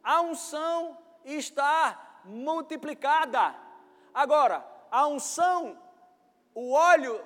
a 0.03 0.23
unção 0.23 0.97
está 1.25 2.23
multiplicada. 2.25 3.55
Agora, 4.13 4.67
a 4.91 5.07
unção, 5.07 5.79
o 6.55 6.73
óleo 6.73 7.21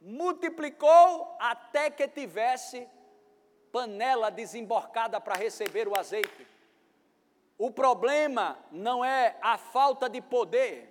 multiplicou 0.00 1.36
até 1.38 1.90
que 1.90 2.06
tivesse 2.08 2.88
panela 3.70 4.30
desemborcada 4.30 5.20
para 5.20 5.34
receber 5.34 5.86
o 5.86 5.96
azeite. 5.96 6.46
O 7.58 7.70
problema 7.70 8.58
não 8.70 9.04
é 9.04 9.36
a 9.42 9.58
falta 9.58 10.08
de 10.08 10.20
poder, 10.20 10.88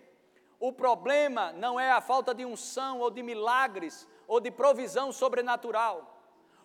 o 0.60 0.72
problema 0.72 1.52
não 1.54 1.80
é 1.80 1.90
a 1.90 2.02
falta 2.02 2.34
de 2.34 2.46
unção 2.46 3.00
ou 3.00 3.10
de 3.10 3.24
milagres 3.24 4.08
ou 4.28 4.40
de 4.40 4.52
provisão 4.52 5.12
sobrenatural. 5.12 6.18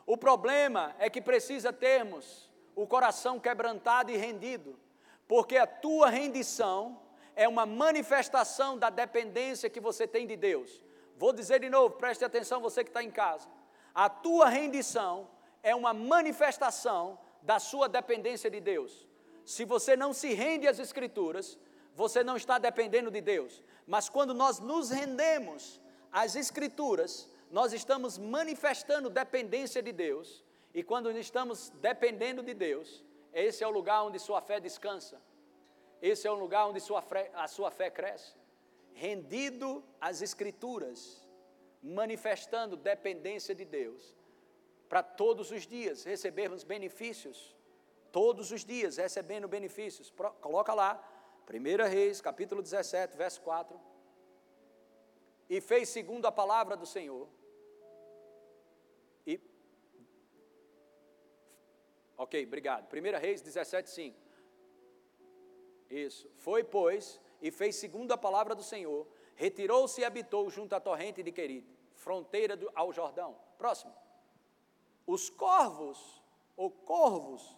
O 0.07 0.17
problema 0.17 0.95
é 0.99 1.09
que 1.09 1.23
precisa 1.23 1.73
termos 1.73 2.51
o 2.77 2.87
coração 2.87 3.41
quebrantado 3.41 4.11
e 4.11 4.17
rendido, 4.17 4.79
porque 5.27 5.57
a 5.57 5.67
tua 5.67 6.11
rendição 6.11 7.01
é 7.37 7.49
uma 7.49 7.67
manifestação 7.67 8.79
da 8.79 8.91
dependência 8.91 9.71
que 9.71 9.81
você 9.81 10.07
tem 10.07 10.27
de 10.27 10.37
Deus. 10.37 10.83
Vou 11.17 11.33
dizer 11.33 11.61
de 11.61 11.71
novo, 11.71 11.97
preste 11.97 12.25
atenção, 12.25 12.61
você 12.61 12.83
que 12.83 12.91
está 12.91 13.03
em 13.03 13.11
casa. 13.11 13.49
A 13.95 14.09
tua 14.09 14.49
rendição 14.49 15.29
é 15.63 15.75
uma 15.75 15.95
manifestação 15.95 17.19
da 17.43 17.59
sua 17.59 17.89
dependência 17.89 18.51
de 18.51 18.61
Deus. 18.61 19.07
Se 19.45 19.65
você 19.65 19.97
não 19.97 20.13
se 20.13 20.35
rende 20.35 20.67
às 20.67 20.79
Escrituras, 20.79 21.59
você 21.95 22.25
não 22.25 22.37
está 22.37 22.59
dependendo 22.59 23.11
de 23.11 23.21
Deus. 23.21 23.63
Mas 23.87 24.09
quando 24.09 24.35
nós 24.35 24.59
nos 24.59 24.91
rendemos 24.91 25.81
às 26.11 26.35
Escrituras, 26.35 27.29
nós 27.51 27.73
estamos 27.73 28.19
manifestando 28.19 29.09
dependência 29.09 29.83
de 29.83 29.93
Deus 29.93 30.43
e 30.73 30.83
quando 30.83 31.11
estamos 31.13 31.71
dependendo 31.81 32.43
de 32.43 32.53
Deus, 32.53 33.05
esse 33.33 33.63
é 33.63 33.67
o 33.67 33.71
lugar 33.71 34.03
onde 34.03 34.19
sua 34.19 34.41
fé 34.41 34.59
descansa. 34.59 35.21
Esse 36.11 36.27
é 36.29 36.31
o 36.31 36.41
lugar 36.45 36.63
onde 36.69 36.81
sua 36.89 37.03
fé, 37.11 37.31
a 37.35 37.47
sua 37.57 37.71
fé 37.79 37.89
cresce. 37.99 38.33
Rendido 38.93 39.69
às 40.01 40.21
Escrituras, 40.27 40.99
manifestando 41.83 42.77
dependência 42.77 43.55
de 43.55 43.65
Deus, 43.65 44.03
para 44.89 45.03
todos 45.03 45.51
os 45.51 45.67
dias 45.67 46.05
recebermos 46.05 46.63
benefícios, 46.63 47.57
todos 48.13 48.53
os 48.57 48.65
dias 48.65 48.99
recebendo 48.99 49.49
benefícios. 49.49 50.11
Pro, 50.11 50.31
coloca 50.47 50.75
lá, 50.75 50.93
1 51.49 51.89
Reis, 51.89 52.21
capítulo 52.21 52.61
17, 52.63 53.17
verso 53.17 53.41
4. 53.41 53.81
E 55.49 55.61
fez 55.61 55.89
segundo 55.89 56.27
a 56.27 56.33
palavra 56.33 56.77
do 56.77 56.87
Senhor 56.87 57.29
Ok, 62.17 62.45
obrigado. 62.47 62.87
1 62.93 63.19
Reis 63.19 63.41
17, 63.43 63.91
5. 63.91 64.24
Isso. 65.95 66.29
Foi, 66.37 66.65
pois, 66.65 67.21
e 67.41 67.53
fez 67.53 67.77
segundo 67.77 68.11
a 68.11 68.19
palavra 68.19 68.55
do 68.55 68.65
Senhor, 68.65 69.07
retirou-se 69.37 70.01
e 70.01 70.05
habitou 70.05 70.51
junto 70.51 70.75
à 70.75 70.81
torrente 70.81 71.23
de 71.23 71.31
Querite, 71.31 71.79
fronteira 71.95 72.57
do, 72.57 72.69
ao 72.75 72.93
Jordão. 72.93 73.39
Próximo. 73.57 73.95
Os 75.07 75.31
corvos, 75.31 76.21
ou 76.57 76.69
corvos, 76.69 77.57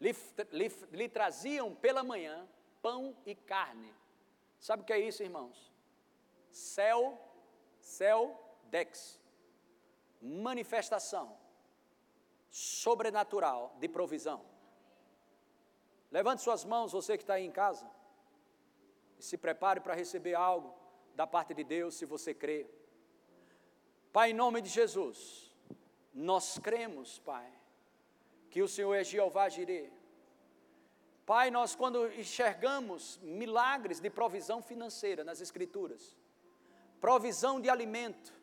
lhe, 0.00 0.12
lhe, 0.50 0.68
lhe 0.90 1.08
traziam 1.08 1.74
pela 1.76 2.02
manhã 2.02 2.48
pão 2.80 3.16
e 3.24 3.36
carne. 3.36 3.94
Sabe 4.58 4.82
o 4.82 4.84
que 4.84 4.92
é 4.92 4.98
isso, 4.98 5.22
irmãos? 5.22 5.72
Céu, 6.50 7.18
céu, 7.80 8.36
dex. 8.64 9.20
Manifestação 10.20 11.38
sobrenatural 12.50 13.76
de 13.78 13.88
provisão. 13.88 14.51
Levante 16.12 16.42
suas 16.42 16.62
mãos, 16.62 16.92
você 16.92 17.16
que 17.16 17.22
está 17.22 17.34
aí 17.34 17.46
em 17.46 17.50
casa, 17.50 17.90
e 19.18 19.22
se 19.22 19.38
prepare 19.38 19.80
para 19.80 19.94
receber 19.94 20.34
algo 20.34 20.74
da 21.14 21.26
parte 21.26 21.54
de 21.54 21.64
Deus, 21.64 21.94
se 21.94 22.04
você 22.04 22.34
crê. 22.34 22.66
Pai, 24.12 24.30
em 24.30 24.34
nome 24.34 24.60
de 24.60 24.68
Jesus, 24.68 25.50
nós 26.12 26.58
cremos, 26.58 27.18
Pai, 27.20 27.50
que 28.50 28.60
o 28.60 28.68
Senhor 28.68 28.92
é 28.92 29.02
Jeová 29.02 29.48
Jireh. 29.48 29.90
Pai, 31.24 31.50
nós 31.50 31.74
quando 31.74 32.06
enxergamos 32.12 33.18
milagres 33.22 33.98
de 33.98 34.10
provisão 34.10 34.60
financeira 34.60 35.24
nas 35.24 35.40
Escrituras, 35.40 36.14
provisão 37.00 37.58
de 37.58 37.70
alimento, 37.70 38.34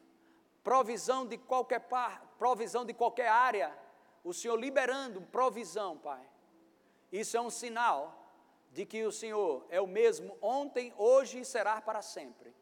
provisão 0.64 1.24
de 1.24 1.38
qualquer 1.38 1.82
par, 1.82 2.34
provisão 2.40 2.84
de 2.84 2.96
qualquer 2.96 3.28
área, 3.28 3.78
o 4.24 4.34
Senhor 4.34 4.56
liberando 4.56 5.22
provisão, 5.22 5.96
Pai. 6.00 6.28
Isso 7.12 7.36
é 7.36 7.42
um 7.42 7.50
sinal 7.50 8.16
de 8.72 8.86
que 8.86 9.04
o 9.04 9.12
Senhor 9.12 9.66
é 9.70 9.82
o 9.82 9.88
mesmo 9.88 10.38
ontem, 10.42 10.94
hoje 10.98 11.40
e 11.40 11.46
será 11.46 11.82
para 11.82 12.02
sempre. 12.02 12.56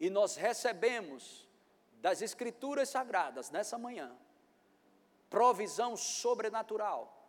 E 0.00 0.10
nós 0.10 0.36
recebemos 0.36 1.48
das 1.94 2.20
Escrituras 2.20 2.88
Sagradas 2.88 3.50
nessa 3.50 3.78
manhã 3.78 4.16
provisão 5.30 5.96
sobrenatural 5.96 7.22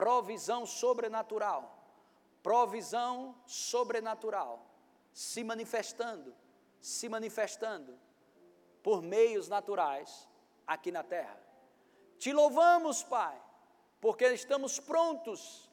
provisão 0.00 0.64
sobrenatural, 0.64 1.78
provisão 2.42 3.34
sobrenatural, 3.46 4.64
se 5.12 5.44
manifestando, 5.44 6.34
se 6.80 7.06
manifestando 7.06 7.98
por 8.82 9.02
meios 9.02 9.46
naturais 9.46 10.26
aqui 10.66 10.90
na 10.90 11.02
terra. 11.02 11.38
Te 12.18 12.32
louvamos, 12.32 13.02
Pai, 13.02 13.38
porque 14.00 14.24
estamos 14.28 14.80
prontos 14.80 15.69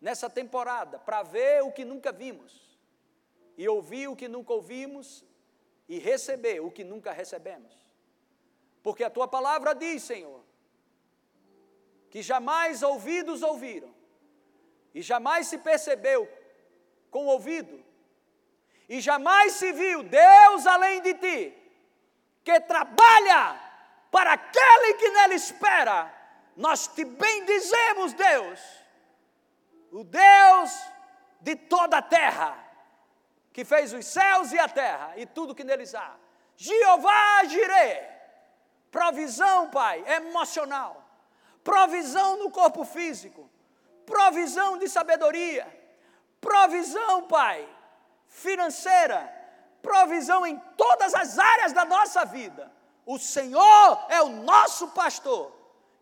nessa 0.00 0.30
temporada 0.30 0.98
para 0.98 1.22
ver 1.22 1.62
o 1.62 1.72
que 1.72 1.84
nunca 1.84 2.10
vimos, 2.10 2.78
e 3.56 3.68
ouvir 3.68 4.08
o 4.08 4.16
que 4.16 4.28
nunca 4.28 4.52
ouvimos, 4.52 5.24
e 5.88 5.98
receber 5.98 6.60
o 6.60 6.70
que 6.70 6.84
nunca 6.84 7.12
recebemos. 7.12 7.74
Porque 8.82 9.04
a 9.04 9.10
tua 9.10 9.28
palavra 9.28 9.74
diz, 9.74 10.02
Senhor, 10.02 10.42
que 12.08 12.22
jamais 12.22 12.82
ouvidos 12.82 13.42
ouviram, 13.42 13.94
e 14.94 15.02
jamais 15.02 15.48
se 15.48 15.58
percebeu 15.58 16.28
com 17.10 17.26
o 17.26 17.30
ouvido, 17.30 17.84
e 18.88 19.00
jamais 19.00 19.52
se 19.52 19.72
viu 19.72 20.02
Deus 20.02 20.66
além 20.66 21.02
de 21.02 21.14
ti, 21.14 21.54
que 22.42 22.60
trabalha 22.60 23.60
para 24.10 24.32
aquele 24.32 24.94
que 24.94 25.10
nele 25.10 25.34
espera. 25.34 26.12
Nós 26.56 26.88
te 26.88 27.04
bendizemos, 27.04 28.12
Deus, 28.12 28.60
o 29.90 30.04
Deus 30.04 30.78
de 31.40 31.56
toda 31.56 31.98
a 31.98 32.02
terra, 32.02 32.56
que 33.52 33.64
fez 33.64 33.92
os 33.92 34.06
céus 34.06 34.52
e 34.52 34.58
a 34.58 34.68
terra 34.68 35.14
e 35.16 35.26
tudo 35.26 35.54
que 35.54 35.64
neles 35.64 35.94
há. 35.94 36.14
Jeová 36.56 37.44
Jireh, 37.44 38.08
provisão, 38.90 39.70
Pai, 39.70 40.04
emocional 40.06 41.10
provisão 41.62 42.36
no 42.38 42.50
corpo 42.50 42.84
físico, 42.84 43.48
provisão 44.06 44.78
de 44.78 44.88
sabedoria, 44.88 45.66
provisão, 46.40 47.26
Pai, 47.26 47.68
financeira, 48.26 49.32
provisão 49.82 50.46
em 50.46 50.58
todas 50.76 51.14
as 51.14 51.38
áreas 51.38 51.72
da 51.72 51.84
nossa 51.84 52.24
vida. 52.24 52.70
O 53.06 53.18
Senhor 53.18 54.06
é 54.08 54.22
o 54.22 54.28
nosso 54.28 54.88
pastor 54.88 55.52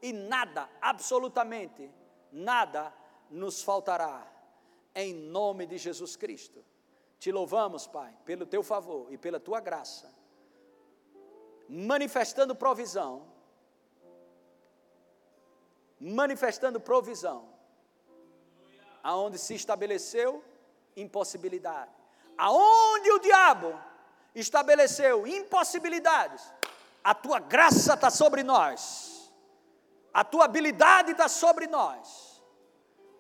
e 0.03 0.13
nada, 0.13 0.69
absolutamente 0.81 1.91
nada 2.31 2.93
nos 3.31 3.63
faltará. 3.63 4.27
Em 4.95 5.15
nome 5.15 5.67
de 5.67 5.79
Jesus 5.79 6.17
Cristo. 6.17 6.65
Te 7.19 7.31
louvamos, 7.33 7.87
Pai, 7.87 8.15
pelo 8.25 8.47
teu 8.47 8.63
favor 8.63 9.13
e 9.13 9.19
pela 9.19 9.41
tua 9.41 9.61
graça, 9.61 10.13
manifestando 11.69 12.55
provisão 12.55 13.39
manifestando 16.01 16.81
provisão. 16.81 17.49
Aonde 19.03 19.39
se 19.39 19.55
estabeleceu 19.55 20.45
impossibilidade. 20.97 21.91
Aonde 22.37 23.11
o 23.13 23.19
diabo 23.19 23.79
estabeleceu 24.35 25.27
impossibilidades, 25.27 26.53
a 27.03 27.15
tua 27.15 27.41
graça 27.41 27.95
está 27.95 28.11
sobre 28.11 28.43
nós, 28.43 29.33
a 30.13 30.23
tua 30.23 30.45
habilidade 30.45 31.13
está 31.13 31.29
sobre 31.29 31.67
nós, 31.67 32.28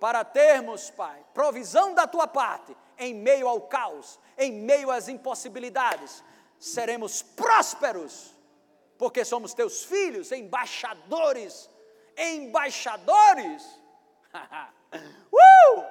para 0.00 0.24
termos, 0.24 0.90
Pai, 0.90 1.24
provisão 1.34 1.94
da 1.94 2.06
tua 2.06 2.26
parte, 2.26 2.76
em 2.96 3.14
meio 3.14 3.48
ao 3.48 3.62
caos, 3.62 4.18
em 4.36 4.52
meio 4.52 4.90
às 4.90 5.08
impossibilidades, 5.08 6.22
seremos 6.58 7.22
prósperos, 7.22 8.34
porque 8.96 9.24
somos 9.24 9.54
teus 9.54 9.84
filhos, 9.84 10.32
embaixadores 10.32 11.68
embaixadores. 12.18 13.80
uh! 15.32 15.84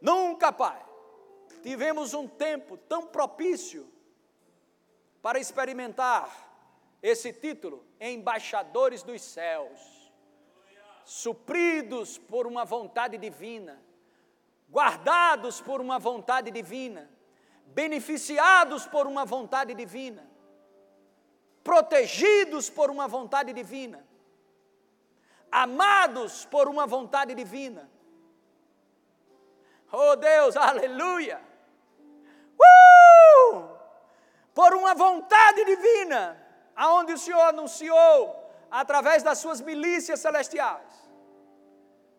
Nunca, 0.00 0.52
Pai, 0.52 0.84
tivemos 1.62 2.14
um 2.14 2.26
tempo 2.26 2.76
tão 2.76 3.06
propício 3.06 3.90
para 5.22 5.38
experimentar 5.38 6.30
esse 7.02 7.32
título, 7.32 7.86
embaixadores 8.00 9.02
dos 9.02 9.22
céus, 9.22 9.80
supridos 11.04 12.18
por 12.18 12.46
uma 12.46 12.64
vontade 12.64 13.18
divina, 13.18 13.82
guardados 14.70 15.60
por 15.60 15.80
uma 15.80 15.98
vontade 15.98 16.50
divina, 16.50 17.10
beneficiados 17.66 18.86
por 18.86 19.06
uma 19.06 19.24
vontade 19.24 19.74
divina 19.74 20.34
protegidos 21.64 22.68
por 22.68 22.90
uma 22.90 23.08
vontade 23.08 23.54
divina, 23.54 24.06
amados 25.50 26.44
por 26.44 26.68
uma 26.68 26.86
vontade 26.86 27.34
divina. 27.34 27.90
Oh 29.90 30.14
Deus, 30.14 30.56
aleluia! 30.56 31.40
Uh! 32.60 33.74
Por 34.52 34.74
uma 34.74 34.94
vontade 34.94 35.64
divina, 35.64 36.38
aonde 36.76 37.14
o 37.14 37.18
Senhor 37.18 37.40
anunciou 37.40 38.43
através 38.82 39.22
das 39.22 39.38
suas 39.38 39.60
milícias 39.60 40.18
celestiais, 40.18 40.92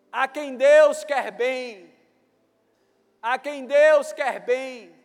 a 0.09 0.25
quem 0.25 0.55
Deus 0.55 1.03
quer 1.03 1.29
bem, 1.31 1.93
a 3.21 3.37
quem 3.37 3.65
Deus 3.65 4.13
quer 4.13 4.39
bem, 4.39 4.95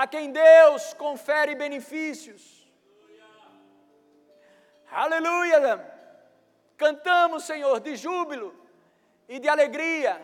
a 0.00 0.06
quem 0.06 0.32
Deus 0.32 0.94
confere 0.94 1.54
benefícios, 1.54 2.62
Aleluia! 4.90 5.90
Cantamos, 6.76 7.44
Senhor, 7.44 7.80
de 7.80 7.96
júbilo 7.96 8.54
e 9.26 9.38
de 9.38 9.48
alegria, 9.48 10.20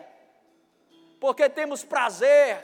porque 1.19 1.49
temos 1.49 1.83
prazer 1.83 2.63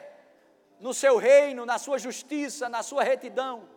no 0.79 0.93
seu 0.93 1.17
reino, 1.17 1.65
na 1.65 1.79
sua 1.79 1.97
justiça, 1.97 2.69
na 2.69 2.83
sua 2.83 3.03
retidão. 3.03 3.74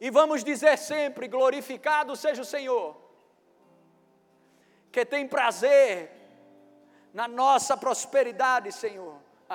E 0.00 0.10
vamos 0.10 0.42
dizer 0.42 0.78
sempre: 0.78 1.28
glorificado 1.28 2.16
seja 2.16 2.40
o 2.42 2.44
Senhor, 2.44 2.96
que 4.90 5.04
tem 5.04 5.28
prazer 5.28 6.10
na 7.12 7.28
nossa 7.28 7.76
prosperidade, 7.76 8.72
Senhor. 8.72 9.20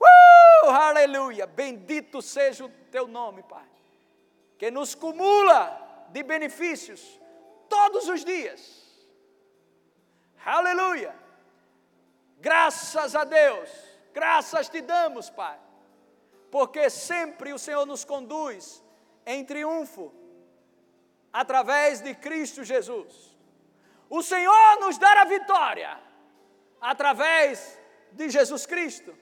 uh, 0.00 0.70
aleluia! 0.70 1.46
Bendito 1.46 2.20
seja 2.20 2.66
o 2.66 2.68
teu 2.90 3.06
nome, 3.06 3.42
Pai, 3.44 3.66
que 4.58 4.70
nos 4.70 4.94
cumula 4.94 6.06
de 6.10 6.22
benefícios 6.22 7.18
todos 7.68 8.06
os 8.08 8.22
dias. 8.22 8.84
Aleluia! 10.44 11.24
Graças 12.38 13.16
a 13.16 13.24
Deus, 13.24 13.70
graças 14.12 14.68
te 14.68 14.82
damos, 14.82 15.30
Pai, 15.30 15.58
porque 16.54 16.88
sempre 16.88 17.52
o 17.52 17.58
Senhor 17.58 17.84
nos 17.84 18.04
conduz 18.04 18.80
em 19.26 19.44
triunfo 19.44 20.14
através 21.32 22.00
de 22.00 22.14
Cristo 22.14 22.62
Jesus. 22.62 23.36
O 24.08 24.22
Senhor 24.22 24.78
nos 24.78 24.96
dará 24.96 25.22
a 25.22 25.24
vitória 25.24 26.00
através 26.80 27.76
de 28.12 28.30
Jesus 28.30 28.66
Cristo. 28.66 29.12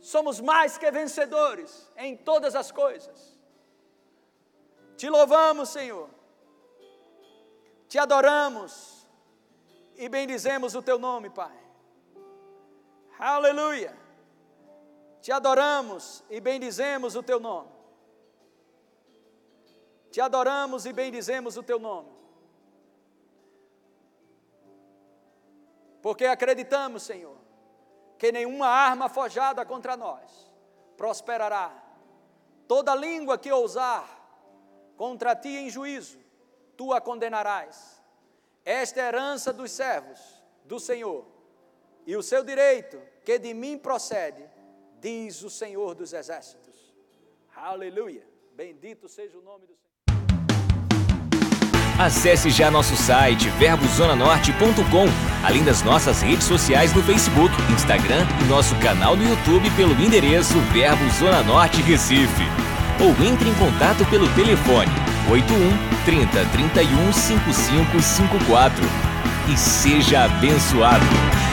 Somos 0.00 0.40
mais 0.40 0.76
que 0.76 0.90
vencedores 0.90 1.88
em 1.96 2.16
todas 2.16 2.56
as 2.56 2.72
coisas 2.72 3.38
te 4.96 5.08
louvamos, 5.08 5.68
Senhor. 5.68 6.10
Te 7.86 8.00
adoramos 8.00 9.06
e 9.94 10.08
bendizemos 10.08 10.74
o 10.74 10.82
teu 10.82 10.98
nome, 10.98 11.30
Pai. 11.30 11.56
Aleluia. 13.16 14.05
Te 15.26 15.32
adoramos 15.32 16.22
e 16.30 16.40
bendizemos 16.40 17.16
o 17.16 17.22
teu 17.22 17.40
nome. 17.40 17.68
Te 20.08 20.20
adoramos 20.20 20.86
e 20.86 20.92
bendizemos 20.92 21.56
o 21.56 21.64
teu 21.64 21.80
nome. 21.80 22.08
Porque 26.00 26.26
acreditamos, 26.26 27.02
Senhor, 27.02 27.36
que 28.16 28.30
nenhuma 28.30 28.68
arma 28.68 29.08
forjada 29.08 29.66
contra 29.66 29.96
nós 29.96 30.48
prosperará. 30.96 31.72
Toda 32.68 32.94
língua 32.94 33.36
que 33.36 33.50
ousar 33.50 34.08
contra 34.96 35.34
ti 35.34 35.56
em 35.56 35.68
juízo, 35.68 36.20
tu 36.76 36.92
a 36.92 37.00
condenarás. 37.00 38.00
Esta 38.64 39.00
é 39.00 39.02
a 39.02 39.08
herança 39.08 39.52
dos 39.52 39.72
servos 39.72 40.20
do 40.64 40.78
Senhor, 40.78 41.26
e 42.06 42.16
o 42.16 42.22
seu 42.22 42.44
direito, 42.44 43.02
que 43.24 43.40
de 43.40 43.52
mim 43.52 43.76
procede, 43.76 44.54
diz 45.06 45.42
o 45.44 45.50
Senhor 45.50 45.94
dos 45.94 46.12
exércitos. 46.12 46.74
Aleluia. 47.54 48.26
Bendito 48.56 49.08
seja 49.08 49.38
o 49.38 49.42
nome 49.42 49.64
do 49.66 49.74
Senhor. 49.76 49.86
Acesse 51.98 52.50
já 52.50 52.70
nosso 52.70 52.96
site 52.96 53.48
verbozonanorte.com, 53.50 55.06
além 55.46 55.64
das 55.64 55.82
nossas 55.82 56.20
redes 56.22 56.46
sociais 56.46 56.92
no 56.92 57.02
Facebook, 57.04 57.54
Instagram 57.72 58.26
e 58.42 58.44
nosso 58.48 58.74
canal 58.80 59.16
no 59.16 59.22
YouTube 59.22 59.70
pelo 59.76 59.92
endereço 59.92 60.58
Verbo 60.72 61.08
Zona 61.10 61.42
Norte 61.44 61.80
Recife. 61.82 62.44
Ou 63.00 63.10
entre 63.24 63.48
em 63.48 63.54
contato 63.54 64.04
pelo 64.10 64.28
telefone 64.34 64.90
81 65.30 66.04
30 66.04 66.44
31 66.50 67.12
5554 67.12 68.84
e 69.52 69.56
seja 69.56 70.24
abençoado. 70.24 71.45